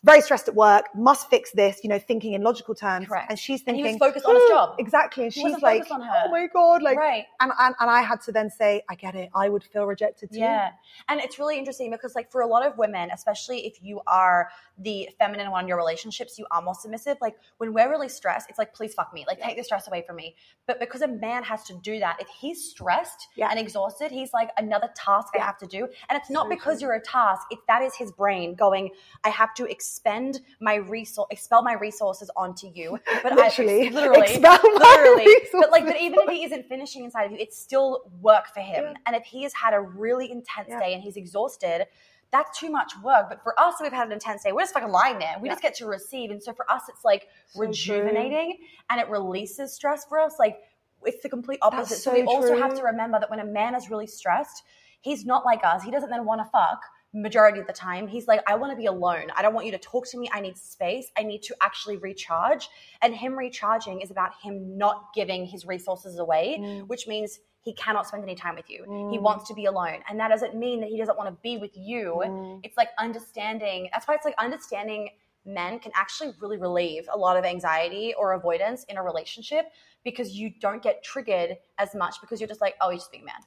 very 0.06 0.20
stressed 0.22 0.46
at 0.48 0.54
work, 0.54 0.84
must 0.94 1.28
fix 1.28 1.50
this, 1.52 1.80
you 1.82 1.90
know, 1.90 1.98
thinking 1.98 2.32
in 2.34 2.42
logical 2.42 2.74
terms. 2.74 3.08
Correct. 3.08 3.26
And 3.28 3.38
she's 3.38 3.62
And 3.66 3.76
he 3.76 3.82
thinking, 3.82 3.98
was 4.00 4.08
focused 4.08 4.24
on 4.26 4.36
his 4.36 4.44
job. 4.48 4.76
Exactly. 4.78 5.24
And 5.24 5.32
He 5.32 5.40
she's 5.42 5.60
like, 5.60 5.90
on 5.90 6.00
her. 6.00 6.22
oh 6.26 6.30
my 6.30 6.46
God. 6.52 6.82
Like, 6.82 6.96
right. 6.96 7.24
and, 7.40 7.52
and, 7.58 7.74
and 7.80 7.90
I 7.90 8.02
had 8.02 8.20
to 8.22 8.32
then 8.32 8.48
say, 8.48 8.82
I 8.88 8.94
get 8.94 9.14
it. 9.16 9.30
I 9.34 9.48
would 9.48 9.64
feel 9.64 9.84
rejected 9.84 10.30
too. 10.32 10.38
Yeah. 10.38 10.70
And 11.08 11.20
it's 11.20 11.38
really 11.38 11.58
interesting 11.58 11.90
because, 11.90 12.14
like, 12.14 12.30
for 12.30 12.40
a 12.40 12.46
lot 12.46 12.64
of 12.64 12.78
women, 12.78 13.10
especially 13.12 13.66
if 13.66 13.82
you 13.82 14.00
are 14.06 14.48
the 14.78 15.08
feminine 15.18 15.50
one 15.50 15.64
in 15.64 15.68
your 15.68 15.76
relationships, 15.76 16.38
you 16.38 16.46
are 16.50 16.62
more 16.62 16.74
submissive. 16.74 17.16
Like, 17.20 17.34
when 17.58 17.74
we're 17.74 17.90
really 17.90 18.08
stressed, 18.08 18.48
it's 18.48 18.58
like, 18.58 18.72
please 18.74 18.94
fuck 18.94 19.12
me. 19.12 19.24
Like, 19.26 19.40
take 19.42 19.56
the 19.56 19.64
stress 19.64 19.88
away 19.88 20.04
from 20.06 20.16
me. 20.16 20.36
But 20.66 20.78
because 20.78 21.02
a 21.02 21.08
man 21.08 21.42
has 21.42 21.64
to 21.64 21.74
do 21.82 21.98
that, 21.98 22.18
if 22.20 22.28
he's 22.28 22.62
stressed 22.70 23.28
Yeah. 23.36 23.48
and 23.50 23.58
exhausted, 23.58 24.12
he's 24.12 24.32
like, 24.32 24.50
another 24.56 24.88
task 24.94 25.32
I 25.38 25.42
have 25.42 25.58
to 25.58 25.66
do. 25.66 25.88
And 26.08 26.16
it's 26.18 26.30
not 26.30 26.44
So 26.44 26.50
because 26.50 26.78
true. 26.80 26.88
you're 26.88 26.96
a 26.96 27.02
task, 27.02 27.42
it's 27.50 27.62
that 27.66 27.82
is 27.82 27.94
his 27.96 28.12
brain 28.12 28.54
going, 28.54 28.90
I 29.24 29.30
have 29.30 29.52
to 29.54 29.64
expend 29.96 30.40
my 30.60 30.74
resource, 30.74 31.26
expel 31.30 31.62
my 31.62 31.72
resources 31.74 32.30
onto 32.36 32.68
you. 32.74 32.98
But 33.22 33.34
Literally. 33.34 33.88
I, 33.88 33.90
literally, 33.90 34.38
literally. 34.38 35.36
But 35.52 35.70
like, 35.70 35.86
but 35.86 36.00
even 36.00 36.18
if 36.20 36.28
he 36.30 36.44
isn't 36.44 36.68
finishing 36.68 37.04
inside 37.04 37.24
of 37.24 37.32
you, 37.32 37.38
it's 37.40 37.58
still 37.58 38.02
work 38.20 38.46
for 38.52 38.60
him. 38.60 38.84
Yeah. 38.84 38.94
And 39.06 39.16
if 39.16 39.24
he 39.24 39.42
has 39.44 39.54
had 39.54 39.74
a 39.74 39.80
really 39.80 40.30
intense 40.30 40.68
Yeah. 40.68 40.78
day 40.80 40.92
and 40.94 41.02
he's 41.02 41.16
exhausted, 41.16 41.86
that's 42.30 42.58
too 42.58 42.70
much 42.70 42.92
work. 43.02 43.28
But 43.28 43.42
for 43.42 43.58
us, 43.58 43.76
we've 43.80 43.92
had 43.92 44.06
an 44.06 44.12
intense 44.12 44.42
day. 44.44 44.52
We're 44.52 44.62
just 44.62 44.74
fucking 44.74 44.90
lying 44.90 45.18
there. 45.18 45.36
We 45.40 45.48
Yeah. 45.48 45.54
just 45.54 45.62
get 45.62 45.74
to 45.76 45.86
receive. 45.86 46.30
And 46.30 46.42
so 46.42 46.52
for 46.52 46.70
us, 46.70 46.82
it's 46.88 47.04
like 47.04 47.28
So 47.48 47.60
true. 47.60 47.68
rejuvenating 47.68 48.58
and 48.90 49.00
it 49.00 49.08
releases 49.08 49.72
stress 49.72 50.04
for 50.04 50.18
us. 50.18 50.34
Like 50.38 50.58
it's 51.04 51.22
the 51.22 51.28
complete 51.28 51.58
opposite. 51.62 51.90
That's 51.90 52.02
so 52.02 52.12
we 52.12 52.20
so 52.26 52.28
also 52.28 52.56
have 52.56 52.74
to 52.74 52.82
remember 52.82 53.18
that 53.18 53.30
when 53.30 53.40
a 53.40 53.44
man 53.44 53.74
is 53.74 53.90
really 53.90 54.06
stressed, 54.06 54.62
he's 55.00 55.24
not 55.24 55.44
like 55.44 55.64
us. 55.64 55.82
He 55.82 55.90
doesn't 55.90 56.10
then 56.10 56.24
want 56.26 56.40
to 56.42 56.50
fuck 56.50 56.80
majority 57.22 57.58
of 57.60 57.66
the 57.66 57.72
time. 57.72 58.06
He's 58.08 58.26
like, 58.28 58.42
I 58.46 58.54
want 58.56 58.72
to 58.72 58.76
be 58.76 58.86
alone. 58.86 59.28
I 59.34 59.42
don't 59.42 59.54
want 59.54 59.66
you 59.66 59.72
to 59.72 59.78
talk 59.78 60.06
to 60.10 60.18
me. 60.18 60.28
I 60.32 60.40
need 60.40 60.56
space. 60.56 61.10
I 61.16 61.22
need 61.22 61.42
to 61.44 61.56
actually 61.62 61.96
recharge. 61.96 62.68
And 63.02 63.14
him 63.14 63.34
recharging 63.36 64.00
is 64.02 64.10
about 64.10 64.32
him 64.42 64.76
not 64.76 65.14
giving 65.14 65.46
his 65.46 65.64
resources 65.66 66.18
away, 66.18 66.58
Mm. 66.60 66.86
which 66.88 67.06
means 67.06 67.38
he 67.62 67.72
cannot 67.72 68.06
spend 68.06 68.22
any 68.22 68.34
time 68.36 68.54
with 68.54 68.68
you. 68.70 68.82
He 69.10 69.18
Mm. 69.18 69.22
wants 69.22 69.48
to 69.48 69.54
be 69.54 69.64
alone. 69.64 70.02
And 70.08 70.20
that 70.20 70.28
doesn't 70.28 70.54
mean 70.54 70.80
that 70.80 70.88
he 70.90 70.98
doesn't 70.98 71.18
want 71.18 71.28
to 71.28 71.36
be 71.42 71.56
with 71.58 71.76
you. 71.76 72.22
Mm. 72.24 72.60
It's 72.62 72.76
like 72.76 72.90
understanding. 72.98 73.88
That's 73.92 74.06
why 74.06 74.14
it's 74.14 74.24
like 74.24 74.36
understanding 74.38 75.10
men 75.44 75.78
can 75.78 75.92
actually 75.94 76.32
really 76.40 76.58
relieve 76.58 77.08
a 77.12 77.16
lot 77.16 77.36
of 77.36 77.44
anxiety 77.44 78.14
or 78.14 78.32
avoidance 78.32 78.84
in 78.84 78.96
a 78.98 79.02
relationship 79.02 79.72
because 80.04 80.32
you 80.32 80.50
don't 80.60 80.82
get 80.82 81.02
triggered 81.02 81.56
as 81.78 81.94
much 81.94 82.20
because 82.20 82.40
you're 82.40 82.48
just 82.48 82.60
like, 82.60 82.74
oh, 82.80 82.90
he's 82.90 83.00
just 83.02 83.10
being 83.12 83.22
a 83.22 83.26
man. 83.26 83.40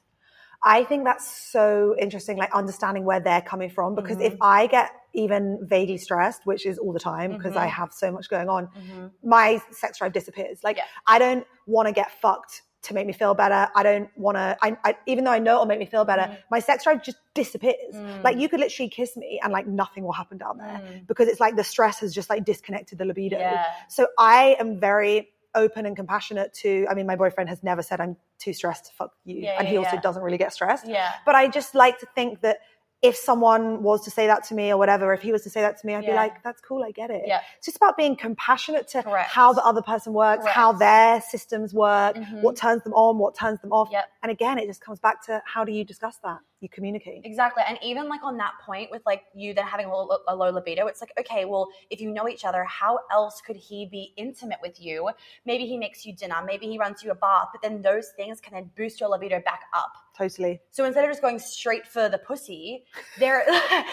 I 0.62 0.84
think 0.84 1.04
that's 1.04 1.26
so 1.30 1.94
interesting, 1.98 2.36
like 2.36 2.52
understanding 2.54 3.04
where 3.04 3.20
they're 3.20 3.40
coming 3.40 3.70
from. 3.70 3.94
Because 3.94 4.20
if 4.20 4.34
Mm-hmm. 4.34 4.42
I 4.42 4.66
get 4.66 4.90
even 5.14 5.58
vaguely 5.62 5.96
stressed, 5.96 6.44
which 6.44 6.66
is 6.66 6.78
all 6.78 6.92
the 6.92 7.00
time 7.00 7.32
because 7.32 7.56
I 7.56 7.66
Mhm. 7.66 7.70
have 7.70 7.92
so 7.92 8.12
much 8.12 8.28
going 8.28 8.48
on, 8.48 8.68
Mhm. 8.68 9.10
my 9.24 9.60
sex 9.70 9.98
drive 9.98 10.12
disappears. 10.12 10.62
Like 10.62 10.76
Yeah. 10.76 10.84
I 11.06 11.18
don't 11.18 11.46
want 11.66 11.86
to 11.88 11.92
get 11.92 12.10
fucked 12.12 12.62
to 12.82 12.94
make 12.94 13.06
me 13.06 13.12
feel 13.12 13.34
better. 13.34 13.68
I 13.74 13.82
don't 13.82 14.08
want 14.16 14.36
to. 14.36 14.56
I, 14.62 14.76
I 14.84 14.96
even 15.06 15.24
though 15.24 15.32
I 15.32 15.38
know 15.38 15.54
it'll 15.54 15.66
make 15.66 15.78
me 15.78 15.84
feel 15.86 16.04
better, 16.04 16.22
Mhm. 16.30 16.38
my 16.50 16.60
sex 16.60 16.84
drive 16.84 17.02
just 17.02 17.18
disappears. 17.34 17.94
Mm. 17.94 18.24
Like 18.24 18.36
you 18.38 18.48
could 18.48 18.60
literally 18.60 18.88
kiss 18.88 19.16
me 19.16 19.38
and 19.42 19.52
like 19.52 19.66
nothing 19.66 20.04
will 20.04 20.12
happen 20.12 20.38
down 20.38 20.58
there 20.58 20.80
Mm. 20.82 21.06
because 21.06 21.28
it's 21.28 21.40
like 21.40 21.56
the 21.56 21.64
stress 21.64 22.00
has 22.00 22.14
just 22.14 22.30
like 22.30 22.44
disconnected 22.44 22.98
the 22.98 23.04
libido. 23.04 23.38
Yeah. 23.38 23.64
So 23.88 24.08
I 24.18 24.56
am 24.58 24.78
very 24.80 25.30
open 25.54 25.86
and 25.86 25.96
compassionate 25.96 26.52
to. 26.54 26.86
I 26.90 26.94
mean, 26.94 27.06
my 27.06 27.16
boyfriend 27.16 27.48
has 27.50 27.62
never 27.62 27.82
said 27.82 28.00
I'm 28.00 28.16
too 28.38 28.52
stressed 28.52 28.86
to 28.86 28.92
fuck 28.92 29.12
you, 29.24 29.36
Yeah, 29.42 29.56
and 29.58 29.66
he 29.68 29.74
yeah, 29.74 29.80
also 29.80 29.96
yeah. 29.96 30.00
doesn't 30.02 30.22
really 30.22 30.38
get 30.38 30.52
stressed. 30.52 30.86
Yeah. 30.86 31.10
But 31.26 31.34
I 31.34 31.48
just 31.48 31.74
like 31.74 31.98
to 32.00 32.06
think 32.14 32.40
that 32.42 32.58
if 33.02 33.16
someone 33.16 33.82
was 33.82 34.04
to 34.04 34.10
say 34.10 34.26
that 34.26 34.44
to 34.44 34.54
me 34.54 34.70
or 34.70 34.76
whatever, 34.76 35.14
if 35.14 35.22
he 35.22 35.32
was 35.32 35.42
to 35.44 35.48
say 35.50 35.62
that 35.62 35.80
to 35.80 35.86
me, 35.86 35.94
I'd 35.94 36.04
be 36.04 36.12
like, 36.12 36.42
that's 36.42 36.60
cool, 36.60 36.84
I 36.84 36.90
get 36.90 37.08
it. 37.10 37.22
Yeah. 37.26 37.40
It's 37.56 37.64
just 37.64 37.78
about 37.78 37.96
being 37.96 38.14
compassionate 38.14 38.88
to 38.88 39.02
Correct. 39.02 39.30
how 39.30 39.54
the 39.54 39.64
other 39.64 39.80
person 39.80 40.12
works, 40.12 40.46
how 40.46 40.72
their 40.72 41.22
systems 41.22 41.72
work, 41.72 42.14
Mhm. 42.16 42.42
what 42.42 42.56
turns 42.56 42.82
them 42.84 42.92
on, 42.92 43.16
what 43.18 43.34
turns 43.34 43.58
them 43.62 43.72
off. 43.72 43.88
Yep. 43.90 44.04
And 44.22 44.30
again, 44.30 44.58
it 44.58 44.66
just 44.66 44.82
comes 44.82 45.00
back 45.00 45.24
to 45.26 45.42
how 45.46 45.64
do 45.64 45.72
you 45.72 45.82
discuss 45.82 46.18
that? 46.24 46.40
You 46.60 46.68
communicate. 46.68 47.22
Exactly. 47.24 47.62
And 47.66 47.78
even 47.82 48.08
like 48.08 48.22
on 48.22 48.36
that 48.36 48.52
point 48.64 48.90
with 48.90 49.00
like 49.06 49.22
you 49.34 49.54
then 49.54 49.64
having 49.64 49.86
a 49.86 49.88
low, 49.88 50.18
a 50.28 50.36
low 50.36 50.50
libido, 50.50 50.88
it's 50.88 51.00
like, 51.00 51.12
okay, 51.18 51.46
well, 51.46 51.68
if 51.88 52.02
you 52.02 52.10
know 52.10 52.28
each 52.28 52.44
other, 52.44 52.64
how 52.64 53.00
else 53.10 53.40
could 53.40 53.56
he 53.56 53.86
be 53.86 54.12
intimate 54.18 54.58
with 54.60 54.78
you? 54.78 55.08
Maybe 55.46 55.66
he 55.66 55.78
makes 55.78 56.04
you 56.04 56.14
dinner, 56.14 56.36
maybe 56.44 56.66
he 56.66 56.78
runs 56.78 57.02
you 57.02 57.12
a 57.12 57.14
bath, 57.14 57.48
but 57.52 57.62
then 57.62 57.80
those 57.80 58.10
things 58.10 58.40
can 58.42 58.52
then 58.52 58.70
boost 58.76 59.00
your 59.00 59.08
libido 59.08 59.40
back 59.40 59.62
up. 59.72 59.92
Totally. 60.16 60.60
So 60.70 60.84
instead 60.84 61.04
of 61.04 61.10
just 61.10 61.22
going 61.22 61.38
straight 61.38 61.86
for 61.86 62.08
the 62.08 62.18
pussy, 62.18 62.84
there. 63.18 63.44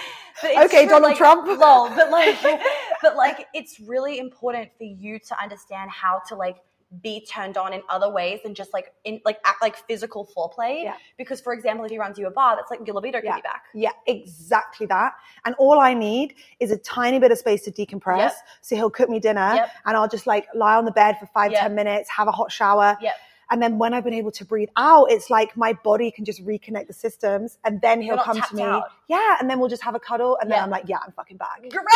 Okay, 0.44 0.84
true, 0.84 0.90
Donald 0.90 1.04
like, 1.04 1.18
Trump. 1.18 1.48
Lol, 1.48 1.90
but 1.90 2.12
like, 2.12 2.38
but 3.02 3.16
like, 3.16 3.48
it's 3.56 3.80
really 3.80 4.20
important 4.20 4.70
for 4.78 4.84
you 4.84 5.18
to 5.18 5.42
understand 5.42 5.90
how 5.90 6.22
to 6.28 6.36
like 6.36 6.58
be 7.02 7.26
turned 7.26 7.58
on 7.58 7.74
in 7.74 7.82
other 7.90 8.10
ways 8.10 8.40
than 8.44 8.56
just 8.56 8.72
like 8.74 8.94
in 9.04 9.20
like 9.26 9.38
act 9.46 9.62
like 9.62 9.76
physical 9.88 10.26
foreplay. 10.36 10.84
Yeah. 10.84 10.96
Because 11.18 11.42
for 11.42 11.52
example, 11.54 11.84
if 11.86 11.92
he 11.92 11.98
runs 12.00 12.18
you 12.18 12.28
a 12.28 12.32
bar, 12.32 12.56
that's 12.56 12.72
like 12.72 12.80
your 12.88 12.96
libido 12.96 13.20
Yeah. 13.22 13.34
could 13.34 13.38
be 13.40 13.42
back. 13.42 13.64
Yeah, 13.74 13.92
exactly 14.06 14.86
that. 14.88 15.14
And 15.46 15.54
all 15.60 15.80
I 15.80 15.94
need 15.94 16.36
is 16.60 16.72
a 16.72 16.78
tiny 16.78 17.20
bit 17.20 17.32
of 17.32 17.38
space 17.38 17.64
to 17.64 17.72
decompress. 17.72 18.18
Yep. 18.20 18.34
So 18.62 18.76
he'll 18.78 18.90
cook 18.90 19.10
me 19.10 19.20
dinner 19.20 19.52
Yep. 19.56 19.72
and 19.86 19.98
I'll 19.98 20.08
just 20.08 20.28
like 20.28 20.48
lie 20.56 20.76
on 20.76 20.86
the 20.86 20.92
bed 20.92 21.18
for 21.20 21.26
five, 21.28 21.52
Yep. 21.52 21.62
ten 21.62 21.76
minutes, 21.76 22.10
have 22.10 22.28
a 22.30 22.32
hot 22.32 22.52
shower. 22.52 22.98
Yep. 23.02 23.14
And 23.50 23.62
then 23.62 23.78
when 23.78 23.94
I've 23.94 24.04
been 24.04 24.14
able 24.14 24.32
to 24.32 24.46
breathe 24.46 24.70
out, 24.76 25.06
it's 25.12 25.30
like 25.30 25.56
my 25.56 25.72
body 25.74 26.12
can 26.12 26.26
just 26.26 26.46
reconnect 26.46 26.88
the 26.88 26.94
systems 26.94 27.58
and 27.64 27.80
then 27.82 28.02
he'll 28.02 28.18
come 28.18 28.42
to 28.42 28.56
me. 28.56 28.62
out. 28.62 28.84
Yeah. 29.08 29.38
And 29.40 29.50
then 29.50 29.60
we'll 29.60 29.70
just 29.70 29.84
have 29.84 29.96
a 29.96 30.00
cuddle 30.00 30.38
and 30.42 30.52
then 30.52 30.62
I'm 30.62 30.70
like, 30.70 30.84
yeah, 30.88 30.98
I'm 31.06 31.12
fucking 31.14 31.38
back. 31.38 31.62
Correct. 31.72 31.88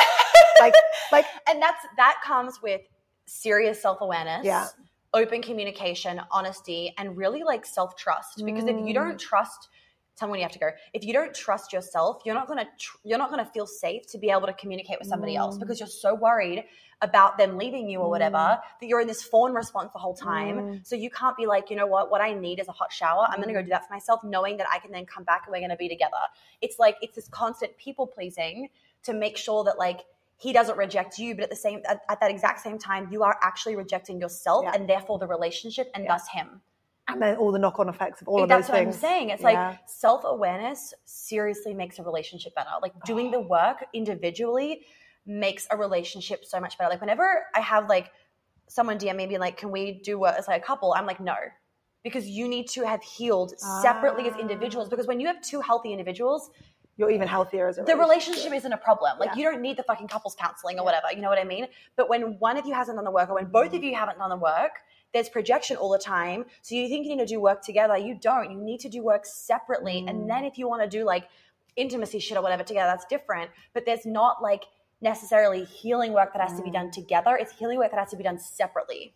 Like, 0.60 0.74
like, 1.12 1.26
and 1.50 1.62
that's 1.62 1.86
that 1.98 2.18
comes 2.24 2.62
with 2.62 2.82
serious 3.32 3.82
self-awareness 3.82 4.46
Yeah. 4.46 4.68
open 5.14 5.42
communication 5.42 6.22
honesty 6.32 6.94
and 6.98 7.16
really 7.16 7.44
like 7.44 7.66
self-trust 7.66 8.44
because 8.46 8.66
if 8.66 8.76
you 8.76 8.94
Mm. 8.94 8.94
don't 8.94 9.18
trust 9.20 9.70
tell 10.18 10.28
me 10.28 10.32
when 10.32 10.40
you 10.42 10.44
have 10.44 10.52
to 10.52 10.60
go 10.60 10.70
if 10.94 11.04
you 11.06 11.14
don't 11.14 11.34
trust 11.34 11.72
yourself 11.72 12.22
you're 12.26 12.36
not 12.36 12.46
to 12.60 12.68
tr- 12.78 12.98
you're 13.04 13.18
not 13.18 13.30
to 13.44 13.50
feel 13.52 13.66
safe 13.66 14.06
to 14.08 14.18
be 14.18 14.30
able 14.30 14.48
to 14.48 14.54
communicate 14.54 15.00
with 15.00 15.08
somebody 15.08 15.36
else 15.36 15.56
Mm. 15.56 15.62
because 15.62 15.80
you're 15.80 15.88
so 15.88 16.14
worried 16.14 16.66
about 17.02 17.38
them 17.38 17.58
leaving 17.58 17.90
you 17.90 18.00
or 18.00 18.10
whatever 18.10 18.62
that 18.80 18.86
you're 18.88 19.00
in 19.02 19.08
this 19.08 19.24
fawn 19.24 19.54
response 19.54 19.92
the 19.94 19.98
whole 20.00 20.14
time 20.14 20.58
Mm. 20.60 20.86
so 20.86 20.96
you 20.96 21.10
can't 21.10 21.38
be 21.38 21.46
like 21.48 21.70
you 21.70 21.78
know 21.78 21.88
what 21.88 22.12
what 22.12 22.22
i 22.22 22.34
need 22.34 22.60
is 22.60 22.68
a 22.68 22.72
hot 22.74 22.92
shower 22.92 23.26
i'm 23.30 23.38
to 23.48 23.54
go 23.54 23.62
do 23.64 23.70
that 23.70 23.88
for 23.88 23.94
myself 23.94 24.24
knowing 24.26 24.58
that 24.58 24.68
i 24.70 24.78
can 24.78 24.92
then 24.92 25.06
come 25.06 25.24
back 25.24 25.44
and 25.46 25.52
we're 25.54 25.60
to 25.72 25.78
be 25.78 25.90
together 25.90 26.24
it's 26.60 26.78
like 26.78 26.98
it's 27.02 27.16
this 27.16 27.30
constant 27.30 27.76
people 27.78 28.06
pleasing 28.06 28.70
to 29.04 29.14
make 29.14 29.38
sure 29.38 29.64
that 29.64 29.78
like 29.80 30.02
he 30.42 30.52
doesn't 30.54 30.78
reject 30.78 31.18
you 31.20 31.36
but 31.36 31.44
at 31.44 31.50
the 31.50 31.56
same 31.56 31.82
at, 31.88 32.02
at 32.10 32.20
that 32.20 32.32
exact 32.32 32.60
same 32.68 32.78
time 32.80 33.08
you 33.12 33.22
are 33.24 33.38
actually 33.42 33.76
rejecting 33.76 34.20
yourself 34.20 34.64
Yeah. 34.66 34.72
and 34.76 34.90
therefore 34.90 35.20
the 35.20 35.28
relationship 35.28 35.90
and 35.94 36.04
Yeah. 36.04 36.14
thus 36.14 36.28
him 36.30 36.62
and 37.08 37.22
then 37.22 37.36
all 37.38 37.52
the 37.52 37.60
knock 37.60 37.78
on 37.80 37.90
effects 37.90 38.22
of 38.22 38.28
all 38.28 38.44
of 38.44 38.50
that's 38.50 38.68
those 38.68 38.74
what 38.74 38.80
things. 38.84 38.96
i'm 38.96 39.02
saying 39.02 39.30
it's 39.30 39.42
Yeah. 39.42 39.70
like 39.70 39.80
self-awareness 39.88 40.94
seriously 41.06 41.74
makes 41.74 42.00
a 42.00 42.04
relationship 42.04 42.54
better 42.56 42.70
like 42.82 42.94
doing 43.06 43.32
the 43.32 43.40
work 43.40 43.86
individually 43.94 44.86
makes 45.26 45.68
a 45.72 45.78
relationship 45.78 46.44
so 46.46 46.60
much 46.60 46.78
better 46.78 46.90
like 46.90 47.02
whenever 47.02 47.46
i 47.56 47.60
have 47.60 47.88
like 47.90 48.12
someone 48.68 48.98
dm 48.98 49.16
me 49.18 49.26
being 49.28 49.40
like 49.40 49.58
can 49.58 49.72
we 49.72 49.84
do 50.10 50.18
work 50.20 50.36
as 50.38 50.48
like 50.48 50.62
a 50.62 50.66
couple 50.66 50.94
i'm 50.94 51.06
like 51.06 51.20
no 51.20 51.36
because 52.04 52.28
you 52.28 52.48
need 52.48 52.68
to 52.68 52.82
have 52.86 53.02
healed 53.04 53.54
separately 53.60 54.28
as 54.28 54.34
Ah. 54.36 54.40
individuals 54.40 54.90
because 54.90 55.06
when 55.08 55.20
you 55.20 55.28
have 55.28 55.40
two 55.42 55.62
healthy 55.62 55.92
individuals 55.92 56.50
You're 57.02 57.10
even 57.10 57.28
healthier 57.28 57.68
as 57.68 57.80
a 57.80 57.84
the 57.84 57.96
relationship 57.98 58.54
isn't 58.54 58.72
a 58.72 58.78
problem. 58.78 59.18
Like 59.18 59.30
Yeah. 59.30 59.36
you 59.38 59.44
don't 59.50 59.60
need 59.62 59.76
the 59.76 59.82
fucking 59.82 60.08
couples 60.08 60.36
counseling 60.40 60.78
or 60.78 60.86
whatever. 60.86 61.08
You 61.12 61.22
know 61.24 61.30
what 61.30 61.40
I 61.40 61.44
mean? 61.44 61.66
But 61.96 62.10
when 62.10 62.38
one 62.38 62.58
of 62.58 62.68
you 62.68 62.76
hasn't 62.76 62.96
done 62.96 63.06
the 63.06 63.10
work 63.20 63.28
or 63.28 63.34
when 63.34 63.46
both 63.48 63.74
of 63.74 63.84
you 63.84 63.96
haven't 63.96 64.20
done 64.20 64.30
the 64.30 64.38
work, 64.38 64.74
there's 65.12 65.28
projection 65.28 65.78
all 65.78 65.90
the 65.90 65.98
time. 65.98 66.46
So 66.62 66.76
you 66.76 66.88
think 66.88 67.08
you 67.08 67.16
need 67.16 67.28
to 67.28 67.34
do 67.36 67.40
work 67.42 67.64
together. 67.64 67.98
You 67.98 68.14
don't. 68.14 68.52
You 68.52 68.58
need 68.62 68.82
to 68.82 68.90
do 68.90 69.02
work 69.02 69.26
separately. 69.26 70.04
Mm. 70.04 70.10
And 70.12 70.30
then 70.30 70.46
if 70.46 70.60
you 70.60 70.70
want 70.70 70.84
to 70.84 70.88
do 70.88 71.04
like 71.04 71.28
intimacy 71.76 72.20
shit 72.20 72.38
or 72.38 72.44
whatever 72.44 72.62
together, 72.64 72.92
that's 72.92 73.06
different. 73.06 73.50
But 73.74 73.88
there's 73.88 74.06
not 74.06 74.44
like 74.44 74.66
necessarily 75.02 75.64
healing 75.64 76.14
work 76.14 76.34
that 76.34 76.42
has 76.48 76.56
to 76.60 76.64
be 76.64 76.70
Mm. 76.70 76.74
done 76.74 76.92
together. 76.92 77.36
It's 77.36 77.54
healing 77.58 77.80
work 77.80 77.90
that 77.90 78.00
has 78.00 78.12
to 78.12 78.16
be 78.16 78.24
done 78.24 78.38
separately. 78.38 79.16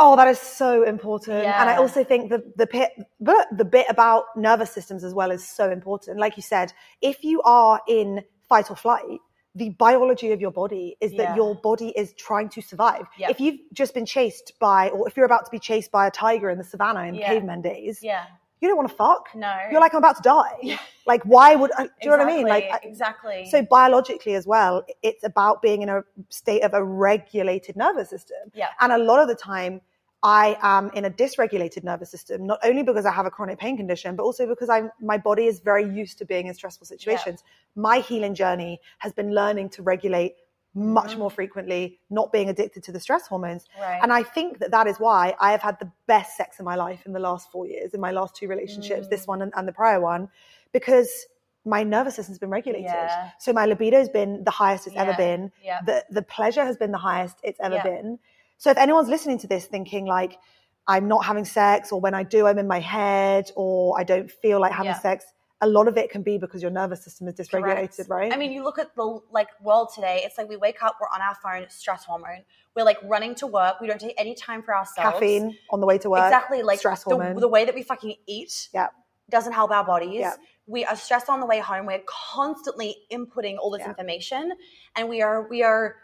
Oh, 0.00 0.14
that 0.16 0.28
is 0.28 0.38
so 0.38 0.84
important. 0.84 1.44
And 1.44 1.68
I 1.68 1.76
also 1.76 2.04
think 2.04 2.30
the 2.30 2.40
the 2.56 2.66
bit 2.66 2.92
the, 3.20 3.46
the 3.56 3.64
bit 3.64 3.86
about 3.88 4.24
nervous 4.36 4.70
systems 4.70 5.02
as 5.04 5.12
well 5.12 5.30
is 5.30 5.46
so 5.46 5.70
important. 5.70 6.18
Like 6.18 6.36
you 6.36 6.42
said, 6.42 6.72
if 7.02 7.24
you 7.24 7.42
are 7.42 7.80
in 7.88 8.22
fight 8.48 8.70
or 8.70 8.76
flight, 8.76 9.18
the 9.54 9.70
biology 9.70 10.30
of 10.32 10.40
your 10.40 10.52
body 10.52 10.96
is 11.00 11.10
that 11.12 11.30
Yeah. 11.30 11.36
your 11.36 11.54
body 11.56 11.88
is 11.96 12.14
trying 12.14 12.48
to 12.50 12.60
survive. 12.62 13.06
Yep. 13.18 13.30
If 13.30 13.40
you've 13.40 13.58
just 13.72 13.92
been 13.92 14.06
chased 14.06 14.52
by, 14.60 14.88
or 14.90 15.08
if 15.08 15.16
you're 15.16 15.26
about 15.26 15.44
to 15.46 15.50
be 15.50 15.58
chased 15.58 15.90
by 15.90 16.06
a 16.06 16.10
tiger 16.12 16.48
in 16.48 16.58
the 16.58 16.64
savannah 16.64 17.02
in 17.04 17.14
Yeah. 17.16 17.26
caveman 17.26 17.62
days, 17.62 18.00
Yeah. 18.02 18.24
you 18.60 18.68
don't 18.68 18.76
want 18.76 18.88
to 18.88 18.94
fuck. 18.94 19.34
No. 19.34 19.52
You're 19.70 19.80
like, 19.80 19.94
I'm 19.94 19.98
about 19.98 20.16
to 20.16 20.22
die. 20.22 20.56
Yeah. 20.62 20.78
Like, 21.06 21.22
why 21.24 21.56
would, 21.56 21.72
I, 21.76 21.84
do 21.84 21.90
you 22.02 22.10
know 22.10 22.18
what 22.18 22.26
I 22.28 22.36
mean? 22.36 22.46
Like, 22.46 22.70
exactly. 22.84 23.48
so 23.50 23.62
biologically 23.62 24.34
as 24.34 24.46
well, 24.46 24.84
it's 25.02 25.24
about 25.24 25.60
being 25.60 25.82
in 25.82 25.88
a 25.88 26.02
state 26.28 26.62
of 26.62 26.72
a 26.74 26.84
regulated 26.84 27.76
nervous 27.76 28.10
system. 28.10 28.36
Yeah. 28.54 28.68
And 28.80 28.92
a 28.92 28.98
lot 28.98 29.20
of 29.20 29.26
the 29.28 29.34
time, 29.34 29.80
I 30.22 30.56
am 30.62 30.90
in 30.94 31.04
a 31.04 31.10
dysregulated 31.10 31.84
nervous 31.84 32.10
system, 32.10 32.44
not 32.46 32.58
only 32.64 32.82
because 32.82 33.06
I 33.06 33.12
have 33.12 33.26
a 33.26 33.30
chronic 33.30 33.58
pain 33.58 33.76
condition, 33.76 34.16
but 34.16 34.24
also 34.24 34.46
because 34.48 34.68
I'm 34.68 34.90
my 35.00 35.16
body 35.18 35.46
is 35.46 35.60
very 35.60 35.88
used 35.88 36.18
to 36.18 36.24
being 36.24 36.46
in 36.48 36.54
stressful 36.54 36.86
situations. 36.86 37.44
My 37.76 38.00
healing 38.00 38.34
journey 38.34 38.80
has 38.98 39.12
been 39.12 39.32
learning 39.34 39.70
to 39.70 39.82
regulate 39.82 40.34
much 40.74 41.14
Mhm. 41.14 41.18
more 41.18 41.30
frequently, 41.30 41.98
not 42.10 42.30
being 42.32 42.48
addicted 42.48 42.82
to 42.84 42.92
the 42.92 43.00
stress 43.00 43.26
hormones. 43.26 43.66
right. 43.80 44.00
And 44.02 44.12
I 44.12 44.22
think 44.22 44.58
that 44.58 44.70
that 44.72 44.86
is 44.86 44.98
why 45.00 45.34
I 45.40 45.50
have 45.52 45.62
had 45.62 45.78
the 45.78 45.90
best 46.06 46.36
sex 46.36 46.58
in 46.58 46.64
my 46.64 46.74
life 46.76 47.06
in 47.06 47.12
the 47.12 47.18
last 47.20 47.50
four 47.50 47.66
years, 47.66 47.94
in 47.94 48.00
my 48.00 48.10
last 48.10 48.34
two 48.36 48.48
relationships, 48.48 49.08
this 49.08 49.24
Mm. 49.24 49.28
one 49.28 49.42
and, 49.42 49.52
and 49.56 49.66
the 49.66 49.72
prior 49.72 50.00
one, 50.00 50.28
because 50.72 51.26
my 51.64 51.82
nervous 51.82 52.14
system's 52.16 52.38
been 52.38 52.50
regulated. 52.50 52.84
Yeah. 52.92 53.30
So 53.38 53.52
my 53.52 53.66
libido's 53.66 54.08
been 54.08 54.44
the 54.44 54.50
highest 54.50 54.86
it's 54.86 54.96
ever 54.96 55.14
been. 55.14 55.52
yeah. 55.62 55.80
The 55.84 56.04
the 56.10 56.22
pleasure 56.22 56.64
has 56.64 56.76
been 56.76 56.92
the 56.92 56.98
highest 56.98 57.38
it's 57.42 57.60
ever 57.60 57.76
Yeah. 57.76 57.82
been. 57.82 58.18
So 58.58 58.70
if 58.70 58.76
anyone's 58.76 59.08
listening 59.08 59.38
to 59.38 59.46
this 59.46 59.66
thinking 59.66 60.04
like 60.06 60.38
I'm 60.86 61.06
not 61.08 61.24
having 61.24 61.44
sex 61.44 61.92
or 61.92 62.00
when 62.00 62.14
I 62.14 62.22
do 62.22 62.46
I'm 62.46 62.58
in 62.58 62.66
my 62.66 62.80
head 62.80 63.50
or 63.56 63.98
I 63.98 64.04
don't 64.04 64.30
feel 64.30 64.60
like 64.60 64.72
having 64.72 64.86
Yeah. 64.92 64.98
sex, 64.98 65.24
a 65.60 65.66
lot 65.68 65.88
of 65.88 65.96
it 65.96 66.10
can 66.10 66.22
be 66.22 66.38
because 66.38 66.62
your 66.62 66.70
nervous 66.70 67.02
system 67.02 67.26
is 67.28 67.34
dysregulated, 67.34 67.96
Correct. 67.96 68.10
right? 68.10 68.32
I 68.32 68.36
mean, 68.36 68.52
you 68.52 68.62
look 68.62 68.78
at 68.78 68.94
the 68.94 69.20
like 69.30 69.48
world 69.60 69.90
today. 69.94 70.22
It's 70.24 70.38
like 70.38 70.48
we 70.48 70.56
wake 70.56 70.82
up, 70.82 70.96
we're 71.00 71.08
on 71.08 71.20
our 71.20 71.34
phone, 71.42 71.68
stress 71.68 72.04
hormone. 72.04 72.44
We're 72.76 72.84
like 72.84 72.98
running 73.02 73.34
to 73.36 73.46
work. 73.46 73.80
We 73.80 73.88
don't 73.88 74.00
take 74.00 74.14
any 74.18 74.34
time 74.34 74.62
for 74.62 74.74
ourselves. 74.76 75.14
caffeine 75.14 75.56
on 75.70 75.80
the 75.80 75.86
way 75.86 75.98
to 75.98 76.10
work. 76.10 76.24
exactly. 76.24 76.62
Like 76.62 76.78
stress 76.78 77.02
the, 77.04 77.10
hormone. 77.16 77.36
the 77.40 77.48
way 77.48 77.64
that 77.64 77.74
we 77.74 77.82
fucking 77.82 78.14
eat. 78.26 78.68
Yeah. 78.72 78.88
Doesn't 79.30 79.52
help 79.52 79.70
our 79.72 79.84
bodies. 79.84 80.20
Yeah. 80.20 80.34
We 80.66 80.84
are 80.84 80.96
stressed 80.96 81.28
on 81.28 81.40
the 81.40 81.46
way 81.46 81.58
home. 81.58 81.86
We're 81.86 82.02
constantly 82.06 82.96
inputting 83.10 83.56
all 83.58 83.70
this 83.70 83.80
Yeah. 83.80 83.88
information, 83.88 84.52
and 84.96 85.08
we 85.08 85.22
are 85.22 85.48
we 85.48 85.62
are 85.64 85.96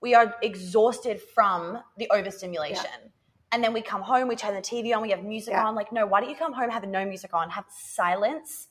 we 0.00 0.14
are 0.14 0.34
exhausted 0.42 1.20
from 1.34 1.78
the 1.98 2.08
overstimulation. 2.10 2.86
And 3.52 3.62
then 3.64 3.72
we 3.72 3.82
come 3.82 4.02
home, 4.02 4.28
we 4.28 4.36
turn 4.36 4.54
the 4.54 4.60
TV 4.60 4.94
on, 4.94 5.02
we 5.02 5.10
have 5.10 5.24
music 5.24 5.52
Yeah. 5.52 5.66
on. 5.66 5.74
Like, 5.74 5.90
no, 5.92 6.06
why 6.06 6.20
don't 6.20 6.30
you 6.30 6.36
come 6.36 6.52
home, 6.52 6.70
have 6.70 6.86
no 6.86 7.04
music 7.04 7.34
on, 7.34 7.50
have 7.50 7.64
silence, 7.68 8.68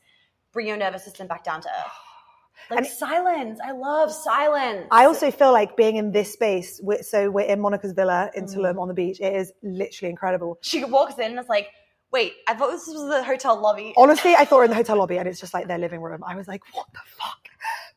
bring 0.54 0.68
your 0.68 0.78
nervous 0.78 1.04
system 1.04 1.28
back 1.28 1.44
down 1.44 1.62
to 1.62 1.68
earth. 1.70 1.92
Like 2.70 2.80
And- 2.80 2.88
silence. 2.88 3.60
I 3.66 3.72
love 3.72 4.12
silence. 4.12 4.88
I 4.92 5.06
also 5.06 5.32
feel 5.32 5.52
like 5.54 5.76
being 5.78 5.96
in 5.96 6.12
this 6.12 6.32
space, 6.34 6.82
so 7.02 7.30
we're 7.32 7.46
in 7.46 7.60
Monica's 7.62 7.94
villa 7.94 8.30
in 8.36 8.46
Mm. 8.46 8.54
Tulum 8.56 8.80
on 8.82 8.88
the 8.90 8.94
beach. 8.94 9.20
It 9.22 9.34
is 9.34 9.54
literally 9.64 10.10
incredible. 10.10 10.58
she 10.62 10.84
walks 10.84 11.16
in 11.20 11.26
and 11.32 11.40
it's 11.40 11.50
like, 11.50 11.70
wait, 12.12 12.34
I 12.48 12.54
thought 12.56 12.72
this 12.72 12.86
was 12.88 13.08
the 13.10 13.24
hotel 13.24 13.60
lobby. 13.60 13.94
Honestly, 13.98 14.36
I 14.36 14.46
thought 14.46 14.58
we 14.58 14.60
we're 14.60 14.64
in 14.66 14.70
the 14.72 14.76
hotel 14.84 14.98
lobby 14.98 15.18
and 15.18 15.28
it's 15.28 15.40
just 15.40 15.54
like 15.54 15.68
their 15.68 15.78
living 15.78 16.02
room. 16.02 16.24
I 16.26 16.36
was 16.36 16.48
like, 16.48 16.62
what 16.74 16.88
the 16.94 17.00
fuck? 17.06 17.49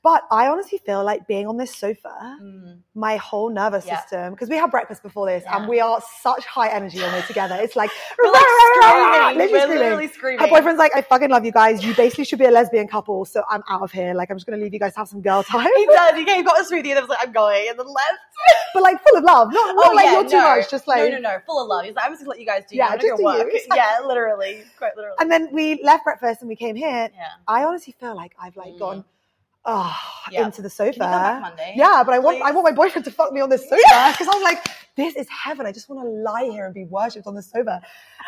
But 0.03 0.25
I 0.33 0.49
honestly 0.49 0.79
feel 0.79 1.05
like 1.05 1.29
being 1.29 1.47
on 1.47 1.57
this 1.57 1.73
sofa, 1.77 2.37
Mm. 2.43 2.81
my 2.95 3.17
whole 3.19 3.51
nervous 3.51 3.87
Yeah. 3.87 4.01
system, 4.01 4.33
because 4.33 4.49
we 4.49 4.57
had 4.57 4.69
breakfast 4.71 5.01
before 5.03 5.27
this 5.27 5.45
Yeah. 5.45 5.59
and 5.59 5.69
we 5.69 5.81
are 5.81 6.01
such 6.21 6.45
high 6.45 6.69
energy 6.71 7.01
when 7.01 7.13
we're 7.13 7.23
together. 7.23 7.57
It's 7.63 7.77
like, 7.77 7.91
We're 8.19 8.33
like 8.33 8.43
screaming. 8.43 8.83
literally 8.83 9.37
We're 9.53 9.61
screaming. 9.61 9.79
literally 9.79 10.09
screaming. 10.09 10.41
Her 10.41 10.49
boyfriend's 10.49 10.79
like, 10.81 10.97
I 10.97 11.03
fucking 11.03 11.31
love 11.31 11.45
you 11.45 11.53
guys. 11.53 11.85
You 11.85 11.95
basically 11.95 12.25
should 12.25 12.41
be 12.41 12.47
a 12.47 12.51
lesbian 12.51 12.89
couple, 12.89 13.25
so 13.25 13.45
I'm 13.49 13.63
out 13.69 13.83
of 13.83 13.93
here. 13.93 14.13
Like, 14.13 14.31
I'm 14.31 14.37
just 14.39 14.47
gonna 14.47 14.61
leave 14.61 14.73
you 14.75 14.81
guys 14.81 14.95
to 14.95 14.99
have 14.99 15.09
some 15.09 15.21
girl 15.23 15.45
time. 15.45 15.69
He 15.77 15.87
does. 15.87 16.15
He 16.17 16.25
got 16.43 16.61
a 16.61 16.65
smoothie 16.65 16.79
and 16.79 16.97
then 16.97 17.03
was 17.03 17.09
like, 17.09 17.19
I'm 17.27 17.33
going, 17.33 17.69
and 17.71 17.79
then 17.79 17.87
left. 17.87 18.19
but 18.75 18.83
like 18.83 19.01
full 19.07 19.19
of 19.19 19.25
love. 19.25 19.53
Not, 19.53 19.77
not 19.77 19.87
Oh, 19.91 19.95
like 19.95 20.07
yeah, 20.07 20.13
you're 20.15 20.25
too 20.25 20.31
no. 20.37 20.43
much, 20.57 20.69
just 20.69 20.89
like 20.89 20.99
no, 21.13 21.19
no, 21.19 21.19
no, 21.19 21.39
full 21.47 21.63
of 21.63 21.69
love. 21.69 21.85
He's 21.85 21.95
like, 21.95 22.07
I'm 22.07 22.11
just 22.13 22.23
gonna 22.23 22.31
let 22.31 22.41
you 22.41 22.47
guys 22.47 22.65
do. 22.69 22.75
Yeah, 22.77 22.89
I'm 22.89 22.99
just 22.99 23.09
go 23.11 23.17
do 23.19 23.23
you. 23.23 23.27
work. 23.27 23.49
Exactly. 23.55 23.77
Yeah, 23.77 24.01
literally, 24.05 24.65
quite 24.79 24.97
literally. 24.97 25.17
and 25.21 25.31
then 25.31 25.49
we 25.53 25.81
left 25.85 26.03
breakfast 26.03 26.41
and 26.41 26.49
we 26.49 26.57
came 26.57 26.75
here. 26.75 27.09
yeah. 27.15 27.29
I 27.47 27.63
honestly 27.65 27.95
feel 28.01 28.17
like 28.17 28.35
I've 28.41 28.57
like 28.57 28.73
Mm. 28.73 28.79
gone 28.81 29.05
oh, 29.65 29.97
Yeah. 30.31 30.45
into 30.45 30.63
the 30.63 30.71
sofa. 30.71 30.93
Can 30.93 31.03
you 31.03 31.09
come 31.09 31.23
back 31.23 31.43
Monday? 31.43 31.75
Yeah, 31.77 32.03
but 32.05 32.15
I 32.15 32.19
want 32.19 32.43
I 32.43 32.51
want 32.53 32.65
my 32.65 32.73
boyfriend 32.73 33.05
to 33.07 33.11
fuck 33.11 33.33
me 33.33 33.41
on 33.41 33.49
this 33.51 33.63
sofa 33.69 34.13
because 34.13 34.29
I'm 34.33 34.43
like, 34.43 34.65
this 34.97 35.15
is 35.17 35.29
heaven. 35.29 35.67
I 35.67 35.73
just 35.73 35.89
want 35.89 36.03
to 36.03 36.09
lie 36.09 36.45
here 36.45 36.65
and 36.67 36.75
be 36.75 36.85
worshipped 36.85 37.27
on 37.27 37.35
the 37.35 37.43
sofa. 37.43 37.81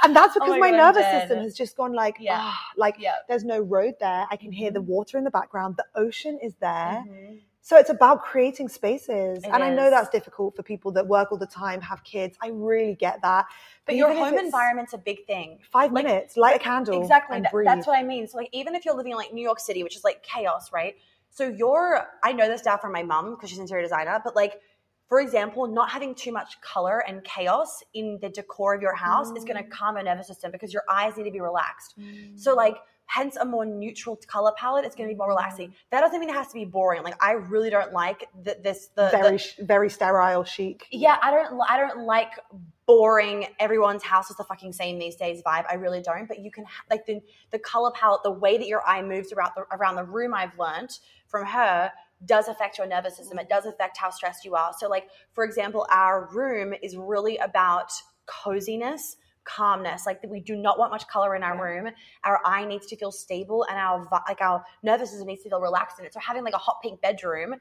And 0.03 0.15
that's 0.17 0.35
because 0.35 0.51
Oh 0.51 0.59
my 0.59 0.71
my, 0.71 0.77
God, 0.77 0.95
nervous 0.95 1.21
system 1.21 1.39
has 1.41 1.55
just 1.55 1.77
gone 1.77 1.93
like, 1.93 2.17
Yeah. 2.21 2.37
ah, 2.41 2.61
like 2.77 2.97
Yeah. 2.99 3.15
there's 3.29 3.45
no 3.45 3.61
road 3.61 3.95
there. 4.01 4.27
I 4.31 4.37
can 4.37 4.53
hear 4.53 4.71
the 4.71 4.81
water 4.83 5.19
in 5.19 5.25
the 5.25 5.31
background. 5.31 5.77
The 5.77 5.87
ocean 5.95 6.39
is 6.43 6.55
there. 6.61 7.05
Mhm. 7.07 7.41
So 7.61 7.79
it's 7.79 7.89
about 7.89 8.25
creating 8.25 8.69
spaces. 8.69 9.39
It 9.43 9.47
and 9.51 9.63
I 9.63 9.71
know 9.71 9.89
that's 9.89 10.11
difficult 10.11 10.55
for 10.55 10.63
people 10.63 10.93
that 10.93 11.07
work 11.07 11.33
all 11.33 11.39
the 11.39 11.47
time, 11.47 11.81
have 11.81 12.05
kids. 12.05 12.37
I 12.43 12.49
really 12.53 12.95
get 12.95 13.23
that. 13.23 13.47
But 13.87 13.97
your 13.97 14.13
home 14.13 14.37
environment's 14.39 14.93
a 14.93 14.99
big 14.99 15.25
thing. 15.27 15.61
Five 15.73 15.91
like- 15.91 16.05
minutes, 16.05 16.37
light 16.37 16.57
a 16.57 16.59
candle. 16.59 17.01
Exactly. 17.01 17.37
And 17.37 17.47
That- 17.47 17.53
that's 17.65 17.87
what 17.87 17.99
I 17.99 18.03
mean. 18.03 18.27
So 18.29 18.37
like 18.37 18.51
even 18.53 18.75
if 18.75 18.85
you're 18.85 18.95
living 18.95 19.13
in 19.13 19.17
like 19.19 19.33
New 19.33 19.41
York 19.43 19.61
City, 19.61 19.83
which 19.83 19.97
is 19.97 20.05
like 20.05 20.23
chaos, 20.23 20.73
right? 20.73 20.95
So 21.35 21.49
you're 21.49 22.07
I 22.23 22.33
know 22.33 22.49
this 22.49 22.65
now 22.65 22.77
from 22.77 22.93
my 22.93 23.03
mum 23.03 23.35
because 23.35 23.51
she's 23.51 23.59
an 23.59 23.65
interior 23.65 23.83
designer, 23.83 24.21
but 24.25 24.35
like 24.35 24.61
for 25.09 25.21
example, 25.21 25.67
not 25.67 25.91
having 25.91 26.15
too 26.15 26.33
much 26.33 26.61
color 26.61 27.05
and 27.07 27.23
chaos 27.25 27.83
in 27.93 28.19
the 28.23 28.31
decor 28.31 28.75
of 28.75 28.81
your 28.81 28.95
house 28.95 29.31
is 29.37 29.45
going 29.45 29.57
to 29.57 29.63
mm. 29.63 29.71
calm 29.71 29.97
your 29.97 30.05
nervous 30.05 30.27
system 30.27 30.51
because 30.51 30.73
your 30.73 30.83
eyes 30.89 31.17
need 31.17 31.25
to 31.25 31.31
be 31.31 31.41
relaxed. 31.41 31.95
Mm. 31.99 32.39
So 32.39 32.55
like 32.55 32.77
hence 33.07 33.37
a 33.37 33.45
more 33.45 33.67
neutral 33.67 34.19
color 34.27 34.53
palette 34.57 34.87
is 34.87 34.95
going 34.95 35.09
to 35.09 35.15
be 35.15 35.19
more 35.19 35.27
mm. 35.27 35.37
relaxing. 35.37 35.75
That 35.91 36.01
doesn't 36.01 36.19
mean 36.19 36.31
it 36.31 36.35
has 36.35 36.49
to 36.49 36.55
be 36.55 36.65
boring. 36.65 37.03
Like 37.03 37.23
I 37.23 37.33
really 37.33 37.69
don't 37.69 37.93
like 37.93 38.29
th- 38.45 38.59
this 38.63 38.89
the, 38.95 39.11
the 39.11 39.19
very, 39.19 39.39
sh 39.39 39.57
very 39.59 39.91
sterile, 39.91 40.45
chic. 40.45 40.87
yeah, 40.91 41.19
I 41.23 41.31
don't 41.31 41.61
I 41.69 41.79
don't 41.79 42.07
like 42.07 42.31
boring 42.87 43.47
everyone's 43.61 44.03
house 44.03 44.31
is 44.31 44.37
the 44.37 44.45
fucking 44.45 44.73
same 44.73 44.99
these 44.99 45.17
days 45.17 45.43
vibe. 45.43 45.65
I 45.71 45.75
really 45.75 46.03
don't. 46.03 46.27
But 46.29 46.41
you 46.41 46.51
can 46.51 46.65
ha- 46.65 46.85
like 46.91 47.07
the 47.07 47.21
the 47.51 47.59
color 47.59 47.91
palette, 47.93 48.23
the 48.23 48.31
way 48.31 48.57
that 48.57 48.67
your 48.67 48.87
eye 48.87 49.03
moves 49.03 49.33
around 49.33 49.53
the 49.57 49.65
around 49.77 49.97
the 49.97 50.05
room. 50.05 50.33
I've 50.35 50.59
learned 50.59 50.99
from 51.35 51.47
her 51.47 51.91
does 52.27 52.47
affect 52.47 52.79
your 52.79 52.87
nervous 52.87 53.17
system. 53.17 53.41
It 53.41 53.49
does 53.49 53.67
affect 53.67 53.97
how 53.97 54.11
stressed 54.11 54.45
you 54.45 54.55
are. 54.55 54.73
So 54.79 54.89
like 54.89 55.09
for 55.33 55.43
example, 55.43 55.85
our 55.91 56.29
room 56.33 56.73
is 56.81 56.97
really 56.97 57.37
about 57.39 57.91
coziness. 58.27 59.17
Calmness, 59.43 60.07
like 60.07 60.21
we 60.27 60.41
do 60.41 60.57
not 60.57 60.79
want 60.79 60.91
much 60.91 61.07
color 61.07 61.37
in 61.37 61.43
our 61.43 61.55
Yeah. 61.55 61.61
room. 61.61 61.91
Our 62.25 62.41
eye 62.47 62.65
needs 62.65 62.87
to 62.87 62.97
feel 62.97 63.13
stable, 63.13 63.67
and 63.69 63.77
our 63.79 64.09
like 64.27 64.41
our 64.41 64.65
nervous 64.83 65.11
system 65.11 65.27
needs 65.27 65.43
to 65.43 65.51
feel 65.51 65.61
relaxed 65.61 65.99
in 65.99 66.07
it. 66.07 66.15
So 66.15 66.21
having 66.21 66.45
like 66.45 66.55
a 66.55 66.59
hot 66.67 66.81
pink 66.83 67.03
bedroom 67.03 67.57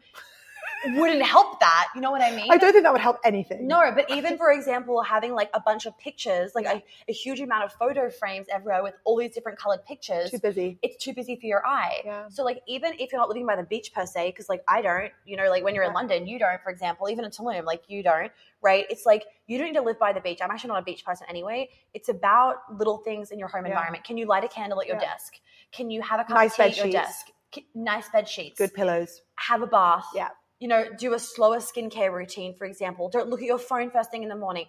wouldn't 0.85 1.23
help 1.23 1.59
that. 1.59 1.89
You 1.95 2.01
know 2.01 2.11
what 2.11 2.21
I 2.21 2.31
mean? 2.35 2.47
I 2.51 2.57
don't 2.57 2.71
think 2.71 2.83
that 2.83 2.91
would 2.91 3.01
help 3.01 3.17
anything. 3.23 3.67
No, 3.67 3.91
but 3.95 4.09
even 4.09 4.37
for 4.37 4.51
example, 4.51 5.01
having 5.01 5.33
like 5.33 5.49
a 5.53 5.59
bunch 5.59 5.85
of 5.85 5.97
pictures, 5.97 6.53
like 6.55 6.65
a, 6.65 6.83
a 7.07 7.13
huge 7.13 7.39
amount 7.39 7.63
of 7.63 7.73
photo 7.73 8.09
frames 8.09 8.47
everywhere 8.51 8.83
with 8.83 8.95
all 9.05 9.17
these 9.17 9.33
different 9.33 9.57
colored 9.57 9.85
pictures, 9.85 10.31
Too 10.31 10.39
busy. 10.39 10.79
it's 10.81 10.97
too 11.03 11.13
busy 11.13 11.35
for 11.35 11.45
your 11.45 11.65
eye. 11.65 12.01
Yeah. 12.05 12.27
So 12.29 12.43
like 12.43 12.61
even 12.67 12.93
if 12.99 13.11
you're 13.11 13.19
not 13.21 13.29
living 13.29 13.45
by 13.45 13.55
the 13.55 13.63
beach 13.63 13.93
per 13.93 14.05
se, 14.05 14.29
because 14.31 14.49
like 14.49 14.63
I 14.67 14.81
don't, 14.81 15.11
you 15.25 15.37
know, 15.37 15.49
like 15.49 15.63
when 15.63 15.75
you're 15.75 15.83
in 15.83 15.89
Yeah. 15.91 15.95
London, 15.95 16.27
you 16.27 16.39
don't, 16.39 16.61
for 16.61 16.69
example, 16.71 17.09
even 17.09 17.25
in 17.25 17.31
Tulum, 17.31 17.65
like 17.65 17.83
you 17.87 18.03
don't, 18.03 18.31
right? 18.61 18.85
It's 18.89 19.05
like 19.05 19.25
you 19.47 19.57
don't 19.57 19.67
need 19.67 19.75
to 19.75 19.81
live 19.81 19.99
by 19.99 20.13
the 20.13 20.21
beach. 20.21 20.39
I'm 20.41 20.51
actually 20.51 20.69
not 20.69 20.79
a 20.81 20.85
beach 20.85 21.03
person 21.05 21.27
anyway. 21.29 21.69
It's 21.93 22.09
about 22.09 22.57
little 22.77 22.97
things 22.97 23.31
in 23.31 23.39
your 23.39 23.47
home 23.47 23.65
Yeah. 23.65 23.71
environment. 23.71 24.03
Can 24.03 24.17
you 24.17 24.25
light 24.25 24.43
a 24.43 24.47
candle 24.47 24.79
at 24.81 24.87
your 24.87 24.99
desk? 24.99 25.33
Can 25.71 25.89
you 25.89 26.01
have 26.01 26.19
a 26.19 26.23
cup 26.23 26.35
Nice 26.35 26.51
of 26.51 26.55
tea 26.57 26.61
bed 26.63 26.69
at 26.71 26.77
your 26.77 26.85
sheets. 26.85 26.95
desk? 26.95 27.27
Nice 27.75 28.09
bed 28.09 28.27
sheets. 28.27 28.57
Good 28.57 28.73
pillows. 28.73 29.21
Have 29.35 29.61
a 29.61 29.67
bath 29.67 30.05
Yeah. 30.15 30.29
You 30.59 30.67
know, 30.67 30.85
do 30.97 31.13
a 31.13 31.19
slower 31.19 31.57
skincare 31.57 32.11
routine, 32.11 32.55
for 32.55 32.65
example. 32.65 33.09
Don't 33.09 33.29
look 33.29 33.41
at 33.41 33.45
your 33.45 33.59
phone 33.59 33.91
first 33.91 34.11
thing 34.11 34.23
in 34.23 34.29
the 34.29 34.35
morning. 34.35 34.65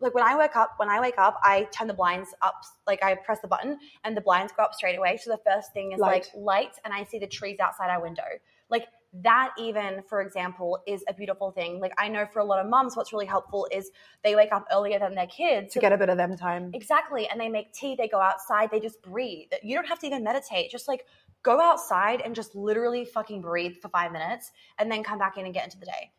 Like 0.00 0.14
when 0.14 0.24
I 0.24 0.36
wake 0.36 0.54
up, 0.54 0.74
when 0.76 0.90
I 0.90 1.00
wake 1.00 1.18
up, 1.18 1.38
I 1.42 1.66
turn 1.72 1.86
the 1.86 1.94
blinds 1.94 2.34
up, 2.42 2.62
like 2.86 3.02
I 3.02 3.14
press 3.14 3.40
the 3.40 3.48
button 3.48 3.78
and 4.04 4.16
the 4.16 4.20
blinds 4.20 4.52
go 4.56 4.64
up 4.64 4.74
straight 4.74 4.98
away. 4.98 5.18
So 5.22 5.30
the 5.30 5.40
first 5.50 5.72
thing 5.72 5.92
is 5.92 6.00
Light. 6.00 6.28
like 6.34 6.44
light 6.44 6.72
and 6.84 6.92
I 6.92 7.04
see 7.04 7.18
the 7.18 7.26
trees 7.26 7.58
outside 7.60 7.88
our 7.88 8.02
window. 8.02 8.22
Like 8.68 8.86
that 9.22 9.52
even, 9.58 10.02
for 10.08 10.20
example, 10.20 10.78
is 10.86 11.04
a 11.08 11.14
beautiful 11.14 11.52
thing. 11.52 11.80
Like 11.80 11.92
I 11.96 12.08
know 12.08 12.26
for 12.32 12.40
a 12.40 12.44
lot 12.44 12.58
of 12.58 12.68
moms, 12.68 12.96
what's 12.96 13.12
really 13.12 13.26
helpful 13.26 13.68
is 13.70 13.90
they 14.24 14.34
wake 14.34 14.52
up 14.52 14.66
earlier 14.72 14.98
than 14.98 15.14
their 15.14 15.28
kids. 15.28 15.72
To 15.74 15.80
get 15.80 15.92
a 15.92 15.96
bit 15.96 16.08
of 16.08 16.16
them 16.16 16.36
time. 16.36 16.72
Exactly. 16.74 17.28
And 17.28 17.40
they 17.40 17.48
make 17.48 17.72
tea, 17.72 17.94
they 17.96 18.08
go 18.08 18.20
outside, 18.20 18.70
they 18.72 18.80
just 18.80 19.00
breathe. 19.02 19.48
You 19.62 19.76
don't 19.76 19.86
have 19.86 20.00
to 20.00 20.06
even 20.06 20.24
meditate. 20.24 20.70
Just 20.70 20.88
like 20.88 21.06
go 21.44 21.60
outside 21.60 22.20
and 22.20 22.34
just 22.34 22.56
literally 22.56 23.04
fucking 23.04 23.40
breathe 23.40 23.76
for 23.80 23.88
five 23.88 24.10
minutes 24.10 24.50
and 24.78 24.90
then 24.90 25.04
come 25.04 25.18
back 25.18 25.38
in 25.38 25.44
and 25.44 25.54
get 25.54 25.64
into 25.64 25.78
the 25.78 25.86
day. 25.86 26.10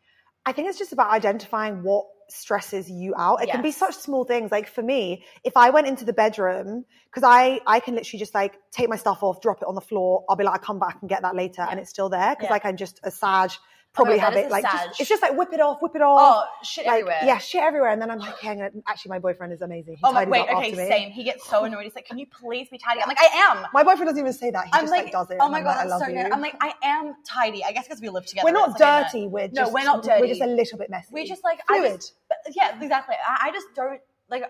I 0.46 0.52
think 0.52 0.68
it's 0.68 0.78
just 0.78 0.92
about 0.92 1.10
identifying 1.10 1.82
what 1.82 2.06
stresses 2.28 2.88
you 2.88 3.14
out. 3.16 3.42
It 3.42 3.50
can 3.50 3.62
be 3.62 3.72
such 3.72 3.96
small 3.96 4.24
things. 4.24 4.50
Like 4.50 4.68
for 4.68 4.82
me, 4.82 5.24
if 5.44 5.56
I 5.56 5.70
went 5.70 5.88
into 5.88 6.04
the 6.04 6.12
bedroom, 6.12 6.84
because 7.10 7.24
I 7.24 7.60
I 7.66 7.80
can 7.80 7.94
literally 7.96 8.20
just 8.20 8.34
like 8.34 8.54
take 8.70 8.88
my 8.88 8.96
stuff 8.96 9.22
off, 9.22 9.40
drop 9.40 9.58
it 9.62 9.68
on 9.68 9.74
the 9.74 9.80
floor. 9.80 10.24
I'll 10.28 10.36
be 10.36 10.44
like, 10.44 10.54
I'll 10.54 10.66
come 10.66 10.78
back 10.78 10.98
and 11.00 11.10
get 11.10 11.22
that 11.22 11.34
later, 11.34 11.62
and 11.68 11.80
it's 11.80 11.90
still 11.90 12.08
there 12.08 12.30
because 12.30 12.44
Yeah. 12.44 12.52
like 12.52 12.64
I'm 12.64 12.76
just 12.76 13.00
a 13.02 13.10
Sag. 13.10 13.50
Probably 13.96 14.18
that 14.18 14.34
have 14.34 14.36
it 14.36 14.50
like 14.50 14.62
just, 14.62 15.00
it's 15.00 15.08
just 15.08 15.22
like 15.22 15.36
whip 15.36 15.48
it 15.52 15.60
off, 15.60 15.80
whip 15.80 15.96
it 15.96 16.02
off. 16.02 16.20
Oh, 16.20 16.64
shit 16.64 16.86
like, 16.86 17.00
everywhere. 17.00 17.20
Yeah, 17.24 17.38
shit 17.38 17.62
everywhere. 17.62 17.90
And 17.90 18.00
then 18.00 18.10
I'm 18.10 18.18
like, 18.18 18.38
hang 18.38 18.62
I'm 18.62 18.82
actually, 18.86 19.10
my 19.10 19.18
boyfriend 19.18 19.52
is 19.52 19.62
amazing. 19.62 19.94
He 19.96 20.00
Oh 20.04 20.12
my 20.12 20.24
wait, 20.26 20.48
okay, 20.48 20.74
same. 20.74 21.10
He 21.10 21.24
gets 21.24 21.48
so 21.48 21.64
annoyed. 21.64 21.84
He's 21.84 21.94
like, 21.94 22.06
"Can 22.06 22.18
you 22.18 22.26
please 22.26 22.68
be 22.68 22.78
tidy?" 22.78 23.00
I'm 23.02 23.08
like, 23.08 23.20
"I 23.20 23.30
am." 23.34 23.66
My 23.72 23.82
boyfriend 23.82 24.06
doesn't 24.06 24.20
even 24.20 24.32
say 24.32 24.50
that. 24.50 24.66
He 24.66 24.70
I'm 24.74 24.82
just 24.82 24.92
like, 24.92 25.04
like, 25.04 25.12
does 25.12 25.30
it. 25.30 25.38
"Oh 25.40 25.48
my 25.48 25.58
I'm 25.58 25.64
god, 25.64 25.76
like, 25.76 25.86
I 25.86 25.88
love 25.88 26.02
so 26.02 26.08
you. 26.08 26.22
good." 26.22 26.32
I'm 26.32 26.40
like, 26.40 26.56
"I 26.60 26.74
am 26.82 27.14
tidy." 27.26 27.64
I 27.64 27.72
guess 27.72 27.86
because 27.88 28.00
we 28.00 28.08
live 28.08 28.26
together. 28.26 28.44
we're 28.44 28.52
not 28.52 28.70
it's 28.70 28.80
like 28.80 29.10
dirty. 29.12 29.26
We're 29.26 29.48
No, 29.48 29.62
just, 29.62 29.72
we're 29.72 29.84
not 29.84 30.02
dirty. 30.04 30.20
We're 30.20 30.28
just 30.28 30.42
a 30.42 30.46
little 30.46 30.78
bit 30.78 30.90
messy. 30.90 31.08
We're 31.12 31.24
just 31.24 31.42
like 31.42 31.60
I 31.68 31.78
fluid. 31.78 32.00
just, 32.00 32.12
but 32.28 32.38
yeah, 32.54 32.80
exactly. 32.80 33.14
I, 33.26 33.48
I 33.48 33.50
just 33.52 33.66
don't 33.74 34.00
like 34.28 34.42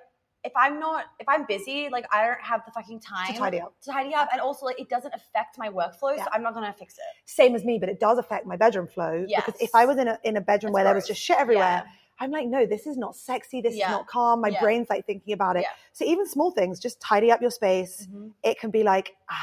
if 0.47 0.53
I'm 0.57 0.81
not 0.81 1.05
if 1.19 1.29
I'm 1.29 1.45
busy, 1.47 1.89
like 1.91 2.07
I 2.13 2.27
don't 2.27 2.41
have 2.41 2.63
the 2.65 2.73
fucking 2.73 3.01
time 3.01 3.33
to 3.35 3.39
tidy 3.39 3.61
up. 3.61 3.75
to 3.83 3.91
tidy 3.91 4.15
up, 4.15 4.29
and 4.33 4.41
also 4.41 4.65
like 4.65 4.81
it 4.81 4.89
doesn't 4.89 5.13
affect 5.13 5.59
my 5.59 5.69
workflow, 5.69 6.17
Yeah. 6.17 6.25
so 6.25 6.31
I'm 6.33 6.43
not 6.43 6.55
gonna 6.55 6.73
fix 6.79 6.95
it. 6.95 7.01
Same 7.27 7.55
as 7.55 7.65
me, 7.65 7.79
but 7.79 7.89
it 7.89 8.01
does 8.01 8.17
affect 8.19 8.47
my 8.47 8.57
bedroom 8.57 8.87
flow. 8.87 9.27
Because 9.29 9.61
if 9.61 9.75
I 9.75 9.85
was 9.85 9.99
in 9.99 10.09
a 10.09 10.19
in 10.25 10.37
a 10.37 10.41
bedroom 10.41 10.73
where 10.73 10.85
there 10.85 10.95
was 10.95 11.07
just 11.07 11.21
shit 11.21 11.37
everywhere, 11.39 11.83
Yeah. 11.85 11.93
I'm 12.19 12.31
like, 12.31 12.47
no, 12.47 12.65
this 12.65 12.87
is 12.87 12.97
not 12.97 13.15
sexy. 13.15 13.61
This 13.61 13.75
Yeah. 13.77 13.87
is 13.87 13.91
not 13.91 14.07
calm. 14.07 14.41
My 14.41 14.49
Yeah. 14.49 14.61
brain's 14.63 14.89
like 14.89 15.05
thinking 15.05 15.35
about 15.35 15.57
it. 15.57 15.63
Yeah. 15.63 15.69
So 15.93 16.05
even 16.07 16.27
small 16.27 16.51
things, 16.51 16.81
just 16.81 16.99
tidy 17.01 17.31
up 17.31 17.43
your 17.43 17.51
space. 17.51 18.07
Mhm. 18.07 18.33
It 18.43 18.59
can 18.59 18.71
be 18.71 18.83
like, 18.85 19.15
ah, 19.29 19.35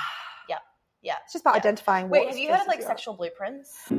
Yeah. 1.05 1.15
it's 1.25 1.33
just 1.33 1.43
about 1.43 1.55
Yeah. 1.55 1.59
identifying. 1.59 2.07
Wait, 2.09 2.27
have 2.29 2.37
you 2.37 2.49
heard 2.49 2.61
of 2.61 2.67
like 2.67 2.81
sexual 2.81 3.13
blueprints? 3.13 3.91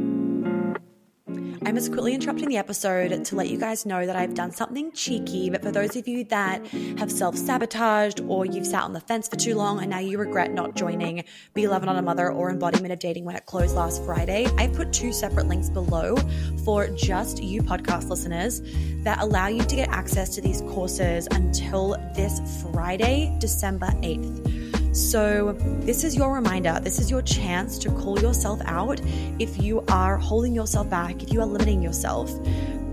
I'm 1.63 1.75
just 1.75 1.93
quickly 1.93 2.15
interrupting 2.15 2.49
the 2.49 2.57
episode 2.57 3.25
to 3.25 3.37
let 3.37 3.49
you 3.49 3.59
guys 3.59 3.87
know 3.87 4.07
that 4.07 4.17
I've 4.17 4.35
done 4.35 4.51
something 4.51 4.93
cheeky, 4.93 5.51
but 5.51 5.63
for 5.63 5.71
those 5.71 5.97
of 5.97 6.09
you 6.09 6.25
that 6.25 6.67
have 6.99 7.11
self 7.11 7.37
sabotaged 7.37 8.21
or 8.29 8.45
you've 8.45 8.67
sat 8.67 8.83
on 8.83 8.93
the 8.93 9.01
fence 9.01 9.29
for 9.29 9.37
too 9.37 9.55
long 9.55 9.81
and 9.81 9.91
now 9.91 9.99
you 9.99 10.19
regret 10.19 10.53
not 10.53 10.75
joining 10.75 11.25
Be 11.55 11.67
Love 11.67 11.85
Not 11.85 11.97
a 11.97 12.03
Mother 12.03 12.31
or 12.31 12.51
Embodiment 12.51 12.93
of 12.93 12.99
Dating 12.99 13.25
when 13.25 13.37
it 13.37 13.47
closed 13.47 13.75
last 13.75 14.05
Friday, 14.05 14.47
I 14.59 14.69
put 14.69 14.93
two 14.93 15.13
separate 15.13 15.47
links 15.47 15.71
below 15.71 16.17
for 16.65 16.89
just 16.89 17.43
you 17.43 17.63
podcast 17.63 18.09
listeners 18.09 18.63
that 19.05 19.21
allow 19.21 19.49
you 19.49 19.63
to 19.63 19.77
get 19.77 19.89
access 19.91 20.35
to 20.35 20.41
these 20.41 20.61
courses 20.63 21.29
until 21.31 21.97
this 22.15 22.41
Friday, 22.63 23.37
December 23.39 23.89
8th. 24.03 24.64
So, 24.95 25.57
this 25.81 26.05
is 26.05 26.15
your 26.15 26.33
reminder. 26.33 26.79
This 26.81 27.01
is 27.01 27.11
your 27.11 27.21
chance 27.21 27.79
to 27.79 27.91
call 27.91 28.17
yourself 28.21 28.61
out 28.65 29.01
if 29.41 29.61
you 29.61 29.85
are 29.89 30.17
holding 30.17 30.55
yourself 30.55 30.89
back, 30.89 31.21
if 31.21 31.33
you 31.33 31.41
are 31.41 31.47
limiting 31.47 31.83
yourself. 31.83 32.31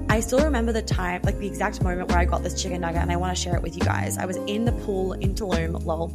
I 0.09 0.19
still 0.19 0.43
remember 0.43 0.71
the 0.71 0.81
time, 0.81 1.21
like 1.23 1.37
the 1.37 1.45
exact 1.45 1.83
moment 1.83 2.09
where 2.09 2.17
I 2.17 2.25
got 2.25 2.41
this 2.41 2.59
chicken 2.59 2.81
nugget, 2.81 3.03
and 3.03 3.11
I 3.11 3.17
want 3.17 3.37
to 3.37 3.39
share 3.39 3.55
it 3.55 3.61
with 3.61 3.77
you 3.77 3.83
guys. 3.83 4.17
I 4.17 4.25
was 4.25 4.37
in 4.37 4.65
the 4.65 4.71
pool 4.71 5.13
in 5.13 5.35
Tulum, 5.35 5.85
lol, 5.85 6.11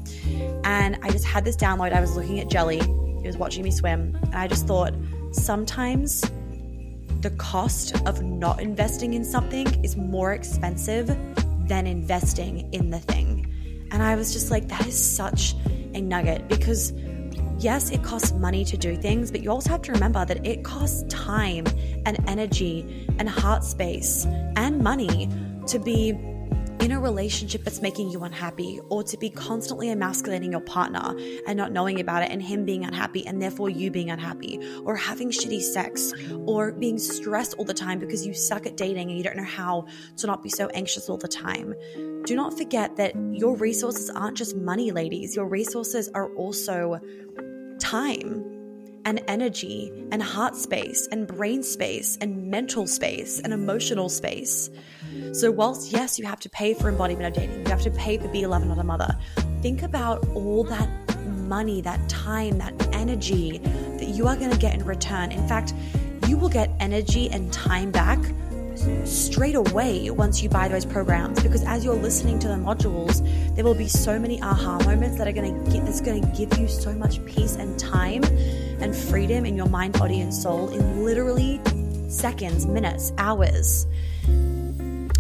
and 0.65 0.99
I 1.05 1.11
just 1.11 1.25
had 1.25 1.45
this 1.45 1.57
download. 1.57 1.93
I 1.93 2.01
was 2.01 2.17
looking 2.17 2.41
at 2.41 2.51
Jelly, 2.51 2.81
he 2.81 3.27
was 3.29 3.37
watching 3.37 3.63
me 3.63 3.71
swim, 3.71 4.19
and 4.25 4.35
I 4.35 4.49
just 4.49 4.67
thought 4.67 4.93
sometimes 5.31 6.29
the 7.21 7.31
cost 7.39 7.95
of 8.09 8.25
not 8.25 8.61
investing 8.61 9.15
in 9.15 9.25
something 9.25 9.69
is 9.85 9.97
more 9.97 10.33
expensive 10.33 11.17
than 11.69 11.87
investing 11.87 12.73
in 12.73 12.91
the 12.91 12.99
thing. 12.99 13.53
And 13.93 14.03
I 14.03 14.17
was 14.17 14.33
just 14.33 14.51
like, 14.51 14.67
that 14.69 14.85
is 14.85 15.17
such 15.17 15.55
a 15.97 16.01
nugget 16.01 16.47
because, 16.49 16.93
yes, 17.59 17.91
it 17.91 18.03
costs 18.03 18.33
money 18.33 18.65
to 18.65 18.77
do 18.77 18.97
things, 18.97 19.31
but 19.31 19.43
you 19.43 19.51
also 19.51 19.71
have 19.71 19.83
to 19.83 19.93
remember 19.93 20.25
that 20.25 20.47
it 20.47 20.63
costs 20.63 21.03
time 21.09 21.67
and 22.05 22.19
energy 22.29 23.07
and 23.19 23.29
heart 23.29 23.65
space 23.65 24.27
and 24.57 24.83
money 24.83 25.29
to 25.67 25.79
be 25.79 26.13
in 26.81 26.93
a 26.93 27.01
relationship 27.01 27.65
that's 27.65 27.81
making 27.81 28.11
you 28.11 28.23
unhappy, 28.23 28.81
or 28.91 29.03
to 29.03 29.17
be 29.17 29.31
constantly 29.31 29.91
emasculating 29.91 30.53
your 30.53 30.61
partner 30.61 31.17
and 31.47 31.57
not 31.57 31.73
knowing 31.73 32.01
about 32.01 32.23
it, 32.23 32.31
and 32.31 32.43
him 32.43 32.65
being 32.65 32.85
unhappy, 32.85 33.27
and 33.27 33.41
therefore 33.41 33.69
you 33.69 33.91
being 33.91 34.11
unhappy, 34.11 34.61
or 34.85 34.95
having 34.95 35.31
shitty 35.31 35.61
sex, 35.61 36.13
or 36.47 36.73
being 36.73 36.99
stressed 36.99 37.55
all 37.55 37.65
the 37.65 37.75
time 37.75 37.99
because 37.99 38.27
you 38.27 38.35
suck 38.35 38.67
at 38.67 38.77
dating 38.77 39.09
and 39.09 39.17
you 39.19 39.25
don't 39.25 39.37
know 39.37 39.45
how 39.45 39.87
to 40.17 40.27
not 40.27 40.43
be 40.43 40.49
so 40.49 40.69
anxious 40.69 41.09
all 41.09 41.17
the 41.17 41.29
time. 41.29 41.75
Do 42.25 42.37
not 42.37 42.57
forget 42.57 42.97
that 42.97 43.15
your 43.33 43.57
resources 43.57 44.11
aren't 44.11 44.37
just 44.37 44.57
money, 44.57 44.91
ladies. 44.91 45.35
Your 45.35 45.49
resources 45.49 46.09
are 46.15 46.29
also 46.35 47.01
time 47.79 48.45
and 49.05 49.23
energy 49.29 49.93
and 50.11 50.21
heart 50.21 50.57
space 50.57 51.07
and 51.13 51.29
brain 51.29 51.63
space 51.63 52.19
and 52.21 52.49
mental 52.51 52.87
space 52.89 53.41
and 53.41 53.53
emotional 53.53 54.09
space. 54.09 54.69
So, 55.33 55.51
whilst 55.51 55.93
yes, 55.93 56.19
you 56.19 56.25
have 56.27 56.41
to 56.41 56.49
pay 56.49 56.75
for 56.75 56.89
embodiment 56.89 57.27
of 57.27 57.43
dating, 57.43 57.65
you 57.65 57.71
have 57.71 57.83
to 57.83 57.91
pay 57.91 58.19
for 58.19 58.29
be 58.29 58.43
a 58.43 58.49
lover, 58.49 58.65
not 58.65 58.79
a 58.79 58.85
mother, 58.85 59.17
think 59.61 59.83
about 59.83 60.27
all 60.35 60.65
that 60.65 60.89
money, 61.27 61.81
that 61.83 62.09
time, 62.09 62.59
that 62.59 62.75
energy 62.95 63.59
that 63.59 64.09
you 64.09 64.27
are 64.27 64.37
going 64.37 64.51
to 64.51 64.59
get 64.59 64.75
in 64.75 64.85
return. 64.85 65.33
In 65.33 65.47
fact, 65.49 65.75
you 66.27 66.37
will 66.37 66.49
get 66.49 66.71
energy 66.81 67.31
and 67.31 67.53
time 67.53 67.91
back 67.91 68.19
straight 69.05 69.55
away 69.55 70.11
once 70.11 70.43
you 70.43 70.49
buy 70.49 70.69
those 70.69 70.85
programs 70.85 71.43
because 71.43 71.65
as 71.65 71.85
you're 71.85 71.95
listening 71.95 72.39
to 72.39 72.47
the 72.47 72.55
modules 72.55 73.25
there 73.55 73.65
will 73.65 73.75
be 73.75 73.89
so 73.89 74.19
many 74.19 74.41
aha 74.43 74.79
moments 74.85 75.17
that 75.17 75.27
are 75.27 75.33
going 75.33 75.65
to 75.65 75.71
get 75.71 75.85
that's 75.85 76.01
going 76.01 76.21
to 76.21 76.29
give 76.37 76.57
you 76.59 76.69
so 76.69 76.93
much 76.93 77.25
peace 77.25 77.57
and 77.57 77.79
time 77.79 78.23
and 78.81 78.95
freedom 78.95 79.47
in 79.47 79.57
your 79.57 79.69
mind 79.69 79.99
body 79.99 80.21
and 80.21 80.33
soul 80.33 80.69
in 80.69 81.05
literally 81.05 81.61
seconds 82.09 82.67
minutes 82.67 83.13
hours 83.19 83.87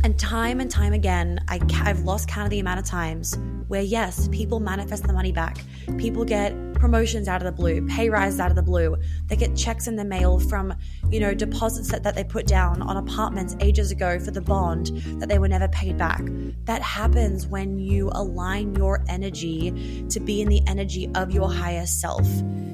and 0.06 0.16
time 0.20 0.60
and 0.60 0.70
time 0.70 0.92
again 0.92 1.40
I, 1.48 1.58
i've 1.82 2.02
lost 2.02 2.28
count 2.28 2.46
of 2.46 2.50
the 2.50 2.60
amount 2.60 2.78
of 2.78 2.86
times 2.86 3.36
where 3.66 3.82
yes 3.82 4.28
people 4.28 4.60
manifest 4.60 5.02
the 5.02 5.12
money 5.12 5.32
back 5.32 5.58
people 5.98 6.24
get 6.24 6.54
promotions 6.78 7.26
out 7.28 7.40
of 7.40 7.46
the 7.46 7.52
blue, 7.52 7.86
pay 7.86 8.08
rises 8.08 8.38
out 8.38 8.50
of 8.50 8.56
the 8.56 8.62
blue. 8.62 8.96
They 9.26 9.36
get 9.36 9.56
checks 9.56 9.88
in 9.88 9.96
the 9.96 10.04
mail 10.04 10.38
from, 10.38 10.74
you 11.10 11.20
know, 11.20 11.34
deposits 11.34 11.90
that, 11.90 12.02
that 12.04 12.14
they 12.14 12.24
put 12.24 12.46
down 12.46 12.82
on 12.82 12.96
apartments 12.96 13.56
ages 13.60 13.90
ago 13.90 14.18
for 14.18 14.30
the 14.30 14.40
bond 14.40 14.88
that 15.20 15.28
they 15.28 15.38
were 15.38 15.48
never 15.48 15.68
paid 15.68 15.96
back. 15.96 16.22
That 16.64 16.82
happens 16.82 17.46
when 17.46 17.78
you 17.78 18.10
align 18.12 18.74
your 18.74 19.04
energy 19.08 20.06
to 20.10 20.20
be 20.20 20.40
in 20.40 20.48
the 20.48 20.62
energy 20.66 21.10
of 21.14 21.30
your 21.30 21.52
higher 21.52 21.86
self, 21.86 22.26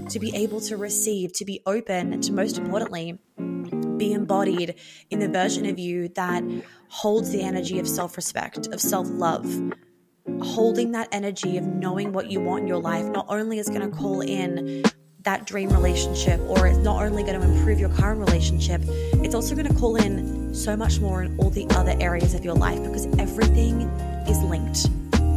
to 0.09 0.19
be 0.19 0.35
able 0.35 0.61
to 0.63 0.77
receive, 0.77 1.33
to 1.35 1.45
be 1.45 1.63
open, 1.67 2.13
and 2.13 2.23
to 2.25 2.33
most 2.33 2.59
importantly, 2.59 3.19
be 4.03 4.13
embodied 4.13 4.75
in 5.11 5.21
the 5.21 5.29
version 5.29 5.65
of 5.65 5.79
you 5.79 6.09
that 6.09 6.43
holds 6.89 7.31
the 7.31 7.41
energy 7.41 7.79
of 7.79 7.87
self 7.87 8.17
respect, 8.17 8.67
of 8.69 8.81
self 8.81 9.07
love, 9.09 9.47
holding 10.41 10.91
that 10.91 11.09
energy 11.13 11.57
of 11.57 11.65
knowing 11.65 12.13
what 12.13 12.29
you 12.29 12.41
want 12.41 12.63
in 12.63 12.67
your 12.67 12.81
life 12.81 13.07
not 13.07 13.27
only 13.29 13.61
is 13.61 13.69
going 13.69 13.89
to 13.89 13.97
call 13.97 14.21
in 14.21 14.83
that 15.21 15.47
dream 15.47 15.71
relationship 15.71 16.41
or 16.49 16.67
it's 16.67 16.79
not 16.79 17.01
only 17.01 17.23
going 17.23 17.41
to 17.41 17.47
improve 17.47 17.79
your 17.79 17.91
current 17.91 18.19
relationship, 18.19 18.81
it's 19.25 19.37
also 19.37 19.55
going 19.55 19.69
to 19.69 19.75
call 19.75 19.95
in 19.95 20.53
so 20.53 20.77
much 20.77 20.99
more 20.99 21.23
in 21.23 21.39
all 21.39 21.51
the 21.51 21.67
other 21.71 21.95
areas 22.01 22.35
of 22.35 22.45
your 22.45 22.55
life 22.55 22.83
because 22.83 23.07
everything 23.21 23.83
is 24.27 24.43
linked. 24.43 24.89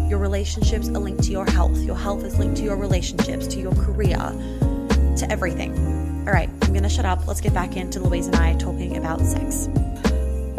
Your 0.09 0.18
relationships 0.18 0.89
are 0.89 0.99
linked 0.99 1.24
to 1.26 1.32
your 1.32 1.45
health. 1.45 1.78
Your 1.78 1.97
health 1.97 2.24
is 2.24 2.39
linked 2.39 2.57
to 2.57 2.63
your 2.63 2.78
relationships, 2.78 3.45
to 3.47 3.59
your 3.59 3.76
career, 3.76 4.18
to 4.18 5.28
everything. 5.30 6.04
All 6.28 6.34
right, 6.34 6.49
I'm 6.63 6.69
going 6.73 6.82
to 6.84 6.89
shut 6.89 7.05
up. 7.05 7.28
Let's 7.28 7.39
get 7.41 7.53
back 7.53 7.78
into 7.78 7.99
Louise 7.99 8.26
and 8.28 8.36
I 8.36 8.55
talking 8.55 8.97
about 8.97 9.21
sex. 9.21 9.69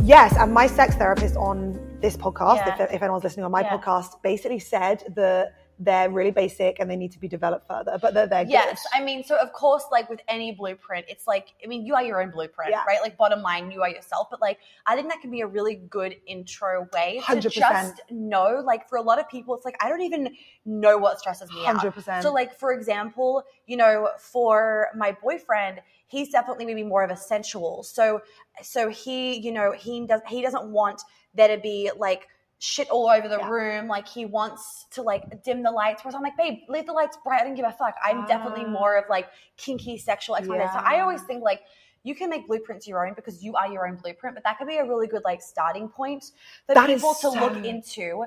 Yes, 0.04 0.32
and 0.38 0.52
my 0.54 0.68
sex 0.68 0.94
therapist 0.94 1.36
on 1.36 1.76
this 2.00 2.16
podcast, 2.16 2.58
Yeah. 2.58 2.82
if, 2.84 2.92
if 2.94 3.02
anyone's 3.02 3.24
listening 3.24 3.44
on 3.44 3.50
my 3.50 3.62
Yeah. 3.62 3.76
podcast, 3.76 4.22
basically 4.22 4.60
said 4.60 5.02
that 5.16 5.54
they're 5.78 6.08
really 6.10 6.30
basic 6.30 6.78
and 6.80 6.90
they 6.90 6.96
need 6.96 7.12
to 7.12 7.18
be 7.18 7.28
developed 7.28 7.66
further, 7.68 7.98
but 8.00 8.14
they're, 8.14 8.26
they're 8.26 8.46
Yes, 8.46 8.82
good. 8.82 9.00
I 9.00 9.04
mean, 9.04 9.22
so 9.22 9.36
of 9.36 9.52
course, 9.52 9.84
like 9.92 10.08
with 10.08 10.20
any 10.28 10.52
blueprint, 10.52 11.04
it's 11.08 11.26
like, 11.26 11.48
I 11.62 11.66
mean, 11.66 11.84
you 11.84 11.94
are 11.94 12.02
your 12.02 12.22
own 12.22 12.30
blueprint, 12.30 12.70
Yeah. 12.70 12.82
right? 12.84 13.00
Like, 13.02 13.16
bottom 13.18 13.42
line, 13.42 13.70
you 13.70 13.82
are 13.82 13.88
yourself. 13.90 14.28
But 14.30 14.40
like, 14.40 14.58
I 14.86 14.96
think 14.96 15.08
that 15.08 15.20
can 15.20 15.30
be 15.30 15.42
a 15.42 15.46
really 15.46 15.74
good 15.74 16.16
intro 16.26 16.88
way 16.94 17.20
to 17.26 17.36
100%. 17.36 17.52
just 17.52 18.00
know. 18.10 18.62
Like, 18.64 18.88
for 18.88 18.96
a 18.96 19.02
lot 19.02 19.18
of 19.18 19.28
people, 19.28 19.54
it's 19.54 19.64
like 19.66 19.76
I 19.80 19.88
don't 19.88 20.02
even 20.02 20.34
know 20.64 20.96
what 20.96 21.18
stresses 21.18 21.50
me 21.52 21.66
out. 21.66 21.76
100%. 21.76 22.22
So, 22.22 22.32
like, 22.32 22.58
for 22.58 22.72
example, 22.72 23.44
you 23.66 23.76
know, 23.76 24.08
for 24.18 24.88
my 24.96 25.14
boyfriend, 25.22 25.80
he's 26.06 26.30
definitely 26.30 26.64
maybe 26.64 26.84
more 26.84 27.02
of 27.02 27.10
a 27.10 27.16
sensual. 27.16 27.82
So, 27.82 28.22
so 28.62 28.88
he, 28.88 29.38
you 29.38 29.52
know, 29.52 29.72
he 29.72 30.06
does 30.06 30.20
he 30.28 30.40
doesn't 30.40 30.70
want 30.70 31.02
there 31.34 31.54
to 31.54 31.60
be 31.60 31.90
like 31.98 32.28
shit 32.58 32.88
all 32.88 33.08
over 33.08 33.28
the 33.28 33.38
Yeah. 33.38 33.48
room. 33.48 33.86
Like 33.88 34.08
he 34.08 34.24
wants 34.24 34.86
to 34.92 35.02
like 35.02 35.42
dim 35.44 35.62
the 35.62 35.70
lights. 35.70 36.02
Whereas 36.04 36.14
I'm 36.14 36.22
like, 36.22 36.36
babe, 36.36 36.60
leave 36.68 36.86
the 36.86 36.92
lights 36.92 37.18
bright. 37.22 37.40
I 37.40 37.44
don't 37.44 37.54
give 37.54 37.66
a 37.66 37.72
fuck. 37.72 37.94
I'm 38.02 38.24
definitely 38.26 38.64
Ah. 38.66 38.70
more 38.70 38.96
of 38.96 39.04
like 39.10 39.28
kinky 39.56 39.98
sexual 39.98 40.36
expression. 40.36 40.68
So 40.72 40.78
I 40.78 41.00
always 41.00 41.22
think 41.24 41.42
like 41.42 41.62
you 42.02 42.14
can 42.14 42.30
make 42.30 42.46
blueprints 42.46 42.86
your 42.86 43.06
own 43.06 43.14
because 43.14 43.42
you 43.44 43.56
are 43.56 43.66
your 43.68 43.86
own 43.86 43.96
blueprint, 43.96 44.34
but 44.36 44.44
that 44.44 44.58
could 44.58 44.68
be 44.68 44.76
a 44.78 44.84
really 44.84 45.06
good 45.06 45.22
like 45.24 45.42
starting 45.42 45.88
point 45.88 46.24
for 46.66 46.74
That 46.74 46.86
people 46.86 47.14
to 47.14 47.20
so- 47.20 47.32
look 47.32 47.64
into 47.64 48.24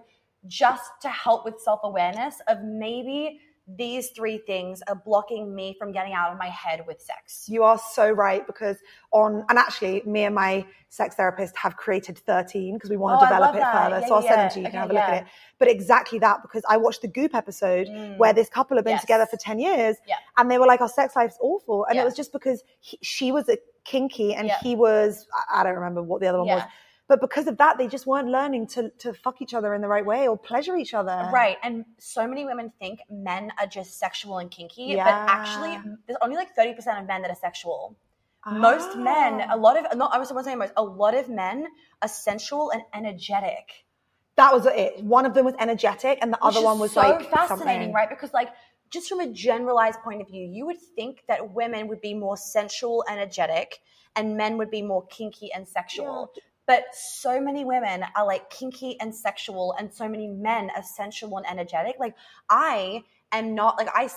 just 0.47 0.91
to 1.01 1.09
help 1.09 1.43
with 1.43 1.59
self 1.59 1.81
awareness 1.83 2.39
of 2.47 2.61
maybe 2.63 3.41
these 3.77 4.09
three 4.09 4.37
things 4.39 4.81
are 4.87 4.95
blocking 4.95 5.53
me 5.53 5.75
from 5.77 5.91
getting 5.91 6.13
out 6.13 6.31
of 6.31 6.37
my 6.37 6.47
head 6.47 6.83
with 6.87 7.01
sex. 7.01 7.45
You 7.47 7.63
are 7.63 7.77
so 7.93 8.09
right 8.09 8.45
because 8.47 8.77
on, 9.11 9.45
and 9.49 9.57
actually, 9.59 10.01
me 10.05 10.23
and 10.23 10.33
my 10.33 10.65
sex 10.89 11.15
therapist 11.15 11.55
have 11.57 11.77
created 11.77 12.17
13 12.17 12.75
because 12.75 12.89
we 12.89 12.97
want 12.97 13.17
Oh, 13.17 13.19
to 13.19 13.25
I 13.27 13.29
develop 13.29 13.55
it 13.55 13.59
that. 13.59 13.71
further. 13.89 13.99
Yeah, 14.01 14.07
so 14.07 14.15
I'll 14.15 14.23
yeah, 14.23 14.29
send 14.29 14.41
them 14.41 14.49
to 14.51 14.59
you. 14.59 14.65
You 14.65 14.71
can 14.71 14.79
have 14.79 14.89
a 14.89 14.93
look 14.93 15.03
yeah. 15.03 15.15
at 15.15 15.23
it. 15.23 15.29
But 15.59 15.69
exactly 15.69 16.19
that 16.19 16.41
because 16.41 16.63
I 16.69 16.77
watched 16.77 17.01
the 17.01 17.07
Goop 17.07 17.35
episode 17.35 17.87
Mm. 17.87 18.17
where 18.17 18.33
this 18.33 18.49
couple 18.49 18.77
have 18.77 18.85
been 18.85 18.93
Yes. 18.93 19.01
together 19.01 19.25
for 19.25 19.37
10 19.37 19.59
years 19.59 19.97
Yeah. 20.07 20.15
and 20.37 20.49
they 20.49 20.57
were 20.57 20.65
like, 20.67 20.81
our 20.81 20.89
sex 20.89 21.15
life's 21.15 21.37
awful. 21.41 21.85
And 21.85 21.97
it 21.99 22.03
was 22.05 22.15
just 22.15 22.31
because 22.31 22.63
he, 22.79 22.97
she 23.01 23.31
was 23.31 23.49
a 23.49 23.57
kinky 23.85 24.33
and 24.33 24.49
he 24.61 24.75
was, 24.75 25.27
I 25.53 25.63
don't 25.63 25.75
remember 25.75 26.01
what 26.01 26.21
the 26.21 26.27
other 26.27 26.39
one 26.39 26.47
was. 26.47 26.63
Yeah. 27.09 27.15
But 27.15 27.21
because 27.21 27.47
of 27.47 27.57
that, 27.57 27.77
they 27.77 27.87
just 27.87 28.05
weren't 28.05 28.29
learning 28.29 28.67
to, 28.67 28.89
to 28.99 29.13
fuck 29.13 29.41
each 29.41 29.53
other 29.53 29.73
in 29.73 29.81
the 29.81 29.87
right 29.87 30.05
way 30.05 30.27
or 30.27 30.37
pleasure 30.37 30.77
each 30.77 30.93
other. 30.93 31.29
Right. 31.33 31.57
And 31.63 31.85
so 31.97 32.27
many 32.27 32.45
women 32.45 32.71
think 32.79 32.99
men 33.09 33.51
are 33.59 33.67
just 33.67 33.97
sexual 33.99 34.37
and 34.37 34.49
kinky, 34.51 34.83
Yeah. 34.83 35.03
but 35.05 35.31
actually, 35.33 35.79
there's 36.05 36.19
only 36.21 36.35
like 36.35 36.55
30% 36.55 36.77
of 37.01 37.07
men 37.07 37.21
that 37.23 37.31
are 37.31 37.35
sexual. 37.35 37.97
Ah. 38.45 38.51
Most 38.51 38.95
men, 38.95 39.41
a 39.49 39.57
lot 39.57 39.77
of, 39.77 39.97
not, 39.97 40.13
I 40.13 40.19
was 40.19 40.29
saying 40.45 40.57
most, 40.59 40.73
a 40.77 40.83
lot 40.83 41.15
of 41.15 41.29
men 41.29 41.67
are 42.01 42.07
sensual 42.07 42.71
and 42.71 42.83
energetic. 42.93 43.85
That 44.37 44.53
was 44.53 44.65
it. 44.67 45.03
One 45.03 45.25
of 45.25 45.33
them 45.33 45.43
was 45.43 45.55
energetic 45.59 46.19
and 46.21 46.31
the 46.31 46.37
which 46.41 46.55
other 46.55 46.63
one 46.63 46.79
was 46.79 46.93
so 46.93 47.01
like 47.01 47.29
fascinating, 47.29 47.47
something. 47.89 47.93
right? 47.93 48.09
Because 48.09 48.31
like 48.33 48.49
just 48.89 49.09
from 49.09 49.19
a 49.19 49.27
generalized 49.27 49.99
point 50.01 50.21
of 50.21 50.27
view, 50.27 50.47
you 50.49 50.65
would 50.67 50.79
think 50.95 51.23
that 51.27 51.53
women 51.53 51.87
would 51.89 51.99
be 52.01 52.13
more 52.13 52.37
sensual, 52.37 53.03
energetic, 53.09 53.79
and 54.15 54.37
men 54.37 54.57
would 54.57 54.71
be 54.71 54.81
more 54.81 55.05
kinky 55.07 55.51
and 55.53 55.67
sexual. 55.67 56.31
But 56.69 56.83
so 56.93 57.41
many 57.41 57.65
women 57.65 58.05
are 58.15 58.25
like 58.27 58.47
kinky 58.51 58.95
and 59.01 59.13
sexual, 59.13 59.73
and 59.79 59.91
so 59.91 60.07
many 60.07 60.27
men 60.27 60.69
are 60.75 60.83
sensual 60.83 61.35
and 61.37 61.47
energetic. 61.49 61.95
Like 61.99 62.15
I 62.47 63.01
am 63.31 63.55
not 63.55 63.77
like 63.79 63.89
I 63.95 64.07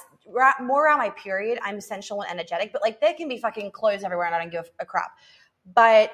more 0.60 0.84
around 0.84 0.98
my 0.98 1.08
period. 1.10 1.58
I'm 1.62 1.80
sensual 1.80 2.22
and 2.22 2.30
energetic, 2.30 2.70
but 2.70 2.82
like 2.82 3.00
there 3.00 3.14
can 3.14 3.26
be 3.26 3.38
fucking 3.38 3.70
clothes 3.70 4.04
everywhere, 4.04 4.26
and 4.26 4.34
I 4.34 4.38
don't 4.40 4.52
give 4.52 4.70
a 4.80 4.84
crap. 4.84 5.12
But 5.74 6.10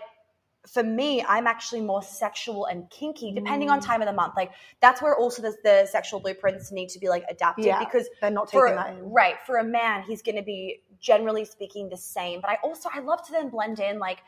for 0.69 0.83
me, 0.85 1.25
I'm 1.27 1.47
actually 1.49 1.81
more 1.81 2.03
sexual 2.03 2.67
and 2.67 2.89
kinky, 2.91 3.33
depending 3.33 3.71
on 3.71 3.81
Mm. 3.81 3.87
time 3.87 4.03
of 4.03 4.07
the 4.07 4.13
month. 4.13 4.35
Like 4.37 4.53
that's 4.81 5.01
where 5.03 5.17
also 5.17 5.43
the, 5.43 5.57
the 5.65 5.87
sexual 5.91 6.21
blueprints 6.21 6.71
need 6.71 6.89
to 6.91 7.01
be 7.01 7.09
like 7.09 7.25
adapted 7.29 7.65
Yeah, 7.67 7.79
because 7.81 8.07
They're 8.21 8.31
not 8.31 8.49
taking 8.49 8.61
for 8.61 8.75
that 8.77 8.91
in. 8.91 9.11
right 9.11 9.37
for 9.47 9.57
a 9.57 9.65
man, 9.65 10.03
he's 10.03 10.23
going 10.23 10.37
to 10.37 10.43
be 10.43 10.83
generally 11.01 11.45
speaking 11.45 11.89
the 11.89 11.97
same. 11.97 12.41
But 12.41 12.51
I 12.51 12.59
also 12.63 12.89
I 12.93 13.01
love 13.01 13.25
to 13.27 13.33
then 13.33 13.49
blend 13.49 13.81
in 13.81 13.99
like 13.99 14.19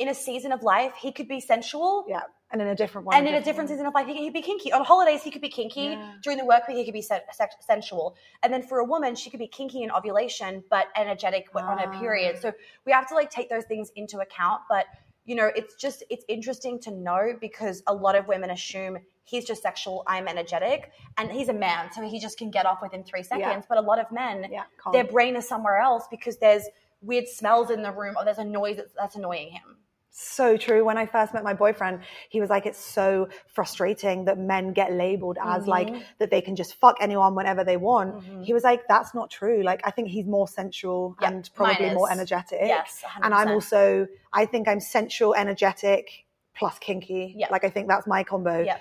in 0.00 0.08
a 0.08 0.14
season 0.14 0.50
of 0.50 0.62
life, 0.62 0.94
he 1.00 1.12
could 1.12 1.28
be 1.28 1.40
sensual. 1.40 2.04
Yeah. 2.08 2.22
And 2.52 2.60
in 2.60 2.66
a 2.66 2.74
different 2.74 3.06
one. 3.06 3.14
And 3.16 3.28
in 3.28 3.34
a 3.34 3.42
different 3.42 3.70
season 3.70 3.86
of 3.86 3.94
life, 3.94 4.08
he 4.08 4.24
could 4.24 4.32
be 4.32 4.42
kinky. 4.42 4.72
On 4.72 4.84
holidays, 4.84 5.22
he 5.22 5.30
could 5.30 5.42
be 5.42 5.50
kinky. 5.50 5.82
Yeah. 5.90 6.14
During 6.24 6.38
the 6.38 6.44
work 6.44 6.66
week, 6.66 6.78
he 6.78 6.84
could 6.84 6.94
be 6.94 7.02
se- 7.02 7.22
sensual. 7.60 8.16
And 8.42 8.52
then 8.52 8.62
for 8.62 8.78
a 8.78 8.84
woman, 8.84 9.14
she 9.14 9.30
could 9.30 9.38
be 9.38 9.46
kinky 9.46 9.82
in 9.84 9.90
ovulation, 9.92 10.64
but 10.68 10.86
energetic 10.96 11.46
on 11.54 11.78
her 11.78 11.92
Ah. 11.94 12.00
period. 12.00 12.40
So 12.40 12.52
we 12.86 12.90
have 12.92 13.06
to 13.10 13.14
like 13.14 13.30
take 13.30 13.48
those 13.50 13.64
things 13.66 13.92
into 13.94 14.18
account. 14.18 14.62
But 14.68 14.86
you 15.26 15.36
know, 15.36 15.50
it's 15.54 15.74
just 15.76 16.02
it's 16.10 16.24
interesting 16.28 16.80
to 16.80 16.90
know 16.90 17.36
because 17.40 17.82
a 17.86 17.94
lot 17.94 18.16
of 18.16 18.26
women 18.26 18.50
assume 18.50 18.98
he's 19.24 19.44
just 19.44 19.62
sexual, 19.62 20.02
I'm 20.08 20.26
energetic, 20.26 20.90
and 21.18 21.30
he's 21.30 21.48
a 21.50 21.52
man, 21.52 21.92
so 21.92 22.02
he 22.02 22.18
just 22.18 22.36
can 22.36 22.50
get 22.50 22.66
off 22.66 22.80
within 22.82 23.04
three 23.04 23.22
seconds. 23.22 23.64
But 23.68 23.78
a 23.78 23.82
lot 23.82 24.00
of 24.00 24.10
men, 24.10 24.48
Yeah. 24.50 24.64
Their 24.90 25.04
brain 25.04 25.36
is 25.36 25.46
somewhere 25.46 25.78
else 25.78 26.04
because 26.10 26.38
there's 26.38 26.64
weird 27.02 27.28
smells 27.28 27.70
in 27.70 27.82
the 27.82 27.92
room 27.92 28.14
or 28.18 28.24
there's 28.24 28.38
a 28.38 28.44
noise 28.44 28.76
that's, 28.78 28.92
that's 28.94 29.14
annoying 29.14 29.50
him. 29.50 29.76
So 30.10 30.56
true. 30.56 30.84
When 30.84 30.98
I 30.98 31.06
first 31.06 31.32
met 31.32 31.44
my 31.44 31.54
boyfriend, 31.54 32.00
he 32.28 32.40
was 32.40 32.50
like, 32.50 32.66
it's 32.66 32.78
so 32.78 33.28
frustrating 33.46 34.24
that 34.24 34.38
men 34.38 34.72
get 34.72 34.92
labeled 34.92 35.38
as 35.42 35.66
like 35.66 35.88
Mhm. 35.88 36.02
that 36.18 36.30
they 36.30 36.40
can 36.40 36.56
just 36.56 36.74
fuck 36.74 36.96
anyone 37.00 37.34
whenever 37.34 37.64
they 37.64 37.76
want. 37.76 38.16
Mhm. 38.16 38.44
He 38.44 38.52
was 38.52 38.64
like, 38.64 38.88
that's 38.88 39.14
not 39.14 39.30
true. 39.30 39.62
Like, 39.62 39.80
I 39.84 39.90
think 39.90 40.08
he's 40.08 40.26
more 40.26 40.48
sensual 40.48 41.16
Yeah, 41.20 41.28
and 41.28 41.50
probably 41.54 41.90
more 41.90 42.10
energetic. 42.10 42.60
Yes, 42.62 43.02
100%. 43.04 43.24
And 43.24 43.34
I'm 43.34 43.54
also, 43.54 44.08
I 44.32 44.46
think 44.46 44.68
I'm 44.68 44.80
sensual, 44.80 45.34
energetic, 45.34 46.26
plus 46.54 46.78
kinky. 46.78 47.34
Yeah. 47.36 47.48
Like, 47.50 47.64
I 47.64 47.70
think 47.70 47.88
that's 47.88 48.06
my 48.06 48.24
combo. 48.24 48.60
Yeah. 48.60 48.78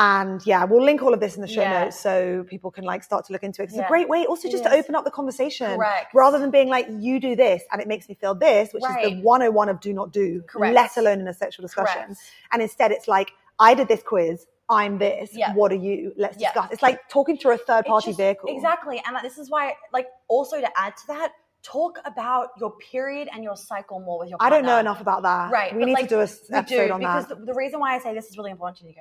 And 0.00 0.44
yeah, 0.46 0.62
we'll 0.64 0.82
link 0.84 1.02
all 1.02 1.12
of 1.12 1.18
this 1.18 1.34
in 1.34 1.42
the 1.42 1.48
show 1.48 1.60
Yeah. 1.60 1.84
notes 1.84 1.98
so 1.98 2.44
people 2.48 2.70
can 2.70 2.84
like 2.84 3.02
start 3.02 3.26
to 3.26 3.32
look 3.32 3.42
into 3.42 3.62
it. 3.62 3.66
It's 3.66 3.74
Yeah. 3.76 3.84
a 3.84 3.88
great 3.88 4.08
way 4.08 4.24
also 4.26 4.48
just 4.48 4.62
to 4.62 4.72
open 4.72 4.94
up 4.94 5.04
the 5.04 5.10
conversation 5.10 5.74
Correct. 5.74 6.14
rather 6.14 6.38
than 6.38 6.50
being 6.50 6.68
like, 6.68 6.86
you 6.88 7.18
do 7.18 7.34
this 7.34 7.64
and 7.72 7.82
it 7.82 7.88
makes 7.88 8.08
me 8.08 8.14
feel 8.14 8.34
this, 8.36 8.72
which 8.72 8.84
is 8.84 8.88
Right. 8.88 9.04
the 9.16 9.20
101 9.22 9.68
of 9.68 9.80
do 9.80 9.92
not 9.92 10.12
do, 10.12 10.40
Correct. 10.42 10.72
let 10.74 10.96
alone 10.96 11.20
in 11.20 11.26
a 11.26 11.34
sexual 11.34 11.62
discussion. 11.64 12.02
Correct. 12.04 12.20
And 12.52 12.62
instead 12.62 12.92
it's 12.92 13.08
like, 13.08 13.32
I 13.58 13.74
did 13.74 13.88
this 13.88 14.02
quiz. 14.04 14.46
I'm 14.70 14.98
this. 14.98 15.34
Yeah. 15.34 15.52
What 15.54 15.72
are 15.72 15.76
you? 15.76 16.12
Let's 16.16 16.36
discuss. 16.36 16.70
It's 16.70 16.82
like 16.82 17.08
talking 17.08 17.36
through 17.36 17.54
a 17.54 17.58
third 17.58 17.86
party 17.86 18.10
just- 18.10 18.18
vehicle. 18.18 18.50
Exactly. 18.54 19.02
And 19.04 19.16
this 19.24 19.36
is 19.38 19.50
why, 19.50 19.74
like, 19.92 20.06
also 20.28 20.60
to 20.60 20.70
add 20.78 20.96
to 20.98 21.06
that, 21.08 21.32
talk 21.64 21.98
about 22.04 22.50
your 22.58 22.70
period 22.76 23.28
and 23.32 23.42
your 23.42 23.56
cycle 23.56 23.98
more 23.98 24.20
with 24.20 24.28
your 24.28 24.38
I 24.40 24.48
don't 24.48 24.64
know 24.64 24.78
enough 24.78 25.00
about 25.00 25.22
that. 25.24 25.50
Right. 25.50 25.74
We 25.74 25.84
need 25.86 25.94
like, 25.94 26.04
to 26.08 26.14
do 26.16 26.20
a 26.20 26.28
episode 26.56 26.86
do, 26.86 26.92
on 26.92 27.00
because 27.00 27.26
that. 27.26 27.40
The, 27.40 27.46
the 27.46 27.54
reason 27.54 27.80
why 27.80 27.96
I 27.96 27.98
say 27.98 28.14
this 28.14 28.26
is 28.28 28.38
really 28.38 28.52
important 28.52 28.78
to 28.78 28.86
you, 28.86 28.94
go. 28.94 29.00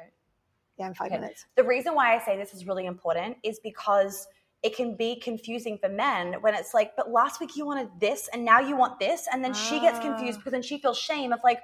Yeah, 0.78 0.88
in 0.88 0.94
five 0.94 1.08
Okay. 1.08 1.20
minutes. 1.20 1.46
The 1.56 1.64
reason 1.64 1.96
why 1.96 2.16
I 2.16 2.20
say 2.20 2.38
this 2.38 2.54
is 2.54 2.66
really 2.68 2.86
important 2.86 3.38
is 3.44 3.60
because 3.60 4.28
it 4.64 4.76
can 4.76 4.96
be 4.96 5.20
confusing 5.20 5.78
for 5.78 5.90
men 5.90 6.36
when 6.42 6.54
it's 6.56 6.74
like, 6.74 6.96
but 6.96 7.12
last 7.12 7.40
week 7.40 7.56
you 7.56 7.66
wanted 7.66 7.90
this 8.00 8.28
and 8.34 8.44
now 8.44 8.60
you 8.60 8.76
want 8.76 9.00
this. 9.00 9.28
And 9.32 9.44
then 9.44 9.54
she 9.54 9.80
gets 9.80 10.00
Ah. 10.00 10.02
confused 10.02 10.40
because 10.40 10.52
then 10.52 10.62
she 10.64 10.78
feels 10.80 10.98
shame 10.98 11.32
of 11.32 11.40
like, 11.44 11.62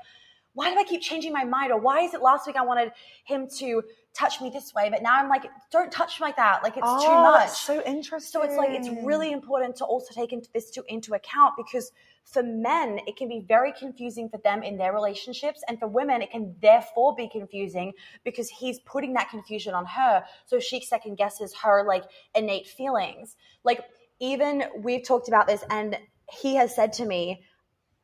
why 0.54 0.72
do 0.72 0.80
I 0.80 0.84
keep 0.84 1.02
changing 1.02 1.34
my 1.34 1.44
mind? 1.44 1.72
Or 1.72 1.80
why 1.80 2.02
is 2.02 2.14
it 2.14 2.22
last 2.22 2.46
week 2.48 2.56
I 2.56 2.64
wanted 2.64 2.92
him 3.26 3.48
to 3.58 3.84
touch 4.14 4.40
me 4.40 4.52
this 4.52 4.74
way, 4.76 4.90
but 4.92 5.02
now 5.02 5.16
I'm 5.16 5.28
like, 5.28 5.46
don't 5.72 5.92
touch 5.92 6.20
me 6.20 6.28
like 6.28 6.36
that. 6.36 6.62
Like 6.62 6.78
it's 6.78 6.86
too 7.04 7.10
Oh, 7.10 7.24
much. 7.24 7.48
that's 7.48 7.60
so 7.62 7.82
interesting. 7.84 8.42
So 8.42 8.44
it's 8.44 8.56
like 8.56 8.70
it's 8.70 8.90
really 9.04 9.32
important 9.32 9.76
to 9.78 9.86
also 9.86 10.14
take 10.14 10.32
into 10.32 10.48
this 10.54 10.70
to 10.72 10.84
into 10.88 11.16
account 11.16 11.56
because 11.58 11.92
for 12.24 12.44
men 12.44 13.00
it 13.08 13.18
can 13.18 13.28
be 13.28 13.40
very 13.48 13.74
confusing 13.74 14.30
for 14.30 14.38
them 14.38 14.62
in 14.62 14.78
their 14.78 14.94
relationships, 14.94 15.62
and 15.68 15.80
for 15.80 15.88
women 15.88 16.22
it 16.22 16.30
can 16.30 16.56
therefore 16.62 17.16
be 17.16 17.28
confusing 17.28 17.92
because 18.24 18.50
he's 18.50 18.80
putting 18.82 19.14
that 19.14 19.30
confusion 19.32 19.74
on 19.74 19.86
her, 19.88 20.24
so 20.46 20.60
she 20.60 20.80
second 20.82 21.16
guesses 21.18 21.54
her 21.64 21.84
like 21.88 22.04
innate 22.36 22.68
feelings. 22.68 23.36
Like 23.64 23.82
even 24.20 24.66
we've 24.78 25.04
talked 25.04 25.28
about 25.28 25.48
this, 25.48 25.64
and 25.72 25.98
he 26.30 26.56
has 26.56 26.76
said 26.76 26.94
to 26.94 27.06
me. 27.06 27.42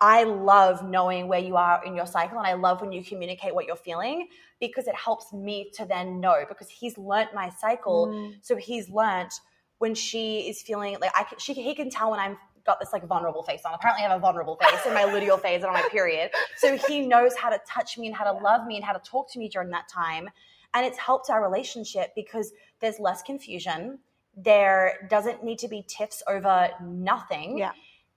I 0.01 0.23
love 0.23 0.87
knowing 0.87 1.27
where 1.27 1.39
you 1.39 1.57
are 1.57 1.83
in 1.83 1.95
your 1.95 2.05
cycle, 2.05 2.37
and 2.37 2.47
I 2.47 2.53
love 2.53 2.81
when 2.81 2.91
you 2.91 3.03
communicate 3.03 3.53
what 3.53 3.65
you're 3.65 3.75
feeling 3.75 4.29
because 4.61 4.87
it 4.87 4.95
helps 4.95 5.33
me 5.33 5.71
to 5.73 5.85
then 5.85 6.19
know 6.21 6.45
because 6.47 6.69
he's 6.69 6.97
learnt 6.97 7.33
my 7.33 7.49
cycle. 7.49 8.07
Mm. 8.07 8.35
So 8.41 8.55
he's 8.55 8.89
learnt 8.89 9.33
when 9.79 9.95
she 9.95 10.49
is 10.49 10.61
feeling 10.61 10.97
like 11.01 11.11
I 11.15 11.23
can, 11.23 11.37
she 11.39 11.53
he 11.53 11.75
can 11.75 11.89
tell 11.89 12.11
when 12.11 12.19
I'm 12.19 12.37
got 12.65 12.79
this 12.79 12.93
like 12.93 13.05
vulnerable 13.07 13.43
face 13.43 13.61
on. 13.65 13.73
Apparently, 13.73 14.05
I 14.05 14.09
have 14.09 14.17
a 14.17 14.21
vulnerable 14.21 14.57
face 14.57 14.85
in 14.85 14.93
my 14.93 15.03
luteal 15.13 15.41
phase 15.41 15.63
and 15.63 15.65
on 15.65 15.73
my 15.73 15.87
period. 15.89 16.31
So 16.57 16.77
he 16.77 17.01
knows 17.01 17.35
how 17.35 17.49
to 17.49 17.59
touch 17.67 17.97
me 17.97 18.07
and 18.07 18.15
how 18.15 18.31
to 18.31 18.43
love 18.43 18.65
me 18.67 18.75
and 18.75 18.85
how 18.85 18.93
to 18.93 18.99
talk 18.99 19.31
to 19.33 19.39
me 19.39 19.49
during 19.49 19.69
that 19.71 19.89
time, 19.89 20.29
and 20.73 20.85
it's 20.85 20.97
helped 20.97 21.29
our 21.29 21.41
relationship 21.41 22.11
because 22.15 22.53
there's 22.79 22.99
less 22.99 23.21
confusion. 23.21 23.99
There 24.37 25.07
doesn't 25.09 25.43
need 25.43 25.59
to 25.59 25.67
be 25.67 25.83
tiffs 25.87 26.23
over 26.27 26.69
nothing. 26.81 27.57
Yeah. 27.57 27.71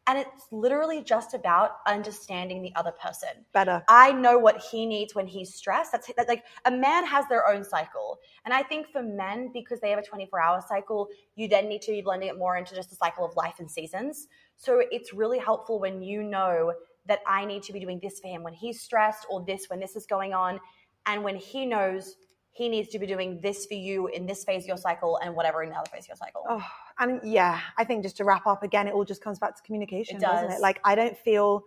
And 0.07 0.19
it's 0.19 0.47
literally 0.51 1.01
just 1.03 1.33
about 1.33 1.77
understanding 1.87 2.61
the 2.61 2.75
other 2.75 2.91
person. 2.91 3.29
better. 3.53 3.85
I 3.89 4.13
know 4.13 4.37
what 4.37 4.61
he 4.61 4.85
needs 4.85 5.15
when 5.15 5.29
he's 5.29 5.55
stressed. 5.55 5.93
That's 5.93 6.11
that, 6.17 6.27
like 6.29 6.45
a 6.65 6.73
man 6.73 7.07
has 7.07 7.27
their 7.29 7.49
own 7.49 7.63
cycle. 7.63 8.19
And 8.45 8.53
I 8.53 8.65
think 8.65 8.89
for 8.89 9.03
men, 9.03 9.51
because 9.53 9.81
they 9.81 9.91
have 9.91 10.01
a 10.01 10.03
24 10.03 10.41
hour 10.43 10.65
cycle, 10.69 11.09
you 11.37 11.47
then 11.47 11.69
need 11.69 11.83
to 11.83 11.93
be 11.93 12.01
blending 12.01 12.29
it 12.29 12.37
more 12.37 12.57
into 12.57 12.75
just 12.75 12.91
the 12.91 12.97
cycle 12.97 13.25
of 13.25 13.37
life 13.37 13.55
and 13.61 13.71
seasons. 13.71 14.27
So 14.57 14.83
it's 14.91 15.13
really 15.13 15.39
helpful 15.39 15.79
when 15.79 16.03
you 16.03 16.25
know 16.25 16.73
that 17.07 17.21
I 17.27 17.45
need 17.45 17.63
to 17.65 17.73
be 17.73 17.79
doing 17.79 18.01
this 18.03 18.19
for 18.19 18.29
him 18.29 18.43
when 18.43 18.55
he's 18.55 18.81
stressed 18.81 19.27
or 19.31 19.45
this 19.45 19.67
when 19.69 19.79
this 19.79 19.95
is 19.95 20.07
going 20.07 20.35
on. 20.35 20.59
And 21.07 21.23
when 21.23 21.37
he 21.37 21.65
knows 21.67 22.17
he 22.53 22.69
needs 22.69 22.89
to 22.91 22.99
be 22.99 23.07
doing 23.07 23.41
this 23.41 23.67
for 23.67 23.75
you 23.75 24.09
in 24.09 24.27
this 24.27 24.45
phase 24.45 24.65
of 24.65 24.69
your 24.69 24.77
cycle 24.77 25.19
and 25.23 25.35
whatever 25.35 25.63
in 25.63 25.71
the 25.71 25.77
other 25.77 25.91
phase 25.91 26.05
of 26.05 26.09
your 26.09 26.17
cycle. 26.17 26.45
Oh, 26.49 26.65
and 26.99 27.21
yeah, 27.25 27.61
I 27.79 27.85
think 27.85 28.03
just 28.03 28.17
to 28.19 28.25
wrap 28.25 28.47
up 28.47 28.63
again, 28.63 28.89
it 28.89 28.95
all 28.95 29.05
just 29.05 29.23
comes 29.23 29.39
back 29.39 29.57
to 29.57 29.63
communication, 29.63 30.19
It 30.19 30.23
doesn't 30.23 30.51
it? 30.51 30.61
Like 30.61 30.81
I 30.85 30.95
don't 30.95 31.17
feel, 31.17 31.63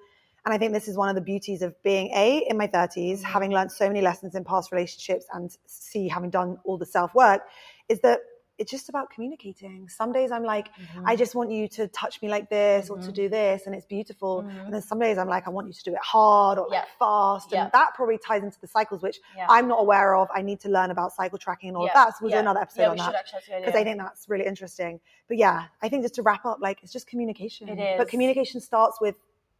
and 0.45 0.53
I 0.53 0.57
think 0.57 0.73
this 0.73 0.87
is 0.87 0.95
one 0.97 1.09
of 1.09 1.15
the 1.15 1.21
beauties 1.21 1.61
of 1.61 1.81
being 1.83 2.11
a 2.15 2.45
in 2.49 2.57
my 2.57 2.67
30s, 2.67 3.21
Mm-hmm. 3.21 3.23
having 3.23 3.51
learned 3.51 3.71
so 3.71 3.87
many 3.87 4.01
lessons 4.01 4.35
in 4.35 4.43
past 4.43 4.71
relationships, 4.71 5.25
and 5.33 5.51
c 5.65 6.07
having 6.07 6.29
done 6.29 6.57
all 6.65 6.77
the 6.77 6.85
self 6.85 7.13
work, 7.15 7.41
is 7.89 7.99
that 8.01 8.19
it's 8.57 8.71
just 8.71 8.87
about 8.89 9.09
communicating. 9.09 9.89
Some 9.89 10.11
days 10.11 10.31
I'm 10.31 10.43
like, 10.43 10.69
Mm-hmm. 10.75 11.07
I 11.07 11.15
just 11.15 11.35
want 11.35 11.51
you 11.51 11.67
to 11.69 11.87
touch 11.89 12.21
me 12.21 12.29
like 12.29 12.49
this 12.49 12.89
or 12.89 12.97
to 12.99 13.11
do 13.11 13.27
this, 13.29 13.65
and 13.65 13.75
it's 13.75 13.85
beautiful. 13.85 14.39
And 14.39 14.73
then 14.73 14.81
some 14.81 14.99
days 14.99 15.17
I'm 15.17 15.27
like, 15.27 15.45
I 15.47 15.49
want 15.49 15.67
you 15.67 15.73
to 15.73 15.83
do 15.83 15.91
it 15.91 15.99
hard 16.01 16.57
or 16.59 16.67
like 16.69 16.83
Mm-hmm. 16.83 16.99
Fast, 16.99 17.51
Yeah. 17.51 17.63
and 17.63 17.71
that 17.73 17.93
probably 17.95 18.17
ties 18.17 18.43
into 18.43 18.59
the 18.59 18.67
cycles, 18.67 19.01
which 19.01 19.19
Yeah. 19.35 19.47
I'm 19.49 19.67
not 19.67 19.79
aware 19.81 20.15
of. 20.15 20.27
I 20.33 20.41
need 20.41 20.59
to 20.61 20.69
learn 20.69 20.91
about 20.91 21.13
cycle 21.13 21.37
tracking 21.37 21.69
and 21.69 21.77
all 21.77 21.85
of 21.87 21.93
that. 21.93 22.11
So 22.11 22.17
we'll 22.21 22.31
do 22.31 22.37
another 22.37 22.61
episode 22.61 22.83
on 22.91 22.97
that 22.97 23.05
should 23.05 23.15
actually. 23.15 23.39
that's 23.39 23.47
a 23.47 23.51
good 23.51 23.65
because 23.65 23.81
I 23.81 23.83
think 23.83 23.97
that's 23.99 24.29
really 24.29 24.45
interesting. 24.45 24.99
But 25.27 25.37
yeah, 25.37 25.65
I 25.81 25.89
think 25.89 26.03
just 26.03 26.15
to 26.15 26.21
wrap 26.21 26.45
up, 26.45 26.59
like 26.61 26.79
it's 26.83 26.93
just 26.93 27.07
communication. 27.07 27.67
It 27.69 27.97
But 27.97 28.07
communication 28.09 28.61
starts 28.61 28.99
with 29.01 29.15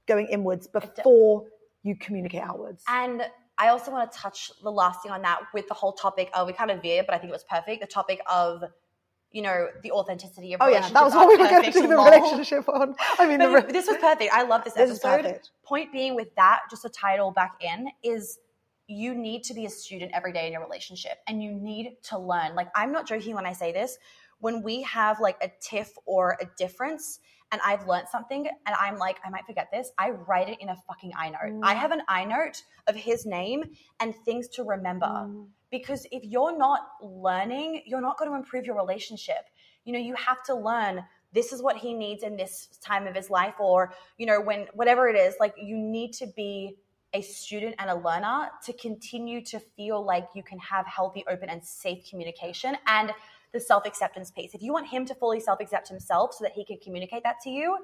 going 0.08 0.28
inwards 0.28 0.68
before 0.68 1.46
you 1.84 1.96
communicate 1.96 2.42
outwards. 2.42 2.84
And 2.88 3.24
I 3.58 3.70
also 3.70 3.90
want 3.92 4.12
to 4.12 4.18
touch 4.18 4.52
the 4.62 4.72
last 4.72 5.02
thing 5.02 5.12
on 5.12 5.22
that 5.22 5.40
with 5.54 5.68
the 5.68 5.74
whole 5.74 5.94
topic 5.94 6.30
of 6.34 6.46
we 6.48 6.54
kind 6.54 6.72
of 6.72 6.82
veered, 6.82 7.06
but 7.06 7.16
I 7.16 7.18
think 7.20 7.30
it 7.30 7.34
was 7.34 7.46
perfect. 7.46 7.82
The 7.82 7.88
topic 7.88 8.20
of 8.30 8.64
you 9.36 9.42
know 9.42 9.68
the 9.84 9.92
authenticity 9.92 10.54
of 10.54 10.62
oh 10.62 10.68
yeah, 10.68 10.88
that 10.90 11.04
was 11.04 11.14
what 11.14 11.28
we 11.28 11.36
were 11.36 11.50
going 11.50 11.66
to 11.66 11.72
do 11.72 11.82
the 11.82 11.90
relationship 11.90 12.70
on. 12.70 12.96
I 13.20 13.28
mean, 13.28 13.42
re- 13.52 13.70
this 13.70 13.86
was 13.86 13.98
perfect. 13.98 14.32
I 14.34 14.44
love 14.44 14.64
this, 14.64 14.74
This 14.74 15.04
episode. 15.04 15.42
Point 15.64 15.92
being 15.92 16.16
with 16.16 16.34
that, 16.36 16.62
just 16.72 16.86
a 16.86 16.90
title 16.90 17.32
back 17.32 17.62
in 17.62 17.90
is 18.02 18.40
you 18.88 19.14
need 19.14 19.44
to 19.44 19.54
be 19.54 19.66
a 19.66 19.70
student 19.70 20.12
every 20.14 20.32
day 20.32 20.48
in 20.48 20.54
your 20.54 20.64
relationship 20.64 21.18
and 21.28 21.44
you 21.44 21.52
need 21.52 21.98
to 22.04 22.18
learn. 22.18 22.56
Like 22.56 22.70
I'm 22.76 22.94
not 22.94 23.08
joking 23.10 23.36
when 23.36 23.46
I 23.46 23.52
say 23.52 23.74
this. 23.74 23.98
When 24.40 24.64
we 24.64 24.84
have 24.84 25.20
like 25.20 25.38
a 25.42 25.52
tiff 25.60 25.92
or 26.06 26.38
a 26.40 26.46
difference 26.58 27.20
and 27.52 27.60
I've 27.66 27.86
learned 27.88 28.08
something 28.10 28.48
and 28.66 28.76
I'm 28.80 28.98
like, 28.98 29.18
I 29.26 29.30
might 29.30 29.46
forget 29.46 29.68
this, 29.70 29.92
I 29.98 30.12
write 30.12 30.48
it 30.48 30.62
in 30.62 30.70
a 30.70 30.78
fucking 30.88 31.12
iNote. 31.12 31.60
I 31.62 31.74
have 31.74 31.92
an 31.92 32.04
iNote 32.10 32.62
of 32.88 32.96
his 32.96 33.26
name 33.26 33.66
and 34.00 34.16
things 34.24 34.48
to 34.50 34.64
remember. 34.64 35.08
Mm. 35.08 35.48
Because 35.78 36.08
if 36.12 36.24
you're 36.24 36.58
not 36.58 36.82
learning, 37.02 37.82
you're 37.86 38.02
not 38.02 38.18
going 38.18 38.32
to 38.32 38.38
improve 38.38 38.66
your 38.66 38.76
relationship. 38.76 39.50
You 39.84 39.94
know, 39.94 40.00
you 40.00 40.16
have 40.16 40.42
to 40.44 40.56
learn 40.56 41.04
this 41.34 41.52
is 41.52 41.62
what 41.62 41.76
he 41.76 41.94
needs 41.94 42.24
in 42.24 42.38
this 42.38 42.80
time 42.82 43.08
of 43.08 43.14
his 43.14 43.30
life, 43.30 43.56
or, 43.60 43.94
you 44.18 44.26
know, 44.26 44.40
when 44.40 44.68
whatever 44.74 45.10
it 45.10 45.18
is, 45.18 45.36
like 45.40 45.54
you 45.62 45.78
need 45.78 46.14
to 46.14 46.28
be 46.28 46.78
a 47.14 47.22
student 47.22 47.76
and 47.80 47.90
a 47.90 47.96
learner 47.96 48.50
to 48.66 48.74
continue 48.74 49.44
to 49.44 49.60
feel 49.60 50.04
like 50.04 50.28
you 50.34 50.44
can 50.44 50.60
have 50.60 50.86
healthy, 50.86 51.24
open, 51.30 51.50
and 51.50 51.64
safe 51.64 52.10
communication 52.10 52.78
and 52.88 53.12
the 53.52 53.60
self 53.60 53.86
acceptance 53.86 54.32
piece. 54.32 54.54
If 54.54 54.62
you 54.62 54.72
want 54.72 54.88
him 54.88 55.06
to 55.06 55.16
fully 55.16 55.40
self 55.40 55.60
accept 55.60 55.90
himself 55.90 56.34
so 56.34 56.44
that 56.44 56.54
he 56.54 56.64
can 56.64 56.78
communicate 56.78 57.24
that 57.24 57.42
to 57.44 57.50
you, 57.50 57.78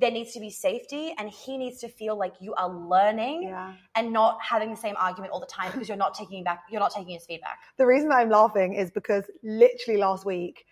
there 0.00 0.10
needs 0.10 0.32
to 0.32 0.40
be 0.40 0.50
safety 0.50 1.14
and 1.18 1.28
he 1.28 1.58
needs 1.58 1.78
to 1.80 1.88
feel 1.88 2.16
like 2.16 2.34
you 2.40 2.54
are 2.54 2.68
learning 2.68 3.44
yeah. 3.44 3.74
and 3.94 4.12
not 4.12 4.38
having 4.42 4.70
the 4.70 4.76
same 4.76 4.94
argument 4.98 5.32
all 5.32 5.40
the 5.40 5.46
time 5.46 5.70
because 5.72 5.88
you're 5.88 5.96
not 5.96 6.14
taking 6.14 6.42
back 6.42 6.62
you're 6.70 6.80
not 6.80 6.92
taking 6.92 7.14
his 7.14 7.26
feedback. 7.26 7.58
The 7.76 7.86
reason 7.86 8.08
that 8.08 8.16
I'm 8.16 8.30
laughing 8.30 8.74
is 8.74 8.90
because 8.90 9.24
literally 9.42 10.00
last 10.00 10.24
week, 10.24 10.64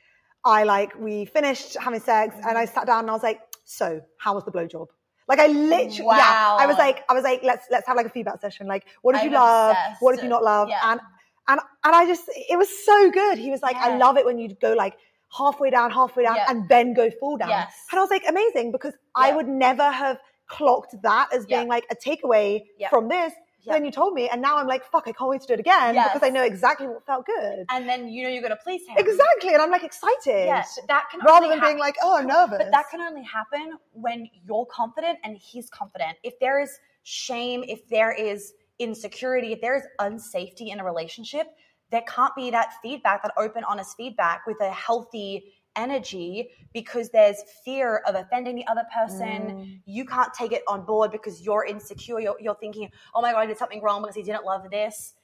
I 0.44 0.64
like 0.64 0.98
we 0.98 1.24
finished 1.24 1.76
having 1.78 2.00
sex 2.00 2.34
and 2.46 2.56
I 2.56 2.64
sat 2.64 2.86
down 2.86 3.00
and 3.00 3.10
I 3.10 3.12
was 3.12 3.22
like, 3.22 3.40
"So, 3.64 4.00
how 4.18 4.34
was 4.34 4.44
the 4.44 4.52
blowjob?" 4.52 4.86
Like 5.28 5.40
I 5.40 5.46
literally, 5.48 6.16
yeah, 6.16 6.56
I 6.58 6.66
was 6.66 6.78
like, 6.78 7.04
I 7.08 7.12
was 7.12 7.22
like, 7.22 7.42
let's 7.42 7.66
let's 7.70 7.86
have 7.86 7.96
like 7.96 8.06
a 8.06 8.10
feedback 8.10 8.40
session. 8.40 8.66
Like, 8.66 8.86
what 9.02 9.12
did 9.12 9.20
I'm 9.20 9.26
you 9.26 9.34
love? 9.34 9.76
What 10.00 10.14
did 10.14 10.24
you 10.24 10.30
not 10.30 10.42
love? 10.42 10.68
Yeah. 10.70 10.80
And 10.84 11.00
and 11.48 11.60
and 11.84 11.94
I 11.94 12.06
just, 12.06 12.24
it 12.28 12.56
was 12.56 12.68
so 12.84 13.10
good. 13.10 13.38
He 13.38 13.50
was 13.50 13.60
like, 13.62 13.76
I 13.76 13.96
love 13.96 14.16
it 14.16 14.24
when 14.24 14.38
you 14.38 14.54
go 14.60 14.72
like 14.72 14.96
halfway 15.36 15.70
down, 15.70 15.90
halfway 15.90 16.24
down, 16.24 16.36
Yeah. 16.36 16.46
and 16.48 16.68
then 16.68 16.94
go 16.94 17.10
full 17.10 17.36
down. 17.36 17.50
Yes. 17.50 17.72
And 17.90 17.98
I 17.98 18.02
was 18.02 18.10
like, 18.10 18.24
amazing, 18.28 18.72
because 18.72 18.94
I 19.14 19.32
would 19.34 19.48
never 19.48 19.90
have 19.90 20.18
clocked 20.48 20.94
that 21.02 21.32
as 21.32 21.44
Yeah. 21.48 21.58
being 21.58 21.68
like 21.68 21.84
a 21.90 21.96
takeaway 21.96 22.64
Yeah. 22.78 22.88
from 22.88 23.08
this. 23.08 23.32
Yeah. 23.62 23.74
Then 23.74 23.84
you 23.84 23.90
told 23.90 24.14
me, 24.14 24.28
and 24.30 24.40
now 24.40 24.56
I'm 24.56 24.66
like, 24.66 24.84
fuck, 24.84 25.06
I 25.08 25.12
can't 25.12 25.28
wait 25.28 25.42
to 25.42 25.46
do 25.48 25.52
it 25.54 25.60
again 25.60 25.94
Yes. 25.94 26.12
because 26.12 26.26
I 26.26 26.30
know 26.30 26.42
exactly 26.42 26.86
what 26.86 27.04
felt 27.04 27.26
good. 27.26 27.66
And 27.68 27.86
then 27.88 28.08
you 28.08 28.22
know 28.22 28.30
you're 28.30 28.40
gonna 28.40 28.56
please 28.56 28.86
him. 28.88 28.96
Exactly, 28.96 29.52
and 29.52 29.60
I'm 29.60 29.70
like 29.70 29.82
excited. 29.84 30.46
Yes, 30.46 30.78
that 30.88 31.08
can 31.10 31.20
Rather 31.20 31.48
than 31.48 31.60
being 31.60 31.76
like, 31.78 31.96
oh, 32.02 32.16
I'm 32.16 32.26
nervous. 32.26 32.58
But 32.58 32.70
that 32.70 32.88
can 32.90 33.00
only 33.02 33.24
happen 33.24 33.76
when 33.92 34.30
you're 34.44 34.64
confident 34.66 35.18
and 35.24 35.36
he's 35.36 35.68
confident. 35.68 36.16
If 36.22 36.38
there 36.38 36.60
is 36.60 36.78
shame, 37.02 37.62
if 37.66 37.86
there 37.88 38.12
is 38.12 38.54
insecurity, 38.78 39.52
if 39.52 39.60
there 39.60 39.76
is 39.76 39.82
unsafety 40.00 40.68
in 40.72 40.80
a 40.80 40.84
relationship, 40.84 41.48
there 41.90 42.02
can't 42.02 42.34
be 42.34 42.50
that 42.50 42.74
feedback, 42.82 43.22
that 43.22 43.32
open, 43.38 43.64
honest 43.64 43.96
feedback 43.96 44.46
with 44.46 44.60
a 44.60 44.70
healthy 44.70 45.54
energy 45.76 46.50
because 46.74 47.08
there's 47.10 47.42
fear 47.64 48.02
of 48.06 48.14
offending 48.14 48.56
the 48.56 48.66
other 48.66 48.84
person. 48.94 49.28
Mm. 49.28 49.80
You 49.86 50.04
can't 50.04 50.32
take 50.34 50.52
it 50.52 50.62
on 50.66 50.84
board 50.84 51.12
because 51.12 51.42
you're 51.42 51.64
insecure. 51.64 52.20
You're, 52.20 52.36
you're 52.40 52.56
thinking, 52.56 52.90
oh 53.14 53.22
my 53.22 53.32
God, 53.32 53.40
I 53.40 53.46
did 53.46 53.58
something 53.58 53.80
wrong 53.80 54.02
because 54.02 54.16
he 54.16 54.22
didn't 54.22 54.44
love 54.44 54.70
this. 54.70 55.14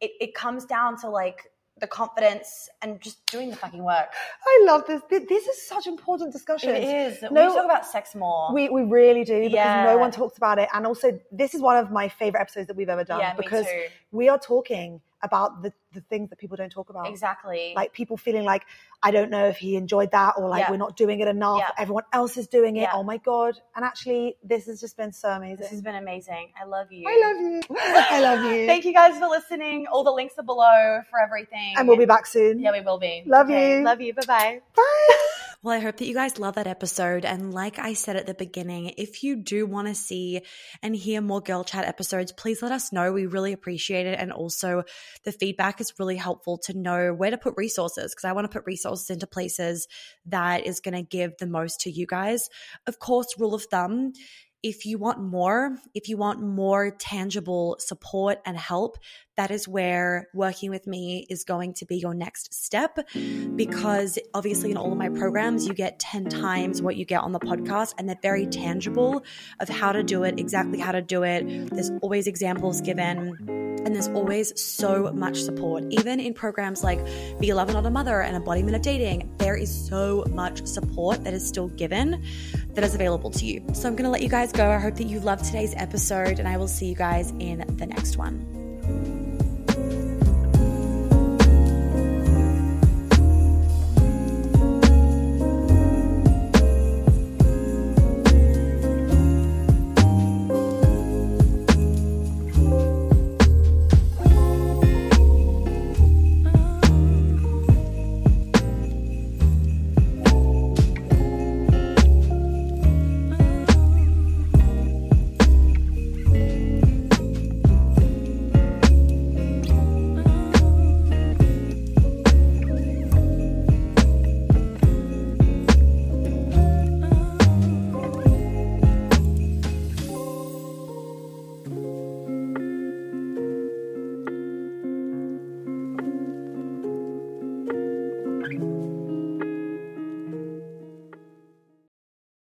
It, 0.00 0.12
it 0.20 0.34
comes 0.34 0.64
down 0.64 0.96
to 1.00 1.08
like 1.10 1.50
the 1.80 1.86
confidence 1.86 2.68
and 2.82 3.00
just 3.00 3.24
doing 3.26 3.50
the 3.50 3.56
fucking 3.56 3.82
work. 3.82 4.08
I 4.46 4.64
love 4.66 4.84
this. 4.86 5.02
This 5.10 5.46
is 5.46 5.66
such 5.66 5.86
important 5.86 6.32
discussion. 6.32 6.70
It 6.70 6.84
is. 6.84 7.22
we 7.22 7.28
No- 7.30 7.48
to 7.48 7.54
talk 7.54 7.64
about 7.64 7.86
sex 7.86 8.14
more. 8.14 8.52
We, 8.52 8.68
we 8.68 8.82
really 8.82 9.24
do 9.24 9.40
because 9.42 9.52
Yeah. 9.52 9.84
no 9.84 9.98
one 9.98 10.10
talks 10.10 10.36
about 10.36 10.58
it. 10.58 10.68
And 10.72 10.86
also, 10.86 11.18
this 11.30 11.54
is 11.54 11.60
one 11.60 11.76
of 11.76 11.90
my 11.90 12.08
favorite 12.08 12.40
episodes 12.40 12.66
that 12.68 12.76
we've 12.76 12.88
ever 12.88 13.04
done 13.04 13.20
Yeah, 13.20 13.34
because 13.34 13.66
we 14.10 14.28
are 14.28 14.38
talking 14.38 15.00
about 15.22 15.62
the, 15.62 15.72
the 15.92 16.00
things 16.02 16.30
that 16.30 16.38
people 16.38 16.56
don't 16.56 16.70
talk 16.70 16.90
about. 16.90 17.08
Exactly. 17.08 17.72
Like 17.74 17.92
people 17.92 18.16
feeling 18.16 18.44
like, 18.44 18.64
I 19.02 19.10
don't 19.10 19.30
know 19.30 19.46
if 19.46 19.56
he 19.56 19.76
enjoyed 19.76 20.10
that 20.12 20.34
or 20.36 20.48
like 20.48 20.60
Yeah. 20.60 20.70
we're 20.70 20.76
not 20.76 20.96
doing 20.96 21.20
it 21.20 21.28
enough. 21.28 21.58
Yeah. 21.60 21.70
Everyone 21.76 22.04
else 22.12 22.36
is 22.36 22.46
doing 22.46 22.76
it. 22.76 22.82
Yeah. 22.82 22.92
Oh 22.94 23.02
my 23.02 23.16
God. 23.16 23.60
And 23.74 23.84
actually, 23.84 24.36
this 24.44 24.66
has 24.66 24.80
just 24.80 24.96
been 24.96 25.12
so 25.12 25.28
amazing. 25.30 25.56
this 25.56 25.70
has 25.70 25.82
been 25.82 25.96
amazing. 25.96 26.52
I 26.60 26.64
love 26.64 26.92
you. 26.92 27.04
I 27.08 27.20
love 27.20 27.36
you. 27.40 27.60
I 27.80 28.20
love 28.20 28.52
you. 28.52 28.66
Thank 28.66 28.84
you 28.84 28.92
guys 28.92 29.18
for 29.18 29.26
listening. 29.28 29.86
All 29.86 30.04
the 30.04 30.12
links 30.12 30.34
are 30.38 30.44
below 30.44 31.00
for 31.10 31.20
everything. 31.20 31.74
And 31.76 31.88
we'll 31.88 31.96
be 31.96 32.06
back 32.06 32.26
soon. 32.26 32.60
Yeah, 32.60 32.72
we 32.72 32.80
will 32.80 32.98
be. 32.98 33.24
Love 33.26 33.50
you. 33.50 33.82
Love 33.82 34.00
you. 34.00 34.14
Bye 34.14 34.22
bye 34.26 34.60
bye. 34.74 35.14
Well, 35.60 35.74
I 35.74 35.80
hope 35.80 35.96
that 35.96 36.06
you 36.06 36.14
guys 36.14 36.38
love 36.38 36.54
that 36.54 36.68
episode. 36.68 37.24
And 37.24 37.52
like 37.52 37.80
I 37.80 37.94
said 37.94 38.14
at 38.14 38.26
the 38.26 38.34
beginning, 38.34 38.94
if 38.96 39.24
you 39.24 39.34
do 39.34 39.66
want 39.66 39.88
to 39.88 39.94
see 39.94 40.42
and 40.84 40.94
hear 40.94 41.20
more 41.20 41.40
Girl 41.40 41.64
Chat 41.64 41.84
episodes, 41.84 42.30
please 42.30 42.62
let 42.62 42.70
us 42.70 42.92
know. 42.92 43.12
We 43.12 43.26
really 43.26 43.52
appreciate 43.52 44.06
it. 44.06 44.20
And 44.20 44.30
also, 44.30 44.84
the 45.24 45.32
feedback 45.32 45.80
is 45.80 45.92
really 45.98 46.14
helpful 46.14 46.58
to 46.58 46.78
know 46.78 47.12
where 47.12 47.32
to 47.32 47.38
put 47.38 47.54
resources 47.56 48.14
because 48.14 48.24
I 48.24 48.34
want 48.34 48.44
to 48.48 48.56
put 48.56 48.66
resources 48.66 49.10
into 49.10 49.26
places 49.26 49.88
that 50.26 50.64
is 50.64 50.78
going 50.78 50.94
to 50.94 51.02
give 51.02 51.32
the 51.38 51.48
most 51.48 51.80
to 51.80 51.90
you 51.90 52.06
guys. 52.06 52.48
Of 52.86 53.00
course, 53.00 53.34
rule 53.36 53.54
of 53.54 53.64
thumb 53.64 54.12
if 54.62 54.86
you 54.86 54.98
want 54.98 55.20
more, 55.20 55.76
if 55.94 56.08
you 56.08 56.16
want 56.16 56.42
more 56.42 56.90
tangible 56.90 57.76
support 57.78 58.38
and 58.44 58.56
help, 58.56 58.98
that 59.36 59.52
is 59.52 59.68
where 59.68 60.26
working 60.34 60.68
with 60.68 60.84
me 60.88 61.24
is 61.30 61.44
going 61.44 61.72
to 61.74 61.86
be 61.86 61.96
your 61.96 62.12
next 62.12 62.52
step 62.52 62.98
because 63.54 64.18
obviously 64.34 64.72
in 64.72 64.76
all 64.76 64.90
of 64.90 64.98
my 64.98 65.10
programs 65.10 65.68
you 65.68 65.74
get 65.74 66.00
10 66.00 66.28
times 66.28 66.82
what 66.82 66.96
you 66.96 67.04
get 67.04 67.22
on 67.22 67.30
the 67.30 67.38
podcast 67.38 67.94
and 67.98 68.08
they're 68.08 68.18
very 68.20 68.46
tangible 68.46 69.22
of 69.60 69.68
how 69.68 69.92
to 69.92 70.02
do 70.02 70.24
it, 70.24 70.40
exactly 70.40 70.80
how 70.80 70.90
to 70.90 71.00
do 71.00 71.22
it. 71.22 71.70
There's 71.70 71.92
always 72.02 72.26
examples 72.26 72.80
given 72.80 73.36
and 73.48 73.94
there's 73.94 74.08
always 74.08 74.60
so 74.60 75.12
much 75.12 75.40
support. 75.40 75.84
Even 75.90 76.18
in 76.18 76.34
programs 76.34 76.82
like 76.82 76.98
Be 77.38 77.50
a 77.50 77.54
Lover 77.54 77.72
Not 77.74 77.86
a 77.86 77.90
Mother 77.90 78.22
and 78.22 78.34
Embodiment 78.34 78.74
of 78.74 78.82
Dating, 78.82 79.32
there 79.38 79.54
is 79.54 79.72
so 79.88 80.24
much 80.30 80.66
support 80.66 81.22
that 81.22 81.32
is 81.32 81.46
still 81.46 81.68
given 81.68 82.24
that 82.78 82.86
is 82.86 82.94
available 82.94 83.32
to 83.32 83.44
you. 83.44 83.60
So 83.72 83.88
I'm 83.88 83.96
going 83.96 84.04
to 84.04 84.10
let 84.10 84.22
you 84.22 84.28
guys 84.28 84.52
go. 84.52 84.70
I 84.70 84.78
hope 84.78 84.94
that 84.94 85.08
you 85.08 85.18
loved 85.18 85.44
today's 85.44 85.74
episode 85.76 86.38
and 86.38 86.46
I 86.46 86.56
will 86.58 86.68
see 86.68 86.86
you 86.86 86.94
guys 86.94 87.32
in 87.40 87.64
the 87.76 87.86
next 87.86 88.16
one. 88.16 89.17